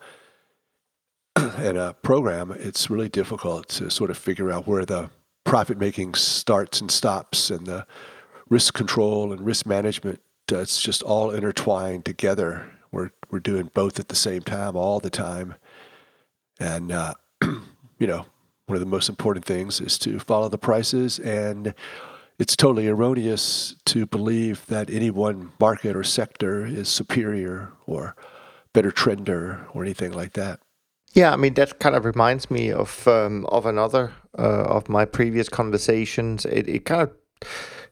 and 1.36 1.78
a 1.78 1.94
program. 2.02 2.52
It's 2.52 2.90
really 2.90 3.08
difficult 3.08 3.68
to 3.70 3.90
sort 3.90 4.10
of 4.10 4.18
figure 4.18 4.52
out 4.52 4.66
where 4.66 4.84
the 4.84 5.10
profit 5.44 5.78
making 5.78 6.14
starts 6.14 6.80
and 6.80 6.90
stops, 6.90 7.50
and 7.50 7.66
the 7.66 7.86
risk 8.48 8.74
control 8.74 9.32
and 9.32 9.44
risk 9.44 9.66
management. 9.66 10.20
Uh, 10.52 10.58
it's 10.58 10.82
just 10.82 11.02
all 11.02 11.30
intertwined 11.30 12.04
together. 12.04 12.70
We're 12.92 13.10
we're 13.30 13.40
doing 13.40 13.70
both 13.74 13.98
at 13.98 14.08
the 14.08 14.16
same 14.16 14.42
time 14.42 14.76
all 14.76 15.00
the 15.00 15.10
time, 15.10 15.54
and 16.60 16.92
uh, 16.92 17.14
you 17.42 18.06
know 18.06 18.26
one 18.66 18.76
of 18.76 18.80
the 18.80 18.86
most 18.86 19.08
important 19.08 19.44
things 19.44 19.80
is 19.80 19.98
to 19.98 20.18
follow 20.18 20.48
the 20.48 20.58
prices 20.58 21.18
and 21.18 21.74
it's 22.38 22.56
totally 22.56 22.88
erroneous 22.88 23.76
to 23.86 24.06
believe 24.06 24.66
that 24.66 24.90
any 24.90 25.10
one 25.10 25.52
market 25.60 25.96
or 25.96 26.04
sector 26.04 26.66
is 26.66 26.88
superior 26.88 27.72
or 27.86 28.16
better 28.72 28.90
trender 28.90 29.64
or 29.72 29.84
anything 29.84 30.12
like 30.12 30.32
that. 30.32 30.60
Yeah, 31.12 31.32
I 31.32 31.36
mean 31.36 31.54
that 31.54 31.78
kind 31.78 31.94
of 31.94 32.04
reminds 32.04 32.50
me 32.50 32.72
of 32.72 33.06
um, 33.06 33.46
of 33.46 33.66
another 33.66 34.12
uh, 34.36 34.64
of 34.64 34.88
my 34.88 35.04
previous 35.04 35.48
conversations. 35.48 36.44
It, 36.44 36.68
it 36.68 36.84
kind 36.84 37.02
of 37.02 37.12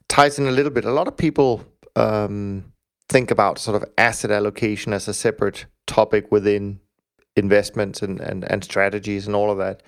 ties 0.08 0.38
in 0.38 0.48
a 0.48 0.50
little 0.50 0.72
bit. 0.72 0.84
A 0.84 0.90
lot 0.90 1.06
of 1.06 1.16
people 1.16 1.64
um, 1.94 2.72
think 3.08 3.30
about 3.30 3.58
sort 3.58 3.80
of 3.80 3.88
asset 3.96 4.32
allocation 4.32 4.92
as 4.92 5.06
a 5.06 5.14
separate 5.14 5.66
topic 5.86 6.32
within 6.32 6.80
investments 7.36 8.02
and, 8.02 8.20
and, 8.20 8.44
and 8.50 8.64
strategies 8.64 9.26
and 9.26 9.36
all 9.36 9.50
of 9.50 9.58
that. 9.58 9.82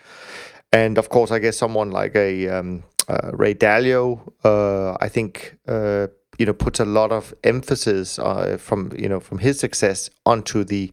And 0.72 0.98
of 0.98 1.08
course, 1.08 1.30
I 1.30 1.38
guess 1.40 1.56
someone 1.56 1.90
like 1.90 2.14
a 2.16 2.48
um, 2.48 2.84
uh, 3.08 3.30
Ray 3.32 3.54
Dalio, 3.54 4.32
uh, 4.44 4.96
I 5.00 5.08
think, 5.08 5.56
uh, 5.68 6.08
you 6.38 6.46
know, 6.46 6.52
puts 6.52 6.80
a 6.80 6.84
lot 6.84 7.12
of 7.12 7.34
emphasis 7.44 8.18
uh, 8.18 8.56
from 8.58 8.92
you 8.96 9.08
know 9.08 9.20
from 9.20 9.38
his 9.38 9.58
success 9.60 10.10
onto 10.26 10.64
the 10.64 10.92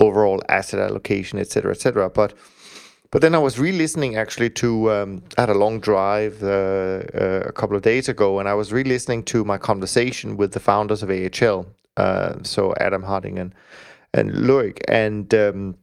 overall 0.00 0.42
asset 0.48 0.80
allocation, 0.80 1.38
et 1.38 1.50
cetera, 1.50 1.72
et 1.72 1.80
cetera. 1.80 2.08
But 2.08 2.34
but 3.10 3.22
then 3.22 3.34
I 3.34 3.38
was 3.38 3.58
re-listening 3.58 4.16
actually 4.16 4.50
to 4.50 4.90
um, 4.92 5.22
I 5.36 5.42
had 5.42 5.50
a 5.50 5.54
long 5.54 5.80
drive 5.80 6.42
uh, 6.42 7.02
uh, 7.14 7.42
a 7.46 7.52
couple 7.52 7.76
of 7.76 7.82
days 7.82 8.08
ago, 8.08 8.38
and 8.38 8.48
I 8.48 8.54
was 8.54 8.72
re-listening 8.72 9.24
to 9.24 9.44
my 9.44 9.58
conversation 9.58 10.36
with 10.36 10.52
the 10.52 10.60
founders 10.60 11.02
of 11.02 11.10
AHL, 11.10 11.66
so 12.42 12.74
Adam 12.80 13.02
Harding 13.02 13.38
and 13.38 13.54
and 14.14 14.30
Lueck, 14.30 14.80
and 14.88 15.34
um, 15.34 15.76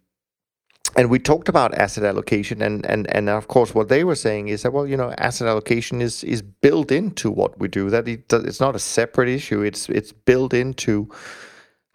and 0.96 1.10
we 1.10 1.20
talked 1.20 1.50
about 1.50 1.76
asset 1.76 2.04
allocation 2.04 2.62
and, 2.62 2.86
and 2.86 3.08
and 3.16 3.30
of 3.30 3.48
course 3.48 3.76
what 3.76 3.90
they 3.90 4.04
were 4.04 4.16
saying 4.16 4.48
is 4.50 4.64
that 4.64 4.74
well 4.74 4.88
you 4.88 4.98
know 4.98 5.14
asset 5.18 5.48
allocation 5.48 6.02
is 6.02 6.24
is 6.24 6.42
built 6.42 6.92
into 6.92 7.32
what 7.32 7.60
we 7.60 7.68
do. 7.68 7.90
That 7.90 8.08
it, 8.08 8.32
it's 8.34 8.60
not 8.62 8.76
a 8.76 8.80
separate 8.80 9.30
issue. 9.30 9.62
It's 9.62 9.90
it's 9.90 10.12
built 10.14 10.54
into 10.54 11.10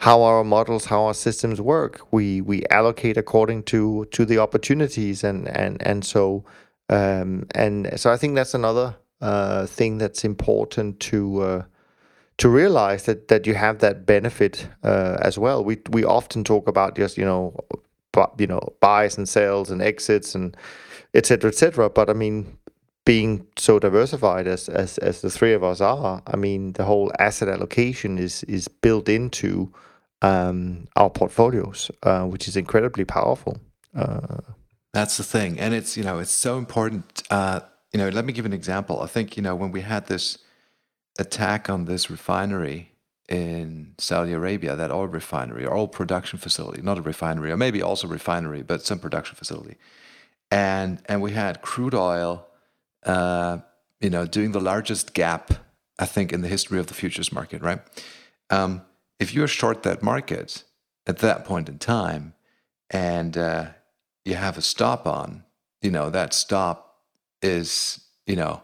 how 0.00 0.22
our 0.22 0.44
models 0.44 0.86
how 0.86 1.04
our 1.04 1.14
systems 1.14 1.60
work. 1.60 2.00
We 2.12 2.40
we 2.42 2.64
allocate 2.70 3.16
according 3.16 3.64
to 3.64 4.06
to 4.12 4.24
the 4.24 4.38
opportunities 4.38 5.24
and 5.24 5.48
and 5.48 5.82
and 5.86 6.04
so 6.04 6.44
um 6.90 7.46
and 7.54 7.98
so 8.00 8.12
I 8.12 8.16
think 8.18 8.34
that's 8.36 8.54
another 8.54 8.96
uh 9.22 9.66
thing 9.66 9.98
that's 9.98 10.24
important 10.24 11.00
to 11.00 11.42
uh 11.42 11.62
to 12.38 12.48
realize 12.48 13.04
that 13.04 13.28
that 13.28 13.46
you 13.46 13.54
have 13.54 13.80
that 13.80 14.06
benefit 14.06 14.68
uh, 14.82 15.18
as 15.20 15.38
well. 15.38 15.64
We 15.64 15.78
we 15.90 16.04
often 16.04 16.44
talk 16.44 16.68
about 16.68 16.96
just 16.96 17.18
you 17.18 17.24
know 17.24 17.54
you 18.38 18.46
know 18.46 18.60
buys 18.80 19.16
and 19.16 19.28
sales 19.28 19.70
and 19.70 19.80
exits 19.82 20.34
and 20.34 20.56
etc 21.14 21.48
etc 21.50 21.88
but 21.90 22.10
i 22.10 22.12
mean 22.12 22.56
being 23.06 23.46
so 23.56 23.78
diversified 23.78 24.46
as, 24.46 24.68
as 24.68 24.98
as 24.98 25.20
the 25.22 25.30
three 25.30 25.52
of 25.52 25.64
us 25.64 25.80
are 25.80 26.22
i 26.26 26.36
mean 26.36 26.72
the 26.72 26.84
whole 26.84 27.10
asset 27.18 27.48
allocation 27.48 28.18
is 28.18 28.42
is 28.44 28.68
built 28.68 29.08
into 29.08 29.72
um, 30.22 30.86
our 30.96 31.10
portfolios 31.10 31.90
uh, 32.02 32.24
which 32.24 32.48
is 32.48 32.56
incredibly 32.56 33.04
powerful. 33.04 33.58
Uh, 33.94 34.38
that's 34.92 35.16
the 35.16 35.24
thing. 35.24 35.58
And 35.58 35.74
it's 35.74 35.96
you 35.96 36.04
know 36.04 36.18
it's 36.18 36.30
so 36.30 36.58
important 36.58 37.22
uh, 37.30 37.60
you 37.92 37.98
know 37.98 38.08
let 38.08 38.24
me 38.24 38.32
give 38.32 38.46
an 38.46 38.52
example. 38.52 39.02
I 39.02 39.06
think 39.06 39.36
you 39.36 39.42
know 39.42 39.54
when 39.54 39.72
we 39.72 39.80
had 39.80 40.06
this 40.06 40.38
attack 41.18 41.68
on 41.68 41.84
this 41.86 42.10
refinery 42.10 42.89
in 43.30 43.94
Saudi 43.96 44.32
Arabia, 44.32 44.74
that 44.74 44.90
oil 44.90 45.06
refinery 45.06 45.64
or 45.64 45.74
oil 45.74 45.88
production 45.88 46.38
facility, 46.38 46.82
not 46.82 46.98
a 46.98 47.02
refinery, 47.02 47.52
or 47.52 47.56
maybe 47.56 47.80
also 47.80 48.08
refinery, 48.08 48.62
but 48.62 48.82
some 48.82 48.98
production 48.98 49.36
facility. 49.36 49.76
And 50.50 51.00
and 51.06 51.22
we 51.22 51.30
had 51.30 51.62
crude 51.62 51.94
oil, 51.94 52.48
uh, 53.06 53.58
you 54.00 54.10
know, 54.10 54.26
doing 54.26 54.50
the 54.50 54.60
largest 54.60 55.14
gap, 55.14 55.52
I 55.98 56.06
think, 56.06 56.32
in 56.32 56.42
the 56.42 56.48
history 56.48 56.80
of 56.80 56.88
the 56.88 56.94
futures 56.94 57.32
market, 57.32 57.62
right? 57.62 57.80
Um, 58.50 58.82
if 59.20 59.32
you're 59.32 59.46
short 59.46 59.84
that 59.84 60.02
market 60.02 60.64
at 61.06 61.18
that 61.18 61.44
point 61.44 61.68
in 61.68 61.78
time, 61.78 62.34
and 62.90 63.38
uh, 63.38 63.66
you 64.24 64.34
have 64.34 64.58
a 64.58 64.62
stop 64.62 65.06
on, 65.06 65.44
you 65.82 65.92
know, 65.92 66.10
that 66.10 66.34
stop 66.34 66.96
is, 67.42 68.00
you 68.26 68.34
know, 68.34 68.62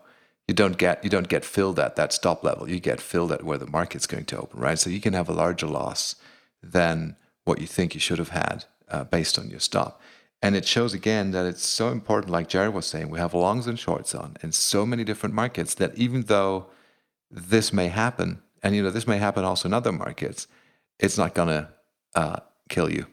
you 0.48 0.54
don't 0.54 0.78
get 0.78 1.02
you 1.02 1.10
don't 1.10 1.28
get 1.28 1.44
filled 1.44 1.78
at 1.78 1.96
that 1.96 2.12
stop 2.12 2.44
level. 2.44 2.68
You 2.68 2.80
get 2.80 3.00
filled 3.00 3.32
at 3.32 3.42
where 3.42 3.58
the 3.58 3.66
market's 3.66 4.06
going 4.06 4.26
to 4.26 4.38
open, 4.38 4.60
right? 4.60 4.78
So 4.78 4.90
you 4.90 5.00
can 5.00 5.14
have 5.14 5.28
a 5.28 5.32
larger 5.32 5.66
loss 5.66 6.16
than 6.62 7.16
what 7.44 7.60
you 7.60 7.66
think 7.66 7.94
you 7.94 8.00
should 8.00 8.18
have 8.18 8.30
had 8.30 8.64
uh, 8.88 9.04
based 9.04 9.38
on 9.38 9.50
your 9.50 9.60
stop. 9.60 10.00
And 10.42 10.54
it 10.54 10.66
shows 10.66 10.92
again 10.94 11.30
that 11.32 11.46
it's 11.46 11.64
so 11.64 11.88
important, 11.88 12.30
like 12.30 12.48
Jerry 12.48 12.68
was 12.68 12.86
saying, 12.86 13.08
we 13.08 13.18
have 13.18 13.34
longs 13.34 13.66
and 13.66 13.78
shorts 13.78 14.14
on 14.14 14.36
in 14.42 14.52
so 14.52 14.84
many 14.84 15.02
different 15.02 15.34
markets 15.34 15.74
that 15.74 15.96
even 15.96 16.22
though 16.22 16.66
this 17.30 17.72
may 17.72 17.88
happen, 17.88 18.42
and 18.62 18.76
you 18.76 18.82
know 18.82 18.90
this 18.90 19.06
may 19.06 19.18
happen 19.18 19.44
also 19.44 19.68
in 19.68 19.74
other 19.74 19.92
markets, 19.92 20.46
it's 20.98 21.18
not 21.18 21.34
gonna 21.34 21.70
uh, 22.14 22.40
kill 22.68 22.90
you, 22.90 23.06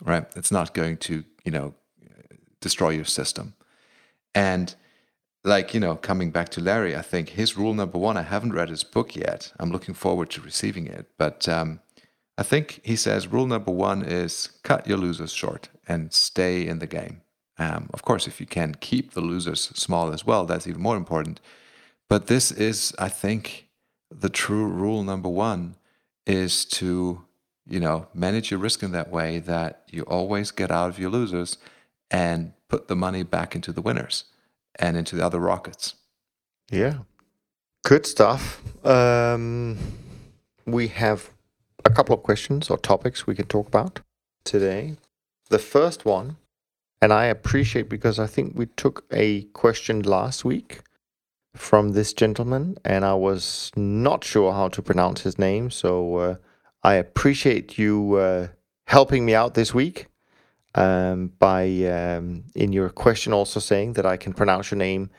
right? 0.00 0.26
It's 0.36 0.52
not 0.52 0.74
going 0.74 0.98
to 0.98 1.24
you 1.44 1.50
know 1.50 1.74
destroy 2.60 2.90
your 2.90 3.04
system. 3.04 3.54
And 4.34 4.74
like 5.46 5.72
you 5.72 5.78
know, 5.78 5.94
coming 5.94 6.32
back 6.32 6.48
to 6.50 6.60
Larry, 6.60 6.96
I 6.96 7.02
think 7.02 7.30
his 7.30 7.56
rule 7.56 7.72
number 7.72 7.98
one. 7.98 8.16
I 8.16 8.22
haven't 8.22 8.52
read 8.52 8.68
his 8.68 8.82
book 8.82 9.14
yet. 9.14 9.52
I'm 9.60 9.70
looking 9.70 9.94
forward 9.94 10.28
to 10.30 10.40
receiving 10.40 10.88
it, 10.88 11.06
but 11.18 11.48
um, 11.48 11.80
I 12.36 12.42
think 12.42 12.80
he 12.82 12.96
says 12.96 13.28
rule 13.28 13.46
number 13.46 13.70
one 13.70 14.02
is 14.02 14.50
cut 14.64 14.88
your 14.88 14.98
losers 14.98 15.32
short 15.32 15.68
and 15.86 16.12
stay 16.12 16.66
in 16.66 16.80
the 16.80 16.86
game. 16.88 17.22
Um, 17.58 17.88
of 17.94 18.02
course, 18.02 18.26
if 18.26 18.40
you 18.40 18.46
can 18.46 18.74
keep 18.74 19.12
the 19.12 19.20
losers 19.20 19.60
small 19.60 20.12
as 20.12 20.26
well, 20.26 20.44
that's 20.44 20.66
even 20.66 20.82
more 20.82 20.96
important. 20.96 21.40
But 22.08 22.26
this 22.26 22.50
is, 22.50 22.92
I 22.98 23.08
think, 23.08 23.68
the 24.10 24.28
true 24.28 24.66
rule 24.66 25.04
number 25.04 25.28
one 25.28 25.76
is 26.26 26.64
to, 26.64 27.24
you 27.66 27.80
know, 27.80 28.08
manage 28.12 28.50
your 28.50 28.60
risk 28.60 28.82
in 28.82 28.90
that 28.92 29.10
way 29.10 29.38
that 29.38 29.84
you 29.90 30.02
always 30.02 30.50
get 30.50 30.72
out 30.72 30.90
of 30.90 30.98
your 30.98 31.10
losers 31.10 31.56
and 32.10 32.52
put 32.68 32.88
the 32.88 32.96
money 32.96 33.22
back 33.22 33.54
into 33.54 33.72
the 33.72 33.80
winners 33.80 34.24
and 34.78 34.96
into 34.96 35.16
the 35.16 35.24
other 35.24 35.40
rockets. 35.40 35.94
Yeah. 36.70 36.98
Good 37.84 38.06
stuff. 38.06 38.62
Um, 38.84 39.78
we 40.64 40.88
have 40.88 41.30
a 41.84 41.90
couple 41.90 42.14
of 42.14 42.22
questions 42.22 42.68
or 42.68 42.78
topics 42.78 43.26
we 43.26 43.34
can 43.34 43.46
talk 43.46 43.68
about 43.68 44.00
today. 44.44 44.96
The 45.50 45.58
first 45.58 46.04
one, 46.04 46.36
and 47.00 47.12
I 47.12 47.26
appreciate 47.26 47.88
because 47.88 48.18
I 48.18 48.26
think 48.26 48.52
we 48.56 48.66
took 48.66 49.04
a 49.12 49.42
question 49.52 50.02
last 50.02 50.44
week 50.44 50.80
from 51.54 51.92
this 51.92 52.12
gentleman, 52.12 52.76
and 52.84 53.04
I 53.04 53.14
was 53.14 53.70
not 53.76 54.24
sure 54.24 54.52
how 54.52 54.68
to 54.68 54.82
pronounce 54.82 55.22
his 55.22 55.38
name. 55.38 55.70
So 55.70 56.16
uh, 56.16 56.34
I 56.82 56.94
appreciate 56.94 57.78
you 57.78 58.16
uh, 58.16 58.48
helping 58.88 59.24
me 59.24 59.34
out 59.34 59.54
this 59.54 59.72
week 59.72 60.06
um, 60.76 61.32
by, 61.38 61.64
um, 61.84 62.44
in 62.54 62.72
your 62.72 62.90
question, 62.90 63.32
also 63.32 63.60
saying 63.60 63.94
that 63.94 64.06
I 64.06 64.16
can 64.16 64.32
pronounce 64.32 64.70
your 64.70 64.78
name 64.78 65.10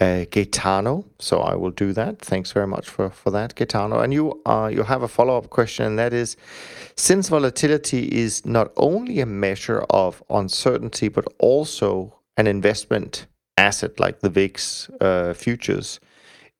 uh, 0.00 0.24
Gaetano. 0.30 1.04
So 1.18 1.40
I 1.40 1.54
will 1.54 1.70
do 1.70 1.92
that. 1.92 2.18
Thanks 2.18 2.52
very 2.52 2.66
much 2.66 2.88
for, 2.88 3.10
for 3.10 3.30
that, 3.30 3.54
Gaetano. 3.54 4.00
And 4.00 4.12
you 4.12 4.40
uh, 4.46 4.70
you 4.72 4.82
have 4.84 5.02
a 5.02 5.08
follow 5.08 5.36
up 5.36 5.50
question, 5.50 5.86
and 5.86 5.98
that 5.98 6.12
is, 6.12 6.36
since 6.96 7.28
volatility 7.28 8.06
is 8.06 8.44
not 8.44 8.72
only 8.76 9.20
a 9.20 9.26
measure 9.26 9.84
of 9.90 10.22
uncertainty 10.30 11.08
but 11.08 11.26
also 11.38 12.18
an 12.36 12.46
investment 12.46 13.26
asset 13.56 14.00
like 14.00 14.20
the 14.20 14.30
VIX 14.30 14.90
uh, 15.00 15.34
futures, 15.34 16.00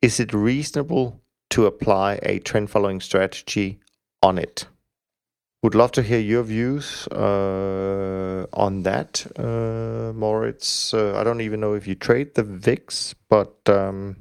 is 0.03 0.21
it 0.21 0.33
reasonable 0.33 1.21
to 1.51 1.67
apply 1.67 2.19
a 2.23 2.39
trend 2.39 2.71
following 2.71 3.01
strategy 3.01 3.81
on 4.23 4.39
it? 4.39 4.67
Would 5.63 5.77
love 5.77 5.93
to 5.93 6.03
hear 6.03 6.19
your 6.19 6.43
views 6.43 7.07
uh, 7.13 8.47
on 8.53 8.83
that, 8.83 9.25
uh, 9.39 10.13
Moritz. 10.13 10.93
Uh, 10.93 11.17
I 11.17 11.23
don't 11.23 11.41
even 11.41 11.61
know 11.61 11.75
if 11.75 11.87
you 11.87 11.95
trade 11.95 12.35
the 12.35 12.43
VIX, 12.43 13.15
but 13.31 13.55
um, 13.69 14.17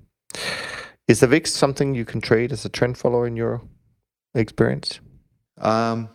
is 1.07 1.21
the 1.21 1.27
VIX 1.27 1.51
something 1.51 1.95
you 1.95 2.05
can 2.05 2.21
trade 2.21 2.51
as 2.51 2.63
a 2.63 2.69
trend 2.69 2.99
follower 2.99 3.25
in 3.25 3.35
your 3.35 3.63
experience? 4.35 4.99
Um, 5.57 6.09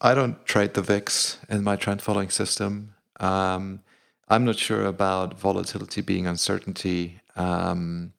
I 0.00 0.14
don't 0.14 0.46
trade 0.46 0.74
the 0.74 0.82
VIX 0.82 1.38
in 1.48 1.64
my 1.64 1.74
trend 1.74 2.00
following 2.00 2.30
system. 2.30 2.94
Um, 3.18 3.80
I'm 4.28 4.44
not 4.44 4.58
sure 4.58 4.84
about 4.84 5.40
volatility 5.40 6.02
being 6.02 6.28
uncertainty. 6.28 7.20
Um, 7.34 8.12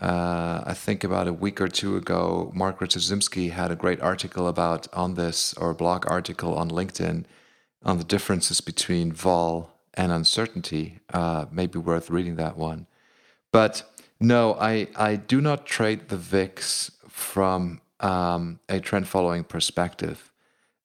uh, 0.00 0.62
I 0.66 0.74
think 0.74 1.04
about 1.04 1.26
a 1.26 1.32
week 1.32 1.60
or 1.60 1.68
two 1.68 1.96
ago, 1.96 2.52
Mark 2.54 2.78
Rzepczynski 2.80 3.50
had 3.50 3.70
a 3.70 3.76
great 3.76 4.00
article 4.00 4.46
about 4.46 4.92
on 4.92 5.14
this, 5.14 5.54
or 5.54 5.72
blog 5.72 6.04
article 6.10 6.54
on 6.54 6.70
LinkedIn, 6.70 7.24
on 7.82 7.98
the 7.98 8.04
differences 8.04 8.60
between 8.60 9.12
vol 9.12 9.70
and 9.94 10.12
uncertainty. 10.12 11.00
Uh, 11.12 11.46
maybe 11.50 11.78
worth 11.78 12.10
reading 12.10 12.36
that 12.36 12.58
one. 12.58 12.86
But 13.52 13.90
no, 14.20 14.54
I, 14.60 14.88
I 14.96 15.16
do 15.16 15.40
not 15.40 15.64
trade 15.64 16.08
the 16.08 16.18
VIX 16.18 16.90
from 17.08 17.80
um, 18.00 18.60
a 18.68 18.80
trend 18.80 19.08
following 19.08 19.44
perspective 19.44 20.30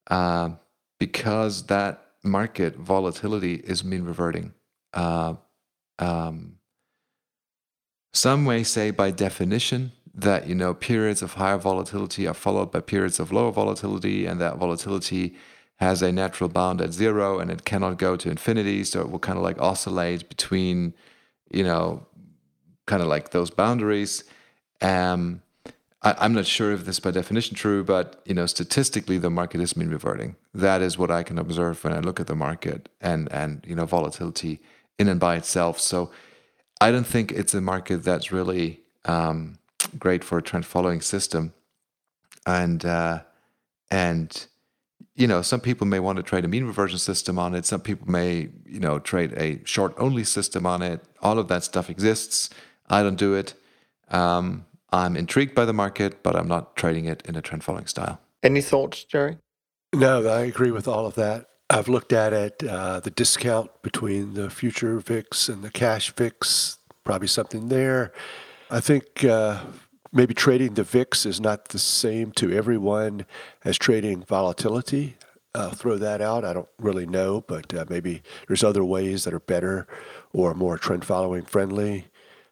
uh, 0.10 0.52
because 1.00 1.64
that 1.64 2.06
market 2.24 2.78
volatility 2.78 3.56
is 3.56 3.84
mean 3.84 4.04
reverting. 4.04 4.54
Uh, 4.94 5.36
um, 6.00 6.58
some 8.14 8.44
may 8.44 8.64
say 8.64 8.92
by 8.92 9.12
definition 9.12 9.92
that 10.14 10.48
you 10.48 10.56
know 10.56 10.74
periods 10.74 11.22
of 11.22 11.34
higher 11.34 11.58
volatility 11.58 12.28
are 12.28 12.34
followed 12.34 12.72
by 12.72 12.82
periods 12.82 13.20
of 13.20 13.32
lower 13.32 13.52
volatility, 13.52 14.26
and 14.26 14.40
that 14.42 14.58
volatility 14.58 15.36
has 15.78 16.02
a 16.04 16.12
natural 16.12 16.48
bound 16.48 16.80
at 16.80 16.94
zero 16.94 17.40
and 17.40 17.50
it 17.50 17.66
cannot 17.66 17.98
go 17.98 18.16
to 18.16 18.30
infinity, 18.30 18.84
so 18.84 19.02
it 19.02 19.10
will 19.10 19.20
kind 19.20 19.38
of 19.38 19.44
like 19.44 19.60
oscillate 19.60 20.30
between, 20.30 20.94
you 21.50 21.64
know, 21.64 22.06
kind 22.86 23.02
of 23.02 23.08
like 23.08 23.32
those 23.32 23.50
boundaries. 23.50 24.24
Um, 24.82 25.42
I, 26.04 26.24
am 26.26 26.34
not 26.34 26.46
sure 26.46 26.72
if 26.72 26.86
this 26.86 26.98
is 26.98 27.00
by 27.00 27.10
definition 27.10 27.56
true, 27.56 27.84
but 27.84 28.22
you 28.26 28.36
know, 28.36 28.46
statistically, 28.46 29.18
the 29.18 29.32
market 29.32 29.60
is 29.60 29.76
mean 29.76 29.90
reverting. 29.90 30.36
That 30.54 30.84
is 30.84 31.00
what 31.00 31.10
I 31.10 31.24
can 31.24 31.40
observe 31.40 31.84
when 31.84 31.94
I 31.94 32.00
look 32.00 32.20
at 32.20 32.28
the 32.28 32.36
market 32.36 32.90
and 33.00 33.32
and 33.32 33.66
you 33.68 33.76
know 33.76 33.86
volatility 33.86 34.62
in 35.00 35.08
and 35.08 35.20
by 35.20 35.36
itself. 35.36 35.80
So 35.80 36.12
I 36.82 36.92
don't 36.92 37.06
think 37.06 37.32
it's 37.32 37.54
a 37.54 37.62
market 37.62 38.04
that's 38.04 38.32
really 38.32 38.82
um, 39.06 39.60
great 40.00 40.24
for 40.24 40.40
a 40.40 40.42
trend 40.42 40.66
following 40.66 41.00
system. 41.00 41.54
And 42.46 42.84
uh, 42.84 43.22
and 43.92 44.48
you 45.16 45.28
know, 45.28 45.44
some 45.44 45.60
people 45.60 45.86
may 45.86 46.00
want 46.00 46.18
to 46.18 46.24
trade 46.24 46.44
a 46.44 46.48
mean 46.48 46.66
reversion 46.66 46.98
system 46.98 47.38
on 47.38 47.54
it. 47.54 47.66
Some 47.66 47.82
people 47.82 48.10
may, 48.10 48.50
you 48.66 48.80
know, 48.80 48.98
trade 48.98 49.34
a 49.38 49.62
short 49.64 49.94
only 49.98 50.24
system 50.24 50.66
on 50.66 50.82
it. 50.82 51.02
All 51.22 51.38
of 51.38 51.48
that 51.50 51.64
stuff 51.64 51.90
exists. 51.90 52.50
I 52.90 53.04
don't 53.04 53.18
do 53.18 53.36
it. 53.36 53.54
Um, 54.10 54.66
I'm 54.92 55.16
intrigued 55.16 55.54
by 55.54 55.66
the 55.66 55.74
market, 55.74 56.24
but 56.24 56.36
I'm 56.36 56.48
not 56.48 56.76
trading 56.76 57.06
it 57.06 57.22
in 57.28 57.36
a 57.36 57.42
trend 57.42 57.64
following 57.64 57.86
style. 57.86 58.20
Any 58.42 58.62
thoughts, 58.62 59.04
Jerry? 59.04 59.38
No, 59.94 60.28
I 60.28 60.42
agree 60.42 60.72
with 60.72 60.88
all 60.88 61.06
of 61.06 61.16
that. 61.16 61.51
I've 61.72 61.88
looked 61.88 62.12
at 62.12 62.34
it, 62.34 62.64
uh, 62.68 63.00
the 63.00 63.12
discount 63.12 63.72
between 63.82 64.34
the 64.34 64.50
future 64.50 65.00
VIX 65.00 65.48
and 65.48 65.64
the 65.64 65.72
cash 65.72 66.12
VIX, 66.12 66.78
probably 67.06 67.30
something 67.30 67.70
there. 67.70 68.12
I 68.70 68.82
think 68.82 69.24
uh, 69.24 69.62
maybe 70.12 70.34
trading 70.34 70.74
the 70.74 70.84
VIX 70.84 71.26
is 71.26 71.40
not 71.40 71.70
the 71.70 71.80
same 71.80 72.34
to 72.34 72.52
everyone 72.52 73.26
as 73.64 73.78
trading 73.78 74.24
volatility. 74.24 75.16
I'll 75.56 75.70
throw 75.70 75.98
that 75.98 76.20
out. 76.20 76.44
I 76.44 76.52
don't 76.52 76.68
really 76.78 77.06
know, 77.06 77.40
but 77.48 77.74
uh, 77.74 77.86
maybe 77.88 78.22
there's 78.48 78.66
other 78.66 78.84
ways 78.84 79.24
that 79.24 79.34
are 79.34 79.40
better 79.40 79.88
or 80.34 80.54
more 80.54 80.78
trend 80.78 81.06
following 81.06 81.44
friendly. 81.44 82.08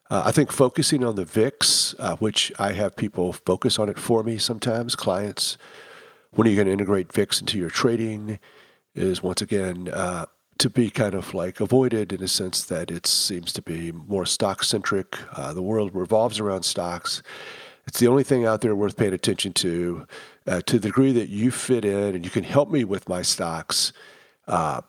Uh, 0.09 0.23
I 0.27 0.31
think 0.31 0.49
focusing 0.49 1.03
on 1.03 1.15
the 1.15 1.25
VIX, 1.25 1.93
uh, 1.99 2.15
which 2.17 2.53
I 2.57 2.71
have 2.71 2.95
people 2.95 3.33
focus 3.33 3.79
on 3.79 3.89
it 3.89 3.99
for 3.99 4.23
me 4.23 4.37
sometimes, 4.37 4.95
clients, 4.95 5.57
when 6.31 6.47
are 6.47 6.51
you 6.51 6.55
going 6.55 6.67
to 6.67 6.73
integrate 6.73 7.11
VIX 7.11 7.41
into 7.41 7.57
your 7.57 7.69
trading? 7.69 8.39
Is 8.95 9.23
once 9.23 9.41
again 9.41 9.89
uh, 9.93 10.25
to 10.57 10.69
be 10.69 10.89
kind 10.89 11.13
of 11.13 11.33
like 11.33 11.59
avoided 11.59 12.11
in 12.11 12.21
a 12.21 12.27
sense 12.27 12.63
that 12.65 12.91
it 12.91 13.07
seems 13.07 13.53
to 13.53 13.61
be 13.61 13.91
more 13.91 14.25
stock 14.25 14.63
centric. 14.63 15.17
Uh, 15.37 15.53
the 15.53 15.61
world 15.61 15.91
revolves 15.93 16.39
around 16.39 16.63
stocks. 16.63 17.23
It's 17.87 17.99
the 17.99 18.07
only 18.07 18.23
thing 18.23 18.45
out 18.45 18.61
there 18.61 18.75
worth 18.75 18.97
paying 18.97 19.13
attention 19.13 19.53
to. 19.53 20.05
Uh, 20.47 20.61
to 20.65 20.79
the 20.79 20.87
degree 20.87 21.11
that 21.11 21.29
you 21.29 21.51
fit 21.51 21.85
in 21.85 22.15
and 22.15 22.25
you 22.25 22.31
can 22.31 22.43
help 22.43 22.71
me 22.71 22.83
with 22.83 23.07
my 23.07 23.21
stocks, 23.21 23.93
uh, 24.47 24.81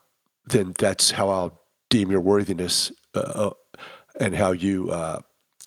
then 0.47 0.75
that's 0.79 1.11
how 1.11 1.29
I'll 1.29 1.61
deem 1.91 2.11
your 2.11 2.23
worthiness 2.23 2.91
uh, 3.15 3.19
uh, 3.19 3.51
and 4.19 4.35
how 4.35 4.53
you 4.53 4.91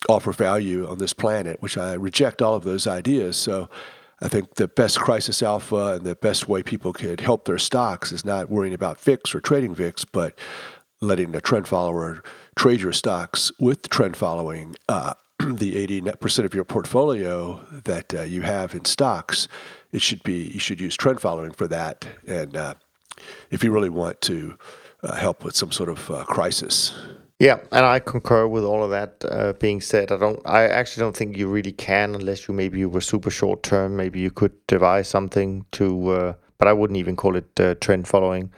offer 0.08 0.32
value 0.32 0.86
on 0.88 0.98
this 0.98 1.12
planet, 1.12 1.62
which 1.62 1.78
I 1.78 1.94
reject 1.94 2.42
all 2.42 2.54
of 2.54 2.64
those 2.64 2.88
ideas. 2.88 3.36
So 3.36 3.68
I 4.24 4.28
think 4.28 4.54
the 4.54 4.68
best 4.68 4.98
crisis 4.98 5.42
alpha 5.42 5.94
and 5.94 6.06
the 6.06 6.16
best 6.16 6.48
way 6.48 6.62
people 6.62 6.94
could 6.94 7.20
help 7.20 7.44
their 7.44 7.58
stocks 7.58 8.10
is 8.10 8.24
not 8.24 8.48
worrying 8.48 8.72
about 8.72 8.98
VIX 8.98 9.34
or 9.34 9.40
trading 9.40 9.74
VIX, 9.74 10.02
but 10.06 10.38
letting 11.02 11.32
the 11.32 11.42
trend 11.42 11.68
follower 11.68 12.22
trade 12.56 12.80
your 12.80 12.94
stocks 12.94 13.52
with 13.60 13.90
trend 13.90 14.16
following. 14.16 14.76
Uh, 14.88 15.12
the 15.40 15.86
80% 15.86 16.46
of 16.46 16.54
your 16.54 16.64
portfolio 16.64 17.60
that 17.84 18.14
uh, 18.14 18.22
you 18.22 18.40
have 18.40 18.74
in 18.74 18.86
stocks, 18.86 19.46
it 19.92 20.00
should 20.00 20.22
be 20.22 20.44
you 20.44 20.58
should 20.58 20.80
use 20.80 20.96
trend 20.96 21.20
following 21.20 21.52
for 21.52 21.68
that. 21.68 22.06
And 22.26 22.56
uh, 22.56 22.74
if 23.50 23.62
you 23.62 23.72
really 23.72 23.90
want 23.90 24.22
to 24.22 24.56
uh, 25.02 25.16
help 25.16 25.44
with 25.44 25.54
some 25.54 25.70
sort 25.70 25.90
of 25.90 26.10
uh, 26.10 26.24
crisis. 26.24 26.94
Yeah, 27.44 27.58
and 27.72 27.84
I 27.84 27.98
concur 27.98 28.46
with 28.46 28.64
all 28.64 28.82
of 28.82 28.88
that 28.88 29.22
uh, 29.28 29.52
being 29.52 29.82
said. 29.82 30.10
I 30.10 30.16
don't. 30.16 30.40
I 30.46 30.66
actually 30.66 31.02
don't 31.02 31.14
think 31.14 31.36
you 31.36 31.46
really 31.46 31.72
can 31.72 32.14
unless 32.14 32.48
you 32.48 32.54
maybe 32.54 32.78
you 32.78 32.88
were 32.88 33.02
super 33.02 33.28
short 33.28 33.62
term. 33.62 33.96
Maybe 33.96 34.18
you 34.18 34.30
could 34.30 34.54
devise 34.66 35.08
something 35.08 35.66
to, 35.72 36.08
uh, 36.08 36.32
but 36.56 36.68
I 36.68 36.72
wouldn't 36.72 36.96
even 36.96 37.16
call 37.16 37.36
it 37.36 37.60
uh, 37.60 37.74
trend 37.82 38.08
following. 38.08 38.50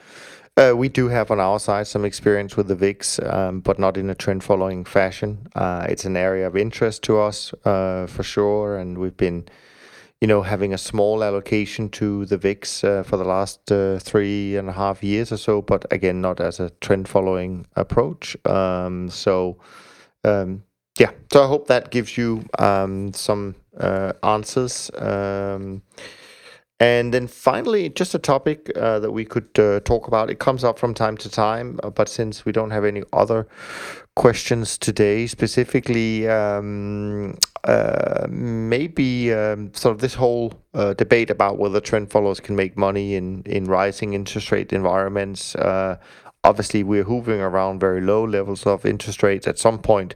Uh, 0.57 0.73
we 0.77 0.89
do 0.89 1.09
have 1.09 1.33
on 1.33 1.41
our 1.41 1.59
side 1.59 1.89
some 1.89 2.05
experience 2.05 2.57
with 2.57 2.69
the 2.69 2.77
VIX, 2.77 3.19
um, 3.25 3.59
but 3.59 3.81
not 3.81 3.97
in 3.97 4.09
a 4.09 4.15
trend 4.15 4.45
following 4.45 4.85
fashion. 4.85 5.49
Uh, 5.57 5.85
it's 5.89 6.05
an 6.05 6.17
area 6.17 6.47
of 6.47 6.57
interest 6.57 7.03
to 7.03 7.19
us 7.19 7.53
uh, 7.65 8.07
for 8.07 8.23
sure, 8.23 8.79
and 8.79 8.99
we've 8.99 9.17
been, 9.17 9.49
you 10.21 10.29
know, 10.29 10.43
having 10.43 10.73
a 10.73 10.79
small 10.79 11.23
allocation 11.23 11.89
to 11.91 12.25
the 12.27 12.39
VIX 12.39 12.85
uh, 12.85 13.03
for 13.03 13.17
the 13.17 13.25
last 13.25 13.71
uh, 13.71 13.99
three 13.99 14.57
and 14.57 14.69
a 14.69 14.73
half 14.73 15.03
years 15.03 15.31
or 15.31 15.37
so, 15.37 15.61
but 15.61 15.85
again, 15.93 16.21
not 16.21 16.41
as 16.41 16.59
a 16.59 16.71
trend 16.81 17.09
following 17.09 17.67
approach. 17.77 18.37
Um, 18.47 19.11
so, 19.11 19.59
um, 20.25 20.63
yeah, 20.99 21.11
so 21.31 21.45
I 21.45 21.47
hope 21.47 21.67
that 21.69 21.91
gives 21.91 22.17
you 22.17 22.45
um, 22.59 23.13
some 23.13 23.57
uh, 23.79 24.15
answers. 24.23 24.91
Um, 24.97 25.83
and 26.81 27.13
then 27.13 27.27
finally, 27.27 27.89
just 27.91 28.15
a 28.15 28.19
topic 28.19 28.71
uh, 28.77 28.99
that 28.99 29.11
we 29.11 29.25
could 29.25 29.49
uh, 29.59 29.81
talk 29.81 30.09
about. 30.09 30.31
It 30.31 30.39
comes 30.39 30.65
up 30.65 30.79
from 30.79 30.95
time 30.95 31.17
to 31.19 31.31
time, 31.31 31.79
uh, 31.83 31.91
but 31.91 32.09
since 32.09 32.45
we 32.45 32.53
don't 32.53 32.71
have 32.71 32.85
any 32.85 33.03
other 33.13 33.47
questions 34.17 34.79
today, 34.79 35.27
specifically, 35.27 36.27
um, 36.29 37.39
uh, 37.65 38.27
maybe 38.29 39.33
um, 39.33 39.73
sort 39.75 39.95
of 39.95 40.01
this 40.01 40.15
whole 40.15 40.53
uh, 40.75 40.95
debate 40.95 41.31
about 41.31 41.59
whether 41.59 41.81
trend 41.81 42.11
followers 42.11 42.41
can 42.41 42.57
make 42.57 42.77
money 42.77 43.15
in, 43.15 43.43
in 43.45 43.67
rising 43.67 44.15
interest 44.15 44.51
rate 44.51 44.73
environments. 44.73 45.55
Uh, 45.55 45.97
obviously, 46.45 46.83
we're 46.83 47.05
hovering 47.05 47.41
around 47.41 47.79
very 47.79 48.01
low 48.01 48.25
levels 48.25 48.67
of 48.67 48.87
interest 48.87 49.23
rates. 49.23 49.47
At 49.47 49.59
some 49.59 49.79
point, 49.79 50.15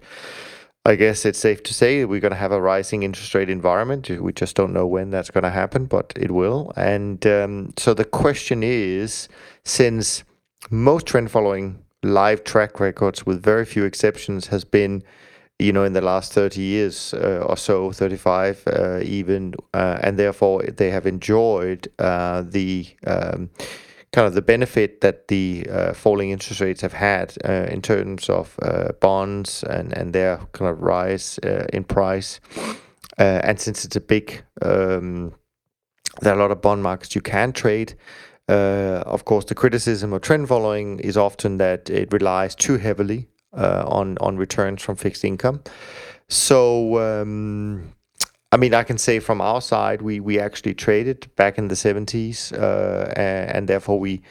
I 0.86 0.94
guess 0.94 1.26
it's 1.26 1.38
safe 1.38 1.62
to 1.64 1.74
say 1.74 2.06
we're 2.06 2.20
going 2.20 2.32
to 2.32 2.38
have 2.38 2.52
a 2.52 2.60
rising 2.60 3.02
interest 3.02 3.34
rate 3.34 3.50
environment. 3.50 4.08
We 4.08 4.32
just 4.32 4.56
don't 4.56 4.72
know 4.72 4.86
when 4.86 5.10
that's 5.10 5.30
going 5.30 5.44
to 5.44 5.50
happen, 5.50 5.84
but 5.84 6.14
it 6.16 6.30
will. 6.30 6.72
And 6.74 7.24
um, 7.26 7.74
so 7.76 7.92
the 7.92 8.06
question 8.06 8.62
is 8.62 9.28
since 9.62 10.24
most 10.70 11.06
trend 11.06 11.30
following 11.30 11.84
live 12.02 12.44
track 12.44 12.80
records, 12.80 13.26
with 13.26 13.42
very 13.42 13.64
few 13.64 13.84
exceptions, 13.84 14.48
has 14.48 14.64
been 14.64 15.02
you 15.60 15.72
know, 15.72 15.84
in 15.84 15.92
the 15.92 16.00
last 16.00 16.32
30 16.32 16.60
years 16.60 17.14
uh, 17.14 17.44
or 17.46 17.56
so, 17.56 17.92
35 17.92 18.62
uh, 18.66 19.00
even, 19.02 19.54
uh, 19.74 19.98
and 20.02 20.18
therefore 20.18 20.62
they 20.62 20.90
have 20.90 21.06
enjoyed 21.06 21.86
uh, 21.98 22.42
the 22.42 22.86
um, 23.06 23.50
kind 24.12 24.26
of 24.26 24.34
the 24.34 24.42
benefit 24.42 25.02
that 25.02 25.28
the 25.28 25.66
uh, 25.70 25.92
falling 25.92 26.30
interest 26.30 26.60
rates 26.62 26.80
have 26.80 26.94
had 26.94 27.36
uh, 27.44 27.66
in 27.70 27.82
terms 27.82 28.28
of 28.30 28.58
bonds 29.00 29.62
and, 29.64 29.92
and 29.92 30.14
their 30.14 30.38
kind 30.52 30.70
of 30.70 30.80
rise 30.80 31.38
in 31.72 31.84
price. 31.84 32.40
And 33.18 33.60
since 33.60 33.84
it's 33.84 33.96
a 33.96 34.00
big, 34.00 34.42
um, 34.62 35.34
there 36.22 36.32
are 36.32 36.36
a 36.36 36.40
lot 36.40 36.50
of 36.50 36.62
bond 36.62 36.82
markets 36.82 37.14
you 37.14 37.20
can 37.20 37.52
trade. 37.52 37.94
Uh, 38.50 39.02
of 39.06 39.24
course, 39.24 39.44
the 39.44 39.54
criticism 39.54 40.12
of 40.12 40.22
trend 40.22 40.48
following 40.48 40.98
is 41.00 41.16
often 41.16 41.58
that 41.58 41.88
it 41.88 42.12
relies 42.12 42.54
too 42.54 42.78
heavily 42.78 43.28
on 43.52 44.18
on 44.18 44.36
returns 44.36 44.82
from 44.82 44.96
fixed 44.96 45.24
income. 45.24 45.62
So 46.28 46.98
um, 46.98 47.92
I 48.52 48.56
mean, 48.56 48.74
I 48.74 48.82
can 48.82 48.98
say 48.98 49.20
from 49.20 49.40
our 49.40 49.60
side, 49.60 50.02
we 50.02 50.18
we 50.18 50.40
actually 50.40 50.74
traded 50.74 51.28
back 51.36 51.56
in 51.56 51.68
the 51.68 51.76
70s, 51.76 52.52
uh, 52.52 53.12
and 53.16 53.68
therefore 53.68 54.00
we 54.00 54.22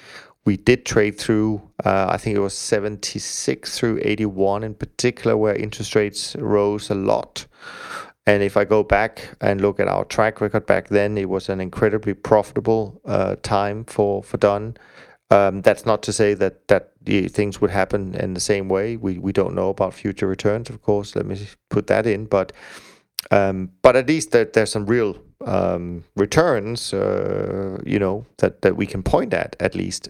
we 0.46 0.58
did 0.58 0.86
trade 0.86 1.18
through. 1.18 1.62
Uh, 1.86 2.08
I 2.10 2.18
think 2.18 2.36
it 2.36 2.42
was 2.42 2.54
76 2.54 3.78
through 3.78 4.00
81 4.02 4.64
in 4.64 4.74
particular, 4.74 5.38
where 5.38 5.56
interest 5.56 5.96
rates 5.96 6.36
rose 6.38 6.90
a 6.90 6.96
lot. 6.96 7.46
And 8.30 8.44
if 8.44 8.58
I 8.58 8.64
go 8.64 8.84
back 8.84 9.28
and 9.42 9.60
look 9.60 9.80
at 9.80 9.88
our 9.88 10.06
track 10.06 10.40
record 10.40 10.68
back 10.68 10.90
then, 10.90 11.18
it 11.18 11.30
was 11.30 11.50
an 11.50 11.60
incredibly 11.60 12.14
profitable 12.14 13.02
uh, 13.04 13.36
time 13.42 13.86
for 13.86 14.22
for 14.22 14.38
Dunn. 14.38 14.78
Um, 15.32 15.64
that's 15.64 15.84
not 15.84 16.04
to 16.04 16.14
say 16.14 16.36
that 16.36 16.68
that 16.68 16.92
things 17.32 17.60
would 17.60 17.72
happen 17.72 18.14
in 18.14 18.36
the 18.36 18.40
same 18.40 18.70
way. 18.70 18.98
We 18.98 19.18
we 19.18 19.32
don't 19.32 19.56
know 19.56 19.70
about 19.70 19.96
future 19.96 20.28
returns, 20.28 20.70
of 20.70 20.84
course. 20.84 21.16
Let 21.16 21.26
me 21.26 21.38
put 21.72 21.88
that 21.88 22.06
in, 22.06 22.26
but 22.26 22.52
um, 23.32 23.72
but 23.82 23.96
at 23.96 24.08
least 24.08 24.30
there, 24.32 24.46
there's 24.46 24.72
some 24.72 24.86
real 24.86 25.18
um, 25.46 26.04
returns, 26.16 26.94
uh, 26.94 27.80
you 27.84 27.98
know, 27.98 28.28
that, 28.38 28.62
that 28.62 28.78
we 28.78 28.86
can 28.86 29.02
point 29.02 29.34
at 29.34 29.56
at 29.60 29.74
least. 29.74 30.10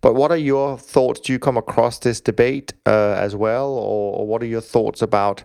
But 0.00 0.14
what 0.14 0.30
are 0.30 0.36
your 0.52 0.78
thoughts? 0.78 1.20
Do 1.20 1.32
you 1.32 1.40
come 1.40 1.56
across 1.56 1.98
this 1.98 2.20
debate 2.20 2.72
uh, 2.86 3.16
as 3.18 3.34
well, 3.34 3.70
or, 3.72 4.26
what 4.28 4.42
are 4.42 4.46
your 4.46 4.60
thoughts 4.60 5.02
about 5.02 5.44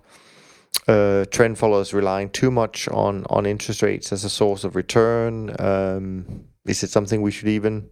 uh, 0.90 1.26
trend 1.26 1.58
followers 1.58 1.94
relying 1.94 2.30
too 2.30 2.52
much 2.52 2.88
on 2.90 3.26
on 3.30 3.46
interest 3.46 3.82
rates 3.82 4.12
as 4.12 4.24
a 4.24 4.30
source 4.30 4.64
of 4.64 4.76
return? 4.76 5.56
Um, 5.60 6.46
is 6.66 6.84
it 6.84 6.90
something 6.90 7.22
we 7.22 7.32
should 7.32 7.48
even 7.48 7.90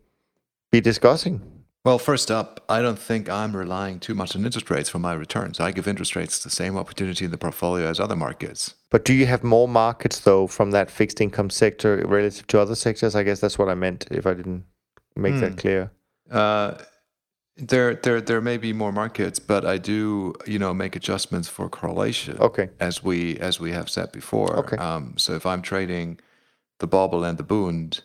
be 0.72 0.82
discussing? 0.82 1.42
Well, 1.86 2.00
first 2.00 2.32
up, 2.32 2.66
I 2.68 2.82
don't 2.82 3.00
think 3.00 3.30
I'm 3.30 3.56
relying 3.56 4.00
too 4.02 4.14
much 4.14 4.36
on 4.36 4.44
interest 4.44 4.70
rates 4.70 4.90
for 4.90 5.00
my 5.00 5.14
returns. 5.14 5.60
I 5.62 5.72
give 5.72 5.88
interest 5.88 6.18
rates 6.18 6.44
the 6.44 6.50
same 6.50 6.76
opportunity 6.76 7.24
in 7.24 7.32
the 7.32 7.38
portfolio 7.38 7.88
as 7.88 8.00
other 8.00 8.16
markets. 8.16 8.76
But 8.90 9.06
do 9.06 9.14
you 9.14 9.26
have 9.26 9.42
more 9.42 9.70
markets 9.70 10.20
though 10.20 10.48
from 10.48 10.72
that 10.72 10.92
fixed 10.92 11.22
income 11.22 11.50
sector 11.50 12.04
relative 12.06 12.46
to 12.48 12.60
other 12.60 12.76
sectors? 12.76 13.16
I 13.16 13.24
guess 13.24 13.40
that's 13.40 13.58
what 13.58 13.70
I 13.70 13.76
meant 13.76 14.08
if 14.12 14.26
I 14.28 14.34
didn't 14.34 14.66
make 15.16 15.36
hmm. 15.36 15.40
that 15.42 15.58
clear. 15.58 15.92
Uh, 16.30 16.76
there, 17.58 17.96
there, 17.96 18.22
there 18.22 18.42
may 18.42 18.58
be 18.58 18.74
more 18.74 18.92
markets, 18.92 19.40
but 19.40 19.66
I 19.66 19.78
do, 19.78 20.34
you 20.46 20.60
know, 20.60 20.74
make 20.74 20.96
adjustments 20.96 21.50
for 21.50 21.70
correlation. 21.70 22.38
Okay. 22.40 22.70
As 22.80 23.04
we, 23.04 23.38
as 23.38 23.60
we 23.60 23.72
have 23.72 23.90
said 23.90 24.12
before. 24.12 24.56
Okay. 24.58 24.78
Um, 24.78 25.14
so 25.18 25.34
if 25.34 25.46
I'm 25.46 25.62
trading 25.62 26.20
the 26.80 26.88
Bobl 26.88 27.28
and 27.28 27.38
the 27.38 27.44
Bund, 27.44 28.02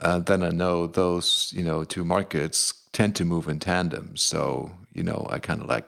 uh, 0.00 0.18
then 0.18 0.42
I 0.42 0.50
know 0.50 0.86
those, 0.86 1.52
you 1.56 1.64
know, 1.64 1.84
two 1.84 2.04
markets 2.04 2.74
tend 2.92 3.14
to 3.16 3.24
move 3.24 3.48
in 3.48 3.58
tandem. 3.58 4.16
So, 4.16 4.72
you 4.92 5.02
know, 5.02 5.26
I 5.30 5.38
kind 5.38 5.60
of 5.60 5.68
like 5.68 5.86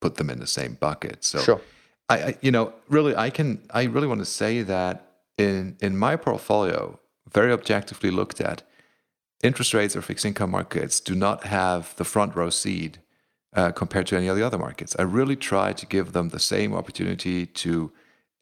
put 0.00 0.16
them 0.16 0.30
in 0.30 0.38
the 0.40 0.46
same 0.46 0.74
bucket. 0.74 1.24
So, 1.24 1.38
sure. 1.40 1.60
I, 2.08 2.16
I, 2.16 2.38
you 2.40 2.50
know, 2.50 2.72
really, 2.88 3.16
I 3.16 3.30
can, 3.30 3.60
I 3.70 3.84
really 3.84 4.06
want 4.06 4.20
to 4.20 4.26
say 4.26 4.62
that 4.62 5.10
in 5.38 5.76
in 5.80 5.96
my 5.96 6.16
portfolio, 6.16 6.98
very 7.32 7.52
objectively 7.52 8.10
looked 8.10 8.40
at, 8.40 8.62
interest 9.44 9.74
rates 9.74 9.94
or 9.94 10.02
fixed 10.02 10.24
income 10.24 10.50
markets 10.50 11.00
do 11.00 11.14
not 11.14 11.44
have 11.44 11.94
the 11.96 12.04
front 12.04 12.34
row 12.34 12.50
seat 12.50 12.98
uh, 13.52 13.70
compared 13.70 14.06
to 14.08 14.16
any 14.16 14.26
of 14.26 14.36
the 14.36 14.42
other 14.42 14.58
markets. 14.58 14.96
I 14.98 15.02
really 15.02 15.36
try 15.36 15.72
to 15.74 15.86
give 15.86 16.12
them 16.12 16.30
the 16.30 16.40
same 16.40 16.74
opportunity 16.74 17.46
to 17.46 17.92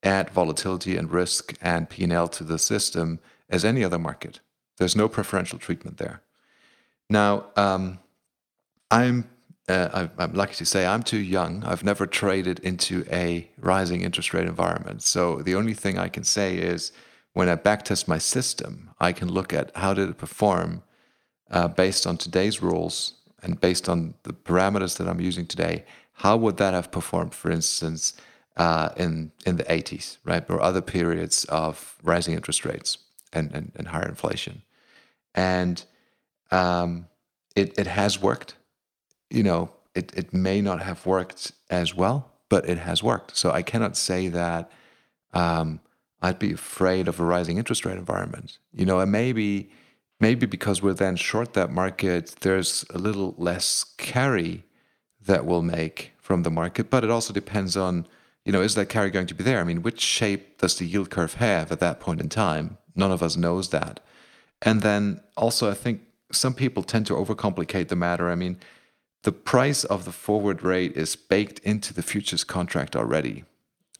add 0.02 0.30
volatility 0.30 0.96
and 0.96 1.10
risk 1.10 1.54
and 1.60 1.90
P&L 1.90 2.28
to 2.28 2.44
the 2.44 2.58
system 2.58 3.20
as 3.50 3.64
any 3.64 3.84
other 3.84 3.98
market. 3.98 4.40
There's 4.78 4.96
no 4.96 5.08
preferential 5.08 5.58
treatment 5.58 5.98
there. 5.98 6.22
Now, 7.10 7.46
um, 7.56 7.98
I'm 8.90 9.28
uh, 9.68 10.08
I'm 10.18 10.32
lucky 10.32 10.56
to 10.56 10.66
say 10.66 10.84
I'm 10.84 11.04
too 11.04 11.20
young. 11.20 11.62
I've 11.62 11.84
never 11.84 12.04
traded 12.04 12.58
into 12.60 13.06
a 13.12 13.48
rising 13.58 14.02
interest 14.02 14.34
rate 14.34 14.48
environment. 14.48 15.02
So 15.02 15.36
the 15.36 15.54
only 15.54 15.72
thing 15.72 15.98
I 15.98 16.08
can 16.08 16.24
say 16.24 16.56
is 16.56 16.90
when 17.32 17.48
I 17.48 17.54
backtest 17.54 18.08
my 18.08 18.18
system, 18.18 18.90
I 18.98 19.12
can 19.12 19.28
look 19.28 19.52
at 19.52 19.70
how 19.76 19.94
did 19.94 20.08
it 20.08 20.18
perform 20.18 20.82
uh, 21.52 21.68
based 21.68 22.06
on 22.06 22.16
today's 22.16 22.62
rules 22.62 23.14
and 23.42 23.60
based 23.60 23.88
on 23.88 24.14
the 24.22 24.32
parameters 24.32 24.96
that 24.96 25.08
I'm 25.08 25.20
using 25.20 25.46
today. 25.46 25.84
How 26.14 26.36
would 26.36 26.56
that 26.56 26.74
have 26.74 26.90
performed, 26.90 27.34
for 27.34 27.50
instance, 27.50 28.14
uh, 28.56 28.90
in 28.96 29.32
in 29.46 29.56
the 29.56 29.64
80s, 29.64 30.18
right, 30.24 30.44
or 30.48 30.60
other 30.60 30.80
periods 30.80 31.44
of 31.46 31.96
rising 32.02 32.34
interest 32.34 32.64
rates 32.64 32.98
and, 33.32 33.52
and, 33.52 33.72
and 33.76 33.88
higher 33.88 34.08
inflation? 34.08 34.62
And 35.34 35.84
um, 36.50 37.08
it, 37.56 37.78
it 37.78 37.86
has 37.86 38.20
worked. 38.20 38.56
You 39.30 39.42
know, 39.42 39.70
it, 39.94 40.12
it 40.14 40.32
may 40.32 40.60
not 40.60 40.82
have 40.82 41.06
worked 41.06 41.52
as 41.70 41.94
well, 41.94 42.30
but 42.48 42.68
it 42.68 42.78
has 42.78 43.02
worked. 43.02 43.36
So 43.36 43.50
I 43.50 43.62
cannot 43.62 43.96
say 43.96 44.28
that 44.28 44.70
um, 45.32 45.80
I'd 46.20 46.38
be 46.38 46.52
afraid 46.52 47.08
of 47.08 47.18
a 47.18 47.24
rising 47.24 47.58
interest 47.58 47.84
rate 47.84 47.96
environment. 47.96 48.58
You 48.72 48.84
know, 48.84 49.00
and 49.00 49.10
maybe 49.10 49.70
maybe 50.22 50.46
because 50.46 50.80
we're 50.80 50.94
then 50.94 51.16
short 51.16 51.52
that 51.52 51.70
market, 51.70 52.36
there's 52.42 52.84
a 52.90 52.98
little 52.98 53.34
less 53.36 53.84
carry 53.98 54.62
that 55.20 55.44
we'll 55.44 55.62
make 55.62 56.12
from 56.16 56.44
the 56.44 56.50
market. 56.50 56.88
But 56.88 57.02
it 57.02 57.10
also 57.10 57.32
depends 57.34 57.76
on, 57.76 58.06
you 58.44 58.52
know, 58.52 58.62
is 58.62 58.76
that 58.76 58.88
carry 58.88 59.10
going 59.10 59.26
to 59.26 59.34
be 59.34 59.42
there? 59.42 59.60
I 59.60 59.64
mean, 59.64 59.82
which 59.82 60.00
shape 60.00 60.58
does 60.58 60.78
the 60.78 60.86
yield 60.86 61.10
curve 61.10 61.34
have 61.34 61.72
at 61.72 61.80
that 61.80 61.98
point 61.98 62.20
in 62.20 62.28
time? 62.28 62.78
None 62.94 63.10
of 63.10 63.20
us 63.20 63.36
knows 63.36 63.70
that. 63.70 63.98
And 64.62 64.80
then 64.82 65.20
also, 65.36 65.68
I 65.68 65.74
think 65.74 66.02
some 66.30 66.54
people 66.54 66.84
tend 66.84 67.04
to 67.06 67.14
overcomplicate 67.14 67.88
the 67.88 67.96
matter. 67.96 68.30
I 68.30 68.36
mean, 68.36 68.58
the 69.24 69.32
price 69.32 69.82
of 69.82 70.04
the 70.04 70.12
forward 70.12 70.62
rate 70.62 70.96
is 70.96 71.16
baked 71.16 71.58
into 71.60 71.92
the 71.92 72.02
futures 72.02 72.44
contract 72.44 72.94
already. 72.94 73.44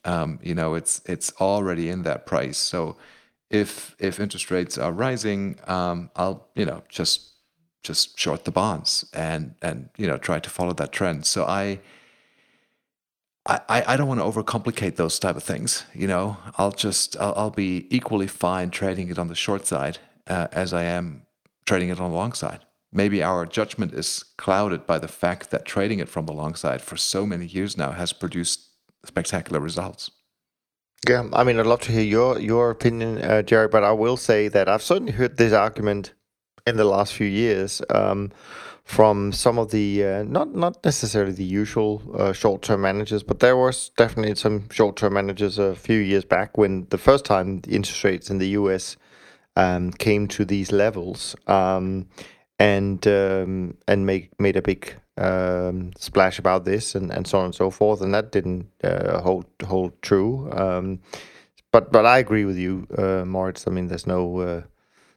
Um, 0.05 0.39
you 0.43 0.55
know, 0.55 0.75
it's 0.75 1.03
it's 1.05 1.33
already 1.41 1.89
in 1.89 2.03
that 2.03 2.27
price. 2.27 2.59
So 2.59 2.97
if 3.53 3.95
if 3.99 4.19
interest 4.19 4.51
rates 4.51 4.79
are 4.79 4.93
rising, 4.93 5.57
um, 5.67 6.11
I'll 6.17 6.49
you 6.55 6.67
know 6.67 6.83
just 6.89 7.31
just 7.85 8.19
short 8.19 8.45
the 8.45 8.51
bonds 8.51 9.05
and 9.13 9.55
and 9.63 9.91
you 9.97 10.07
know 10.09 10.19
try 10.19 10.41
to 10.41 10.51
follow 10.51 10.73
that 10.75 10.93
trend. 10.93 11.27
So 11.27 11.45
I. 11.45 11.81
I, 13.45 13.83
I 13.89 13.97
don't 13.97 14.07
want 14.07 14.21
to 14.21 14.25
overcomplicate 14.25 14.95
those 14.95 15.19
type 15.19 15.35
of 15.35 15.43
things. 15.43 15.85
You 15.95 16.07
know, 16.07 16.37
I'll 16.59 16.71
just 16.71 17.17
I'll, 17.17 17.35
I'll 17.37 17.51
be 17.51 17.89
equally 17.91 18.29
fine 18.29 18.71
trading 18.71 19.11
it 19.11 19.19
on 19.19 19.27
the 19.27 19.35
short 19.35 19.67
side 19.67 19.99
uh, 20.29 20.47
as 20.53 20.73
I 20.73 20.85
am 20.85 21.27
trading 21.67 21.89
it 21.89 21.99
on 21.99 22.13
the 22.13 22.17
long 22.17 22.35
side. 22.35 22.61
maybe 22.93 23.23
our 23.23 23.47
judgment 23.47 23.95
is 23.95 24.25
clouded 24.37 24.87
by 24.87 24.99
the 24.99 25.09
fact 25.09 25.51
that 25.51 25.65
trading 25.65 25.99
it 25.99 26.09
from 26.09 26.27
the 26.27 26.33
long 26.33 26.55
side 26.55 26.83
for 26.83 26.97
so 26.97 27.27
many 27.27 27.47
years 27.47 27.77
now 27.77 27.93
has 27.93 28.13
produced 28.13 28.69
spectacular 29.05 29.59
results. 29.61 30.11
Yeah, 31.09 31.29
I 31.33 31.45
mean, 31.45 31.59
I'd 31.59 31.67
love 31.67 31.81
to 31.83 31.93
hear 31.93 32.03
your 32.05 32.39
your 32.39 32.71
opinion, 32.71 33.19
uh, 33.23 33.43
Jerry. 33.43 33.69
But 33.69 33.83
I 33.85 33.93
will 33.93 34.17
say 34.17 34.49
that 34.49 34.69
I've 34.69 34.83
certainly 34.83 35.13
heard 35.13 35.37
this 35.37 35.53
argument 35.53 36.15
in 36.67 36.77
the 36.77 36.85
last 36.85 37.15
few 37.15 37.27
years 37.27 37.83
um, 37.91 38.31
from 38.85 39.33
some 39.33 39.59
of 39.59 39.73
the 39.73 40.05
uh, 40.05 40.23
not 40.25 40.55
not 40.55 40.85
necessarily 40.85 41.33
the 41.33 41.45
usual 41.45 42.03
uh, 42.17 42.33
short 42.33 42.63
term 42.63 42.83
managers, 42.83 43.25
but 43.25 43.41
there 43.41 43.57
was 43.57 43.91
definitely 43.97 44.37
some 44.37 44.71
short 44.71 44.97
term 44.97 45.15
managers 45.15 45.59
a 45.59 45.75
few 45.75 45.99
years 45.99 46.25
back 46.25 46.57
when 46.57 46.87
the 46.91 46.99
first 46.99 47.25
time 47.25 47.61
the 47.63 47.75
interest 47.75 48.05
rates 48.05 48.31
in 48.31 48.39
the 48.39 48.51
U.S. 48.61 48.97
Um, 49.57 49.93
came 49.93 50.29
to 50.29 50.45
these 50.45 50.71
levels 50.73 51.35
um, 51.49 52.07
and 52.61 53.05
um, 53.09 53.77
and 53.89 54.07
make 54.07 54.31
made 54.41 54.57
a 54.57 54.63
big 54.63 54.95
um, 55.17 55.93
splash 55.99 56.39
about 56.39 56.65
this 56.65 56.95
and, 56.95 57.11
and 57.11 57.27
so 57.27 57.39
on 57.39 57.47
and 57.47 57.55
so 57.55 57.71
forth, 57.71 58.01
and 58.01 58.15
that 58.15 58.33
didn't 58.33 58.67
uh, 58.83 59.21
hold 59.21 59.47
hold 59.65 60.01
true. 60.03 60.51
Um, 60.53 61.01
but 61.71 61.93
but 61.93 62.07
I 62.07 62.19
agree 62.19 62.45
with 62.45 62.59
you, 62.59 62.87
uh, 62.97 63.25
Moritz. 63.25 63.67
I 63.67 63.71
mean, 63.71 63.89
there's 63.89 64.07
no 64.07 64.39
uh, 64.39 64.63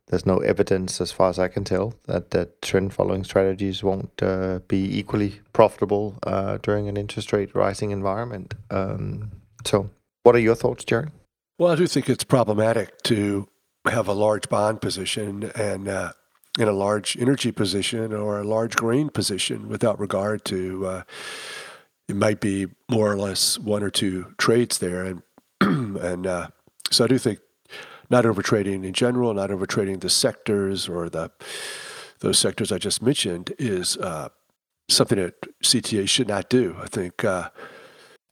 there's 0.07 0.25
no 0.25 0.37
evidence, 0.39 1.01
as 1.01 1.11
far 1.11 1.29
as 1.29 1.39
I 1.39 1.47
can 1.47 1.63
tell, 1.63 1.95
that 2.05 2.31
that 2.31 2.61
trend 2.61 2.93
following 2.93 3.23
strategies 3.23 3.83
won't 3.83 4.21
uh, 4.21 4.59
be 4.67 4.97
equally 4.97 5.41
profitable 5.51 6.17
uh, 6.23 6.57
during 6.61 6.87
an 6.87 6.95
interest 6.95 7.33
rate 7.33 7.55
rising 7.55 7.91
environment. 7.91 8.53
Um, 8.69 9.31
so, 9.65 9.89
what 10.23 10.35
are 10.35 10.39
your 10.39 10.55
thoughts, 10.55 10.85
Jerry? 10.85 11.09
Well, 11.57 11.71
I 11.71 11.75
do 11.75 11.87
think 11.87 12.09
it's 12.09 12.23
problematic 12.23 13.01
to 13.03 13.47
have 13.85 14.07
a 14.07 14.13
large 14.13 14.49
bond 14.49 14.81
position 14.81 15.51
and 15.55 15.87
uh, 15.87 16.13
in 16.57 16.67
a 16.67 16.73
large 16.73 17.17
energy 17.17 17.51
position 17.51 18.13
or 18.13 18.39
a 18.39 18.43
large 18.43 18.75
grain 18.75 19.09
position 19.09 19.67
without 19.67 19.99
regard 19.99 20.45
to 20.45 20.85
uh, 20.85 21.03
it 22.07 22.15
might 22.15 22.39
be 22.39 22.67
more 22.89 23.11
or 23.11 23.17
less 23.17 23.57
one 23.59 23.83
or 23.83 23.89
two 23.89 24.33
trades 24.37 24.77
there 24.77 25.03
and 25.03 25.21
and 25.61 26.27
uh, 26.27 26.47
so 26.91 27.05
I 27.05 27.07
do 27.07 27.17
think 27.17 27.39
not 28.09 28.25
overtrading 28.25 28.85
in 28.85 28.93
general, 28.93 29.33
not 29.33 29.49
overtrading 29.49 30.01
the 30.01 30.09
sectors 30.09 30.87
or 30.87 31.09
the 31.09 31.31
those 32.19 32.39
sectors 32.39 32.71
I 32.71 32.77
just 32.77 33.01
mentioned 33.01 33.53
is 33.59 33.97
uh, 33.97 34.29
something 34.87 35.17
that 35.17 35.35
CTA 35.63 36.07
should 36.07 36.27
not 36.27 36.49
do. 36.49 36.75
I 36.81 36.87
think 36.87 37.25
uh, 37.25 37.49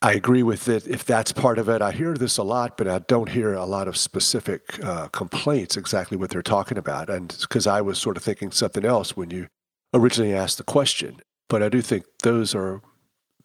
I 0.04 0.12
agree 0.12 0.44
with 0.44 0.68
it 0.68 0.86
if 0.86 1.06
that's 1.06 1.32
part 1.32 1.58
of 1.58 1.70
it. 1.70 1.82
I 1.82 1.94
hear 1.94 2.14
this 2.14 2.38
a 2.38 2.44
lot, 2.44 2.78
but 2.78 2.90
I 2.90 3.00
don't 3.00 3.30
hear 3.30 3.54
a 3.54 3.64
lot 3.64 3.88
of 3.88 3.96
specific 3.96 4.84
uh, 4.84 5.08
complaints 5.08 5.78
exactly 5.78 6.18
what 6.18 6.30
they're 6.30 6.42
talking 6.42 6.78
about. 6.78 7.10
And 7.10 7.34
because 7.40 7.66
I 7.66 7.80
was 7.80 8.00
sort 8.00 8.18
of 8.18 8.24
thinking 8.24 8.52
something 8.52 8.84
else 8.84 9.16
when 9.16 9.32
you 9.32 9.48
originally 9.94 10.34
asked 10.34 10.58
the 10.58 10.66
question. 10.66 11.22
But 11.48 11.64
I 11.64 11.70
do 11.70 11.82
think 11.82 12.04
those 12.22 12.54
are 12.54 12.82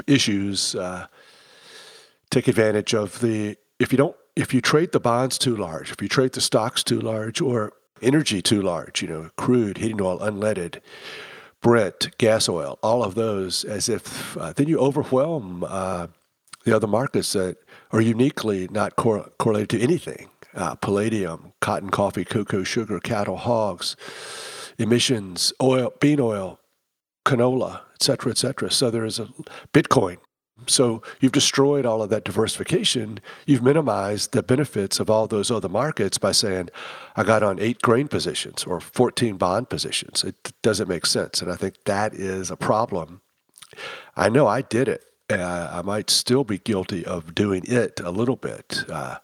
issues. 0.09 0.74
Uh, 0.74 1.06
take 2.32 2.48
advantage 2.48 2.92
of 2.92 3.20
the 3.20 3.56
if 3.78 3.92
you 3.92 3.98
don't 3.98 4.16
if 4.34 4.52
you 4.52 4.61
trade 4.61 4.90
the 4.90 5.00
bonds 5.00 5.38
too 5.38 5.56
large, 5.56 5.92
if 5.92 6.02
you 6.02 6.09
trade 6.09 6.32
the 6.32 6.40
stocks 6.40 6.82
too 6.82 7.00
large, 7.00 7.40
or 7.40 7.72
energy 8.02 8.42
too 8.42 8.62
large, 8.62 9.00
you 9.00 9.06
know, 9.06 9.30
crude, 9.36 9.78
heating 9.78 10.00
oil, 10.00 10.18
unleaded, 10.18 10.80
Brent, 11.61 12.16
gas 12.18 12.48
oil, 12.48 12.80
all 12.82 13.04
of 13.04 13.14
those, 13.14 13.64
as 13.64 13.88
if 13.88 14.36
uh, 14.36 14.52
then 14.52 14.66
you 14.68 14.78
overwhelm 14.78 15.64
uh, 15.66 16.09
the 16.68 16.76
other 16.76 16.86
markets 16.86 17.32
that 17.32 17.56
are 17.92 18.00
uniquely 18.00 18.68
not 18.70 18.96
cor- 18.96 19.30
correlated 19.38 19.70
to 19.70 19.80
anything 19.80 20.28
uh, 20.54 20.74
palladium, 20.74 21.52
cotton, 21.60 21.90
coffee, 21.90 22.24
cocoa, 22.24 22.64
sugar, 22.64 22.98
cattle, 22.98 23.36
hogs, 23.36 23.96
emissions, 24.78 25.52
oil, 25.62 25.92
bean 26.00 26.20
oil, 26.20 26.58
canola, 27.24 27.82
et 27.94 28.02
cetera, 28.02 28.30
et 28.30 28.38
cetera. 28.38 28.70
So 28.70 28.90
there 28.90 29.04
is 29.04 29.18
a 29.18 29.28
Bitcoin. 29.72 30.16
So 30.66 31.02
you've 31.20 31.32
destroyed 31.32 31.86
all 31.86 32.02
of 32.02 32.10
that 32.10 32.24
diversification. 32.24 33.20
You've 33.46 33.62
minimized 33.62 34.32
the 34.32 34.42
benefits 34.42 34.98
of 34.98 35.08
all 35.08 35.28
those 35.28 35.50
other 35.50 35.68
markets 35.68 36.18
by 36.18 36.32
saying, 36.32 36.70
I 37.14 37.22
got 37.22 37.44
on 37.44 37.60
eight 37.60 37.80
grain 37.82 38.08
positions 38.08 38.64
or 38.64 38.80
14 38.80 39.36
bond 39.36 39.70
positions. 39.70 40.24
It 40.24 40.52
doesn't 40.62 40.88
make 40.88 41.06
sense. 41.06 41.40
And 41.40 41.52
I 41.52 41.56
think 41.56 41.84
that 41.84 42.14
is 42.14 42.50
a 42.50 42.56
problem. 42.56 43.20
I 44.16 44.28
know 44.28 44.48
I 44.48 44.62
did 44.62 44.88
it 44.88 45.04
uh, 45.31 45.70
I 45.72 45.83
might 45.83 46.11
still 46.11 46.45
be 46.45 46.59
guilty 46.59 47.05
of 47.05 47.35
doing 47.35 47.64
it 47.66 48.01
a 48.01 48.11
little 48.11 48.37
bit. 48.37 48.85
Uh, 48.89 49.18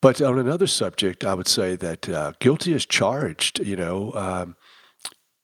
but 0.00 0.20
on 0.22 0.38
another 0.38 0.66
subject, 0.66 1.24
I 1.24 1.34
would 1.34 1.48
say 1.48 1.76
that 1.76 2.08
uh, 2.08 2.32
guilty 2.40 2.72
is 2.72 2.86
charged. 2.86 3.60
You 3.60 3.76
know, 3.76 4.12
um, 4.14 4.56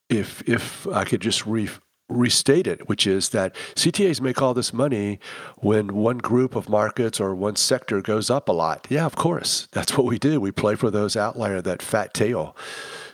if 0.09 0.41
if 0.47 0.87
I 0.87 1.03
could 1.03 1.21
just 1.21 1.45
re- 1.45 1.69
restate 2.09 2.67
it, 2.67 2.87
which 2.87 3.05
is 3.05 3.29
that 3.29 3.53
CTAs 3.75 4.21
make 4.21 4.41
all 4.41 4.53
this 4.53 4.73
money 4.73 5.19
when 5.57 5.95
one 5.95 6.17
group 6.17 6.55
of 6.55 6.69
markets 6.69 7.19
or 7.19 7.35
one 7.35 7.55
sector 7.55 8.01
goes 8.01 8.29
up 8.29 8.47
a 8.47 8.53
lot. 8.53 8.87
Yeah, 8.89 9.05
of 9.05 9.15
course, 9.15 9.67
that's 9.71 9.97
what 9.97 10.05
we 10.05 10.17
do. 10.17 10.39
We 10.39 10.51
play 10.51 10.75
for 10.75 10.89
those 10.89 11.17
outlier, 11.17 11.61
that 11.61 11.81
fat 11.81 12.13
tail. 12.13 12.55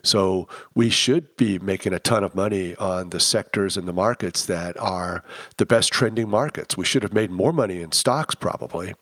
So 0.04 0.48
we 0.76 0.90
should 0.90 1.36
be 1.38 1.60
making 1.60 1.94
a 1.94 2.00
ton 2.00 2.24
of 2.24 2.36
money 2.36 2.76
on 2.76 3.10
the 3.10 3.20
sectors 3.20 3.78
and 3.78 3.88
the 3.88 3.94
markets 3.94 4.46
that 4.46 4.78
are 4.78 5.24
the 5.58 5.66
best 5.66 5.92
trending 5.94 6.30
markets. 6.30 6.76
We 6.76 6.86
should 6.86 7.04
have 7.04 7.14
made 7.14 7.32
more 7.32 7.54
money 7.54 7.82
in 7.82 7.94
stocks 7.94 8.36
probably. 8.36 8.96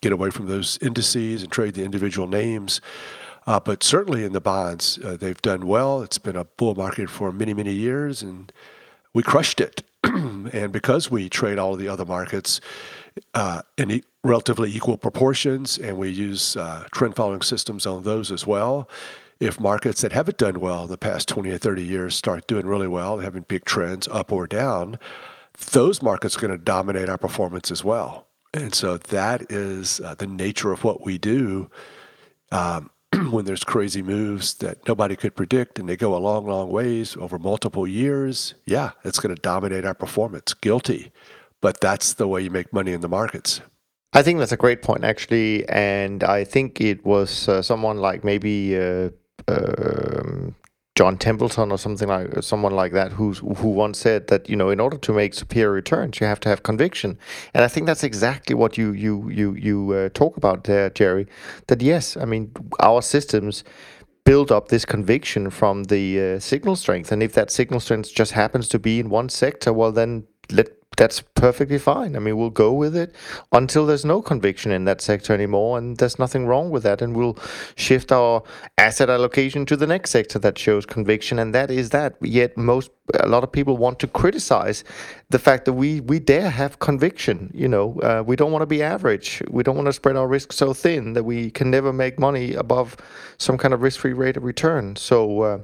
Get 0.00 0.12
away 0.12 0.30
from 0.30 0.46
those 0.46 0.78
indices 0.80 1.42
and 1.42 1.52
trade 1.52 1.74
the 1.74 1.84
individual 1.84 2.26
names. 2.26 2.80
Uh, 3.46 3.60
but 3.60 3.82
certainly 3.82 4.24
in 4.24 4.32
the 4.32 4.40
bonds, 4.40 4.98
uh, 5.04 5.16
they've 5.16 5.40
done 5.40 5.66
well. 5.66 6.02
It's 6.02 6.18
been 6.18 6.36
a 6.36 6.44
bull 6.44 6.74
market 6.74 7.08
for 7.08 7.32
many, 7.32 7.54
many 7.54 7.72
years, 7.72 8.22
and 8.22 8.52
we 9.18 9.22
crushed 9.24 9.60
it. 9.60 9.82
and 10.04 10.70
because 10.70 11.10
we 11.10 11.28
trade 11.28 11.58
all 11.58 11.72
of 11.72 11.80
the 11.80 11.88
other 11.88 12.04
markets 12.04 12.60
uh, 13.34 13.62
in 13.76 13.90
e- 13.90 14.04
relatively 14.22 14.72
equal 14.72 14.96
proportions, 14.96 15.76
and 15.76 15.98
we 15.98 16.08
use 16.08 16.56
uh, 16.56 16.86
trend 16.92 17.16
following 17.16 17.42
systems 17.42 17.84
on 17.84 18.04
those 18.04 18.30
as 18.30 18.46
well, 18.46 18.88
if 19.40 19.58
markets 19.58 20.02
that 20.02 20.12
haven't 20.12 20.38
done 20.38 20.60
well 20.60 20.84
in 20.84 20.88
the 20.88 20.96
past 20.96 21.26
20 21.26 21.50
or 21.50 21.58
30 21.58 21.82
years 21.82 22.14
start 22.14 22.46
doing 22.46 22.64
really 22.64 22.86
well, 22.86 23.18
having 23.18 23.42
big 23.48 23.64
trends 23.64 24.06
up 24.06 24.30
or 24.30 24.46
down, 24.46 25.00
those 25.72 26.00
markets 26.00 26.36
are 26.36 26.40
going 26.40 26.52
to 26.52 26.64
dominate 26.64 27.08
our 27.08 27.18
performance 27.18 27.72
as 27.72 27.82
well. 27.82 28.28
And 28.54 28.72
so 28.72 28.98
that 28.98 29.50
is 29.50 30.00
uh, 30.00 30.14
the 30.14 30.28
nature 30.28 30.70
of 30.70 30.84
what 30.84 31.04
we 31.04 31.18
do 31.18 31.68
um, 32.52 32.90
when 33.30 33.44
there's 33.44 33.64
crazy 33.64 34.02
moves 34.02 34.54
that 34.54 34.86
nobody 34.86 35.16
could 35.16 35.34
predict 35.34 35.78
and 35.78 35.88
they 35.88 35.96
go 35.96 36.14
a 36.14 36.18
long, 36.18 36.46
long 36.46 36.70
ways 36.70 37.16
over 37.16 37.38
multiple 37.38 37.86
years. 37.86 38.54
Yeah, 38.66 38.90
it's 39.04 39.18
going 39.18 39.34
to 39.34 39.40
dominate 39.40 39.84
our 39.84 39.94
performance. 39.94 40.54
Guilty. 40.54 41.12
But 41.60 41.80
that's 41.80 42.14
the 42.14 42.28
way 42.28 42.42
you 42.42 42.50
make 42.50 42.72
money 42.72 42.92
in 42.92 43.00
the 43.00 43.08
markets. 43.08 43.60
I 44.12 44.22
think 44.22 44.38
that's 44.38 44.52
a 44.52 44.56
great 44.56 44.82
point, 44.82 45.04
actually. 45.04 45.68
And 45.68 46.22
I 46.22 46.44
think 46.44 46.80
it 46.80 47.04
was 47.04 47.48
uh, 47.48 47.62
someone 47.62 47.98
like 47.98 48.24
maybe 48.24 48.78
uh, 48.78 49.10
um, 49.48 50.54
John 50.98 51.16
Templeton 51.16 51.70
or 51.70 51.78
something 51.78 52.08
like 52.08 52.42
someone 52.42 52.74
like 52.74 52.90
that 52.90 53.12
who's 53.12 53.38
who 53.38 53.68
once 53.68 54.00
said 54.00 54.26
that 54.26 54.48
you 54.48 54.56
know 54.56 54.68
in 54.68 54.80
order 54.80 54.98
to 54.98 55.12
make 55.12 55.32
superior 55.32 55.70
returns 55.70 56.18
you 56.18 56.26
have 56.26 56.40
to 56.40 56.48
have 56.48 56.64
conviction. 56.64 57.16
And 57.54 57.62
I 57.62 57.68
think 57.68 57.86
that's 57.86 58.02
exactly 58.02 58.56
what 58.56 58.76
you 58.76 58.90
you 58.90 59.28
you 59.28 59.54
you 59.54 59.92
uh, 59.92 60.08
talk 60.08 60.36
about 60.36 60.64
there 60.64 60.90
Jerry 60.90 61.28
that 61.68 61.80
yes 61.82 62.16
I 62.16 62.24
mean 62.24 62.50
our 62.80 63.00
systems 63.00 63.62
build 64.24 64.50
up 64.50 64.70
this 64.70 64.84
conviction 64.84 65.50
from 65.50 65.84
the 65.84 66.04
uh, 66.20 66.40
signal 66.40 66.74
strength. 66.74 67.12
And 67.12 67.22
if 67.22 67.32
that 67.34 67.52
signal 67.52 67.78
strength 67.78 68.12
just 68.12 68.32
happens 68.32 68.66
to 68.70 68.80
be 68.80 68.98
in 68.98 69.08
one 69.08 69.28
sector 69.28 69.72
well 69.72 69.92
then 69.92 70.26
let 70.50 70.77
that's 70.98 71.22
perfectly 71.34 71.78
fine. 71.78 72.16
I 72.16 72.18
mean, 72.18 72.36
we'll 72.36 72.50
go 72.50 72.72
with 72.72 72.96
it 72.96 73.14
until 73.52 73.86
there's 73.86 74.04
no 74.04 74.20
conviction 74.20 74.72
in 74.72 74.84
that 74.84 75.00
sector 75.00 75.32
anymore, 75.32 75.78
and 75.78 75.96
there's 75.96 76.18
nothing 76.18 76.46
wrong 76.46 76.70
with 76.70 76.82
that. 76.82 77.00
And 77.00 77.16
we'll 77.16 77.38
shift 77.76 78.10
our 78.10 78.42
asset 78.76 79.08
allocation 79.08 79.64
to 79.66 79.76
the 79.76 79.86
next 79.86 80.10
sector 80.10 80.38
that 80.40 80.58
shows 80.58 80.84
conviction, 80.84 81.38
and 81.38 81.54
that 81.54 81.70
is 81.70 81.90
that. 81.90 82.16
Yet, 82.20 82.58
most 82.58 82.90
a 83.14 83.28
lot 83.28 83.44
of 83.44 83.52
people 83.52 83.76
want 83.76 84.00
to 84.00 84.08
criticize 84.08 84.84
the 85.30 85.38
fact 85.38 85.64
that 85.66 85.74
we 85.74 86.00
we 86.00 86.18
dare 86.18 86.50
have 86.50 86.80
conviction. 86.80 87.50
You 87.54 87.68
know, 87.68 88.00
uh, 88.00 88.24
we 88.26 88.34
don't 88.34 88.50
want 88.50 88.62
to 88.62 88.66
be 88.66 88.82
average. 88.82 89.40
We 89.48 89.62
don't 89.62 89.76
want 89.76 89.86
to 89.86 89.92
spread 89.92 90.16
our 90.16 90.26
risk 90.26 90.52
so 90.52 90.74
thin 90.74 91.12
that 91.12 91.24
we 91.24 91.50
can 91.52 91.70
never 91.70 91.92
make 91.92 92.18
money 92.18 92.54
above 92.54 92.96
some 93.38 93.56
kind 93.56 93.72
of 93.72 93.82
risk-free 93.82 94.14
rate 94.14 94.36
of 94.36 94.42
return. 94.42 94.96
So. 94.96 95.42
Uh, 95.42 95.58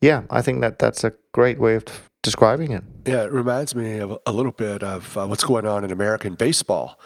yeah, 0.00 0.22
I 0.30 0.42
think 0.42 0.60
that 0.60 0.78
that's 0.78 1.02
a 1.02 1.12
great 1.32 1.58
way 1.58 1.74
of 1.74 2.07
describing 2.22 2.72
it. 2.72 2.84
Yeah, 3.06 3.24
it 3.24 3.32
reminds 3.32 3.74
me 3.74 3.98
of 3.98 4.18
a 4.26 4.32
little 4.32 4.52
bit 4.52 4.82
of 4.82 5.16
uh, 5.16 5.26
what's 5.26 5.44
going 5.44 5.66
on 5.66 5.84
in 5.84 5.90
American 5.90 6.34
baseball. 6.34 6.98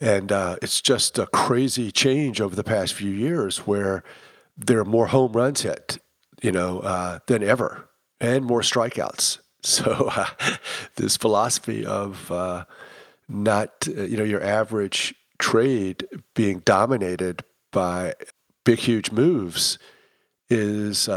And 0.00 0.32
uh, 0.32 0.56
it's 0.60 0.80
just 0.80 1.18
a 1.18 1.26
crazy 1.26 1.92
change 1.92 2.40
over 2.40 2.56
the 2.56 2.64
past 2.64 2.92
few 2.94 3.10
years 3.10 3.58
where 3.58 4.02
there 4.56 4.80
are 4.80 4.84
more 4.84 5.06
home 5.06 5.32
runs 5.32 5.62
hit, 5.62 5.98
you 6.42 6.50
know, 6.50 6.80
uh, 6.80 7.20
than 7.28 7.42
ever, 7.42 7.88
and 8.20 8.44
more 8.44 8.60
strikeouts. 8.62 9.38
So 9.64 10.10
uh, 10.12 10.26
this 10.96 11.16
philosophy 11.16 11.86
of 11.86 12.32
uh, 12.32 12.64
not, 13.28 13.86
uh, 13.86 14.02
you 14.02 14.16
know, 14.16 14.24
your 14.24 14.42
average 14.42 15.14
trade 15.38 16.04
being 16.34 16.62
dominated 16.64 17.44
by 17.70 18.14
big, 18.64 18.80
huge 18.80 19.12
moves 19.12 19.78
is 20.50 21.08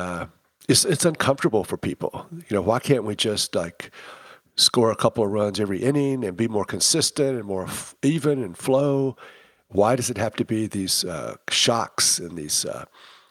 it's 0.67 0.85
it's 0.85 1.05
uncomfortable 1.05 1.63
for 1.63 1.77
people. 1.77 2.27
You 2.31 2.55
know, 2.55 2.61
why 2.61 2.79
can't 2.79 3.03
we 3.03 3.15
just 3.15 3.55
like 3.55 3.91
score 4.55 4.91
a 4.91 4.95
couple 4.95 5.23
of 5.23 5.31
runs 5.31 5.59
every 5.59 5.79
inning 5.79 6.23
and 6.23 6.37
be 6.37 6.47
more 6.47 6.65
consistent 6.65 7.37
and 7.37 7.45
more 7.45 7.65
f- 7.65 7.95
even 8.01 8.41
and 8.43 8.57
flow? 8.57 9.17
Why 9.69 9.95
does 9.95 10.09
it 10.09 10.17
have 10.17 10.35
to 10.35 10.45
be 10.45 10.67
these 10.67 11.03
uh, 11.03 11.35
shocks 11.49 12.19
and 12.19 12.37
these 12.37 12.65
uh, 12.65 12.85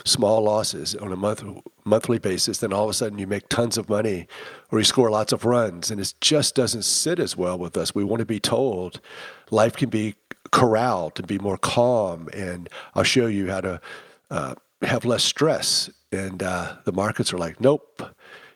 small 0.05 0.43
losses 0.43 0.95
on 0.95 1.13
a 1.13 1.17
month 1.17 1.45
monthly 1.85 2.19
basis? 2.19 2.59
Then 2.59 2.73
all 2.73 2.85
of 2.85 2.91
a 2.91 2.95
sudden 2.95 3.19
you 3.19 3.27
make 3.27 3.49
tons 3.49 3.79
of 3.79 3.89
money, 3.89 4.27
or 4.71 4.79
you 4.79 4.85
score 4.85 5.11
lots 5.11 5.33
of 5.33 5.45
runs, 5.45 5.91
and 5.91 6.01
it 6.01 6.15
just 6.21 6.55
doesn't 6.55 6.85
sit 6.85 7.19
as 7.19 7.37
well 7.37 7.59
with 7.59 7.77
us. 7.77 7.95
We 7.95 8.05
want 8.05 8.21
to 8.21 8.27
be 8.27 8.41
told 8.41 9.01
life 9.51 9.77
can 9.77 9.89
be 9.89 10.15
corralled 10.51 11.19
and 11.19 11.27
be 11.27 11.39
more 11.39 11.59
calm, 11.59 12.29
and 12.33 12.69
I'll 12.95 13.05
show 13.05 13.27
you 13.27 13.51
how 13.51 13.61
to 13.63 13.81
uh, 14.31 14.55
have 14.83 15.05
less 15.05 15.25
stress. 15.25 15.91
And 16.15 16.43
uh, 16.43 16.77
the 16.85 16.93
markets 16.93 17.33
are 17.33 17.39
like, 17.39 17.61
nope. 17.61 18.03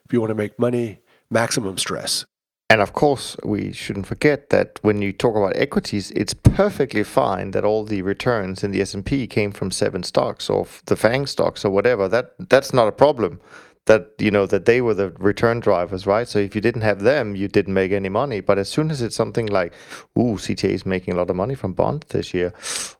If 0.04 0.12
you 0.12 0.20
want 0.20 0.30
to 0.30 0.34
make 0.34 0.58
money, 0.58 1.00
maximum 1.30 1.76
stress. 1.76 2.24
And 2.70 2.82
of 2.82 2.92
course, 2.92 3.36
we 3.44 3.72
shouldn't 3.72 4.06
forget 4.06 4.50
that 4.50 4.78
when 4.82 5.00
you 5.00 5.12
talk 5.12 5.36
about 5.36 5.56
equities, 5.56 6.10
it's 6.10 6.34
perfectly 6.34 7.02
fine 7.02 7.52
that 7.52 7.64
all 7.64 7.84
the 7.84 8.02
returns 8.02 8.62
in 8.62 8.72
the 8.72 8.82
S&P 8.82 9.26
came 9.26 9.52
from 9.52 9.70
seven 9.70 10.02
stocks 10.02 10.50
or 10.50 10.66
the 10.84 10.96
FANG 10.96 11.26
stocks 11.26 11.64
or 11.64 11.70
whatever. 11.70 12.08
That 12.08 12.34
that's 12.38 12.74
not 12.74 12.86
a 12.86 12.92
problem. 12.92 13.40
That 13.86 14.10
you 14.18 14.30
know 14.30 14.44
that 14.44 14.66
they 14.66 14.82
were 14.82 14.92
the 14.92 15.10
return 15.12 15.60
drivers, 15.60 16.06
right? 16.06 16.28
So 16.28 16.38
if 16.38 16.54
you 16.54 16.60
didn't 16.60 16.82
have 16.82 17.00
them, 17.00 17.34
you 17.34 17.48
didn't 17.48 17.72
make 17.72 17.90
any 17.90 18.10
money. 18.10 18.40
But 18.40 18.58
as 18.58 18.68
soon 18.68 18.90
as 18.90 19.00
it's 19.00 19.16
something 19.16 19.46
like, 19.46 19.72
"Ooh, 20.18 20.36
CTA 20.36 20.74
is 20.74 20.84
making 20.84 21.14
a 21.14 21.16
lot 21.16 21.30
of 21.30 21.36
money 21.36 21.54
from 21.54 21.72
bonds 21.72 22.06
this 22.10 22.34
year," 22.34 22.52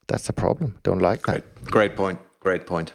that's 0.06 0.30
a 0.30 0.32
problem. 0.32 0.78
Don't 0.82 1.02
like 1.02 1.26
that. 1.26 1.44
Great, 1.66 1.70
great 1.70 1.96
point. 1.96 2.18
Great 2.40 2.64
point. 2.66 2.94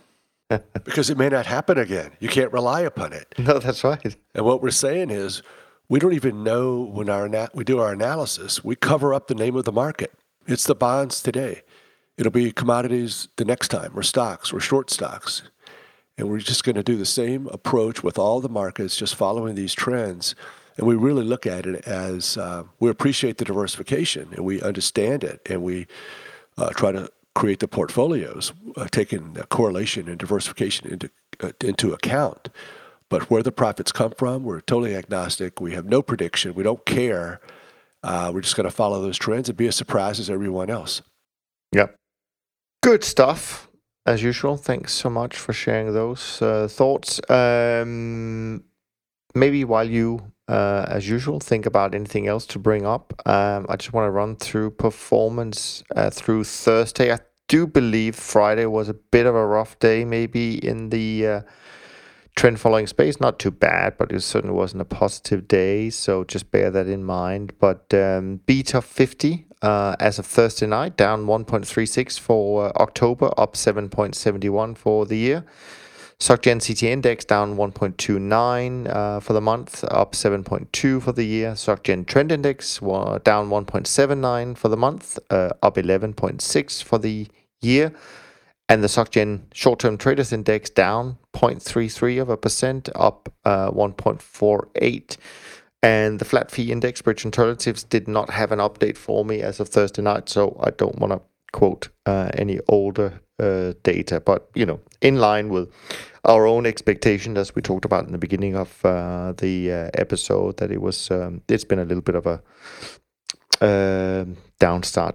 Because 0.83 1.09
it 1.09 1.17
may 1.17 1.29
not 1.29 1.45
happen 1.45 1.77
again. 1.77 2.11
You 2.19 2.29
can't 2.29 2.51
rely 2.51 2.81
upon 2.81 3.13
it. 3.13 3.33
No, 3.43 3.59
that's 3.59 3.83
right. 3.83 4.15
And 4.33 4.45
what 4.45 4.61
we're 4.61 4.71
saying 4.71 5.09
is 5.09 5.43
we 5.89 5.99
don't 5.99 6.13
even 6.13 6.43
know 6.43 6.81
when 6.81 7.09
our 7.09 7.49
we 7.53 7.63
do 7.63 7.79
our 7.79 7.91
analysis. 7.91 8.63
We 8.63 8.75
cover 8.75 9.13
up 9.13 9.27
the 9.27 9.35
name 9.35 9.55
of 9.55 9.65
the 9.65 9.71
market. 9.71 10.13
It's 10.47 10.63
the 10.63 10.75
bonds 10.75 11.21
today. 11.21 11.61
It'll 12.17 12.31
be 12.31 12.51
commodities 12.51 13.27
the 13.37 13.45
next 13.45 13.69
time, 13.69 13.91
or 13.95 14.03
stocks, 14.03 14.53
or 14.53 14.59
short 14.59 14.89
stocks. 14.91 15.43
And 16.17 16.29
we're 16.29 16.39
just 16.39 16.63
going 16.63 16.75
to 16.75 16.83
do 16.83 16.95
the 16.95 17.05
same 17.05 17.47
approach 17.47 18.03
with 18.03 18.19
all 18.19 18.39
the 18.39 18.49
markets, 18.49 18.95
just 18.95 19.15
following 19.15 19.55
these 19.55 19.73
trends. 19.73 20.35
And 20.77 20.87
we 20.87 20.95
really 20.95 21.23
look 21.23 21.45
at 21.45 21.65
it 21.65 21.85
as 21.87 22.37
uh, 22.37 22.63
we 22.79 22.89
appreciate 22.89 23.37
the 23.37 23.45
diversification 23.45 24.29
and 24.33 24.45
we 24.45 24.61
understand 24.61 25.23
it 25.23 25.41
and 25.47 25.63
we 25.63 25.87
uh, 26.57 26.69
try 26.69 26.91
to 26.91 27.09
create 27.35 27.59
the 27.59 27.67
portfolios, 27.67 28.53
uh, 28.77 28.87
taking 28.91 29.35
correlation 29.49 30.07
and 30.07 30.19
diversification 30.19 30.87
into, 30.91 31.09
uh, 31.41 31.51
into 31.61 31.93
account. 31.93 32.49
But 33.09 33.29
where 33.29 33.43
the 33.43 33.51
profits 33.51 33.91
come 33.91 34.13
from, 34.17 34.43
we're 34.43 34.61
totally 34.61 34.95
agnostic. 34.95 35.61
We 35.61 35.73
have 35.73 35.85
no 35.85 36.01
prediction. 36.01 36.55
We 36.55 36.63
don't 36.63 36.85
care. 36.85 37.41
Uh, 38.01 38.31
we're 38.33 38.41
just 38.41 38.55
going 38.55 38.65
to 38.65 38.75
follow 38.75 39.01
those 39.01 39.17
trends 39.17 39.49
and 39.49 39.57
be 39.57 39.67
as 39.67 39.75
surprised 39.75 40.19
as 40.19 40.29
everyone 40.29 40.69
else. 40.69 41.01
Yep. 41.73 41.95
Good 42.81 43.03
stuff, 43.03 43.69
as 44.05 44.21
usual. 44.21 44.57
Thanks 44.57 44.93
so 44.93 45.09
much 45.09 45.37
for 45.37 45.53
sharing 45.53 45.93
those 45.93 46.41
uh, 46.41 46.67
thoughts. 46.67 47.21
Um, 47.29 48.63
maybe 49.35 49.63
while 49.63 49.89
you, 49.89 50.32
uh, 50.47 50.85
as 50.89 51.07
usual, 51.07 51.39
think 51.39 51.65
about 51.65 51.95
anything 51.95 52.27
else 52.27 52.45
to 52.47 52.59
bring 52.59 52.85
up, 52.85 53.13
um, 53.25 53.65
I 53.69 53.75
just 53.77 53.93
want 53.93 54.07
to 54.07 54.11
run 54.11 54.35
through 54.35 54.71
performance 54.71 55.83
uh, 55.95 56.09
through 56.09 56.43
Thursday. 56.43 57.13
I 57.13 57.19
do 57.47 57.67
believe 57.67 58.15
Friday 58.15 58.65
was 58.65 58.89
a 58.89 58.93
bit 58.93 59.25
of 59.25 59.35
a 59.35 59.45
rough 59.45 59.79
day, 59.79 60.03
maybe 60.05 60.55
in 60.65 60.89
the 60.89 61.27
uh, 61.27 61.41
trend 62.35 62.59
following 62.59 62.87
space. 62.87 63.19
Not 63.19 63.39
too 63.39 63.51
bad, 63.51 63.97
but 63.97 64.11
it 64.11 64.21
certainly 64.21 64.55
wasn't 64.55 64.81
a 64.81 64.85
positive 64.85 65.47
day. 65.47 65.89
So 65.89 66.23
just 66.23 66.51
bear 66.51 66.71
that 66.71 66.87
in 66.87 67.03
mind. 67.03 67.53
But 67.59 67.93
um, 67.93 68.41
BTOP 68.47 68.83
50 68.83 69.45
uh, 69.61 69.95
as 69.99 70.19
of 70.19 70.25
Thursday 70.25 70.67
night, 70.67 70.97
down 70.97 71.25
1.36 71.25 72.19
for 72.19 72.75
October, 72.81 73.31
up 73.37 73.53
7.71 73.53 74.77
for 74.77 75.05
the 75.05 75.17
year. 75.17 75.45
SocGen 76.19 76.65
CT 76.65 76.83
index 76.83 77.25
down 77.25 77.57
1.29 77.57 78.89
uh, 78.89 79.19
for 79.19 79.33
the 79.33 79.41
month, 79.41 79.83
up 79.85 80.13
7.2 80.13 81.01
for 81.01 81.11
the 81.11 81.25
year. 81.25 81.51
SocGen 81.51 82.05
trend 82.05 82.31
index 82.31 82.81
uh, 82.81 83.19
down 83.23 83.49
1.79 83.49 84.57
for 84.57 84.69
the 84.69 84.77
month, 84.77 85.19
uh, 85.29 85.49
up 85.61 85.75
11.6 85.75 86.83
for 86.83 86.97
the 86.97 87.27
year. 87.61 87.93
And 88.69 88.83
the 88.83 88.87
SocGen 88.87 89.41
short-term 89.53 89.97
traders 89.97 90.31
index 90.31 90.69
down 90.69 91.17
0.33 91.33 92.21
of 92.21 92.29
a 92.29 92.37
percent, 92.37 92.89
up 92.95 93.29
uh, 93.43 93.69
1.48. 93.71 95.17
And 95.81 96.19
the 96.19 96.25
flat 96.25 96.49
fee 96.49 96.71
index, 96.71 97.01
Bridge 97.01 97.25
Alternatives, 97.25 97.83
did 97.83 98.07
not 98.07 98.29
have 98.29 98.53
an 98.53 98.59
update 98.59 98.95
for 98.97 99.25
me 99.25 99.41
as 99.41 99.59
of 99.59 99.67
Thursday 99.67 100.01
night, 100.01 100.29
so 100.29 100.57
I 100.63 100.69
don't 100.69 100.97
want 100.97 101.11
to 101.11 101.21
quote 101.51 101.89
uh, 102.05 102.31
any 102.35 102.59
older 102.69 103.19
data, 103.37 104.19
but 104.19 104.49
you 104.55 104.65
know, 104.65 104.79
in 105.01 105.17
line 105.17 105.49
with 105.49 105.69
our 106.25 106.45
own 106.45 106.65
expectation, 106.65 107.37
as 107.37 107.55
we 107.55 107.61
talked 107.61 107.85
about 107.85 108.05
in 108.05 108.11
the 108.11 108.17
beginning 108.17 108.55
of 108.55 108.85
uh, 108.85 109.33
the 109.37 109.71
uh, 109.71 109.89
episode, 109.95 110.57
that 110.57 110.71
it 110.71 110.81
was 110.81 111.11
um, 111.11 111.41
it's 111.49 111.65
been 111.65 111.79
a 111.79 111.85
little 111.85 112.01
bit 112.01 112.15
of 112.15 112.25
a 112.25 112.41
uh, 113.61 114.25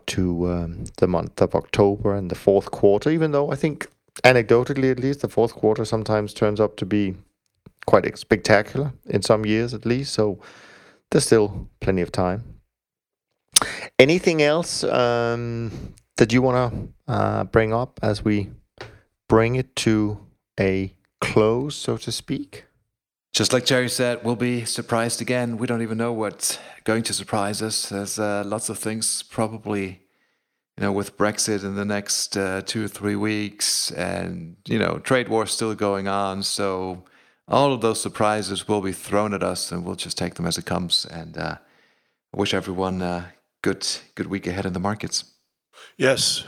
to 0.06 0.50
um, 0.50 0.84
the 0.98 1.06
month 1.06 1.40
of 1.40 1.54
October 1.54 2.14
and 2.14 2.30
the 2.30 2.34
fourth 2.34 2.70
quarter. 2.70 3.10
Even 3.10 3.32
though 3.32 3.50
I 3.50 3.56
think 3.56 3.86
anecdotally, 4.24 4.90
at 4.90 4.98
least, 4.98 5.20
the 5.20 5.28
fourth 5.28 5.54
quarter 5.54 5.84
sometimes 5.84 6.34
turns 6.34 6.60
up 6.60 6.76
to 6.76 6.86
be 6.86 7.14
quite 7.86 8.18
spectacular 8.18 8.92
in 9.06 9.22
some 9.22 9.46
years, 9.46 9.72
at 9.72 9.86
least. 9.86 10.12
So 10.12 10.38
there's 11.10 11.24
still 11.24 11.68
plenty 11.80 12.02
of 12.02 12.12
time. 12.12 12.44
Anything 13.98 14.42
else 14.42 14.84
um, 14.84 15.94
that 16.18 16.32
you 16.32 16.42
want 16.42 16.72
to 17.06 17.12
uh, 17.12 17.44
bring 17.44 17.72
up 17.72 17.98
as 18.02 18.24
we 18.24 18.50
bring 19.28 19.56
it 19.56 19.74
to 19.76 20.20
a 20.60 20.94
close, 21.20 21.74
so 21.74 21.96
to 21.96 22.12
speak? 22.12 22.66
Just 23.32 23.52
like 23.52 23.64
Jerry 23.64 23.88
said, 23.88 24.24
we'll 24.24 24.36
be 24.36 24.64
surprised 24.64 25.20
again. 25.20 25.58
We 25.58 25.66
don't 25.66 25.82
even 25.82 25.98
know 25.98 26.12
what's 26.12 26.58
going 26.84 27.04
to 27.04 27.14
surprise 27.14 27.62
us. 27.62 27.88
There's 27.88 28.18
uh, 28.18 28.42
lots 28.44 28.68
of 28.68 28.78
things 28.78 29.22
probably, 29.22 30.00
you 30.76 30.82
know, 30.82 30.92
with 30.92 31.16
Brexit 31.16 31.62
in 31.62 31.76
the 31.76 31.84
next 31.84 32.36
uh, 32.36 32.62
two 32.62 32.84
or 32.84 32.88
three 32.88 33.16
weeks, 33.16 33.92
and 33.92 34.56
you 34.66 34.78
know, 34.78 34.98
trade 34.98 35.28
war 35.28 35.46
still 35.46 35.74
going 35.74 36.08
on. 36.08 36.42
So 36.42 37.04
all 37.46 37.72
of 37.72 37.80
those 37.80 38.02
surprises 38.02 38.66
will 38.66 38.80
be 38.80 38.92
thrown 38.92 39.34
at 39.34 39.42
us, 39.42 39.70
and 39.70 39.84
we'll 39.84 39.94
just 39.94 40.18
take 40.18 40.34
them 40.34 40.46
as 40.46 40.58
it 40.58 40.64
comes. 40.64 41.06
And 41.06 41.38
uh, 41.38 41.56
wish 42.34 42.54
everyone 42.54 43.02
a 43.02 43.34
good 43.62 43.86
good 44.16 44.26
week 44.26 44.46
ahead 44.48 44.66
in 44.66 44.72
the 44.72 44.80
markets. 44.80 45.37
Yes. 45.98 46.44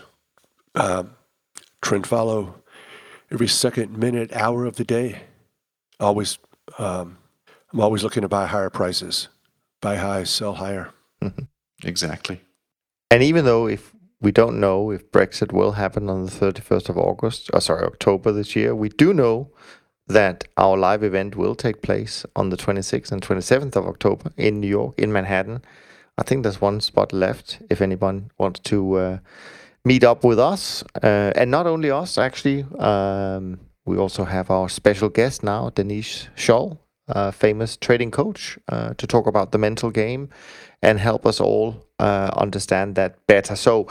Um, 0.74 1.16
trend 1.82 2.06
follow 2.06 2.62
every 3.30 3.48
second, 3.48 3.98
minute, 3.98 4.32
hour 4.32 4.64
of 4.64 4.76
the 4.76 4.84
day. 4.84 5.22
Always, 5.98 6.38
um, 6.78 7.18
I'm 7.72 7.80
always 7.80 8.02
looking 8.02 8.22
to 8.22 8.28
buy 8.28 8.46
higher 8.46 8.70
prices, 8.70 9.28
buy 9.82 9.96
high, 9.96 10.24
sell 10.24 10.54
higher. 10.54 10.92
Exactly. 11.82 12.42
And 13.10 13.22
even 13.22 13.46
though 13.46 13.66
if 13.66 13.94
we 14.20 14.32
don't 14.32 14.60
know 14.60 14.90
if 14.90 15.10
Brexit 15.10 15.50
will 15.50 15.72
happen 15.72 16.10
on 16.10 16.26
the 16.26 16.30
31st 16.30 16.90
of 16.90 16.98
August, 16.98 17.48
or 17.54 17.56
uh, 17.56 17.60
sorry, 17.60 17.86
October 17.86 18.32
this 18.32 18.54
year, 18.54 18.74
we 18.74 18.90
do 18.90 19.14
know 19.14 19.50
that 20.06 20.44
our 20.58 20.76
live 20.76 21.02
event 21.02 21.36
will 21.36 21.54
take 21.54 21.80
place 21.80 22.26
on 22.36 22.50
the 22.50 22.56
26th 22.58 23.12
and 23.12 23.22
27th 23.22 23.76
of 23.76 23.86
October 23.86 24.30
in 24.36 24.60
New 24.60 24.68
York, 24.68 24.94
in 24.98 25.10
Manhattan. 25.10 25.62
I 26.20 26.22
think 26.22 26.42
there's 26.42 26.60
one 26.60 26.80
spot 26.80 27.12
left 27.14 27.60
if 27.70 27.80
anyone 27.80 28.30
wants 28.38 28.60
to 28.60 28.94
uh, 28.94 29.18
meet 29.86 30.04
up 30.04 30.22
with 30.22 30.38
us. 30.38 30.84
Uh, 31.02 31.32
and 31.34 31.50
not 31.50 31.66
only 31.66 31.90
us, 31.90 32.18
actually, 32.18 32.66
um, 32.78 33.58
we 33.86 33.96
also 33.96 34.24
have 34.24 34.50
our 34.50 34.68
special 34.68 35.08
guest 35.08 35.42
now, 35.42 35.70
Denise 35.70 36.28
Shull, 36.34 36.78
famous 37.32 37.76
trading 37.78 38.10
coach, 38.10 38.58
uh, 38.68 38.92
to 38.98 39.06
talk 39.06 39.26
about 39.26 39.50
the 39.50 39.58
mental 39.58 39.90
game 39.90 40.28
and 40.82 41.00
help 41.00 41.26
us 41.26 41.40
all 41.40 41.86
uh, 41.98 42.30
understand 42.36 42.94
that 42.96 43.26
better. 43.26 43.56
So, 43.56 43.88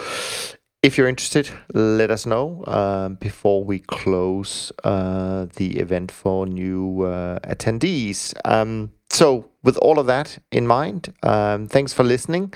if 0.82 0.98
you're 0.98 1.10
interested, 1.10 1.50
let 1.74 2.10
us 2.10 2.26
know 2.26 2.64
um, 2.66 3.16
before 3.16 3.66
we 3.66 3.80
close 3.80 4.72
uh, 4.86 5.48
the 5.58 5.78
event 5.78 6.10
for 6.10 6.46
new 6.46 7.00
attendees. 7.44 8.34
Um, 8.46 8.92
so, 9.10 9.50
with 9.64 9.78
all 9.78 10.00
of 10.00 10.06
that 10.08 10.40
in 10.52 10.68
mind, 10.68 11.14
um, 11.24 11.68
thanks 11.68 11.94
for 11.94 12.04
listening 12.04 12.54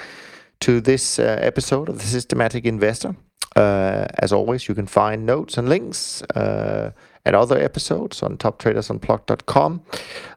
to 0.61 0.79
this 0.79 1.19
uh, 1.19 1.37
episode 1.41 1.89
of 1.89 1.97
The 1.99 2.05
Systematic 2.05 2.65
Investor. 2.65 3.15
Uh, 3.55 4.05
as 4.19 4.31
always, 4.31 4.67
you 4.67 4.75
can 4.75 4.87
find 4.87 5.25
notes 5.25 5.57
and 5.57 5.69
links 5.69 6.21
uh, 6.35 6.91
and 7.25 7.35
other 7.35 7.59
episodes 7.59 8.23
on 8.23 8.37
toptradersunplugged.com. 8.37 9.81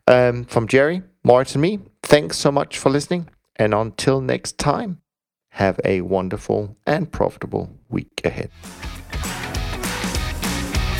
Um, 0.07 0.45
from 0.45 0.67
Jerry, 0.67 1.03
Moritz, 1.25 1.55
and 1.55 1.63
me, 1.63 1.81
thanks 2.03 2.37
so 2.37 2.51
much 2.51 2.79
for 2.79 2.91
listening. 2.91 3.29
And 3.57 3.73
until 3.73 4.21
next 4.21 4.59
time, 4.59 5.01
have 5.51 5.81
a 5.85 6.03
wonderful 6.03 6.77
and 6.87 7.11
profitable 7.11 7.71
week 7.89 8.21
ahead. 8.25 8.51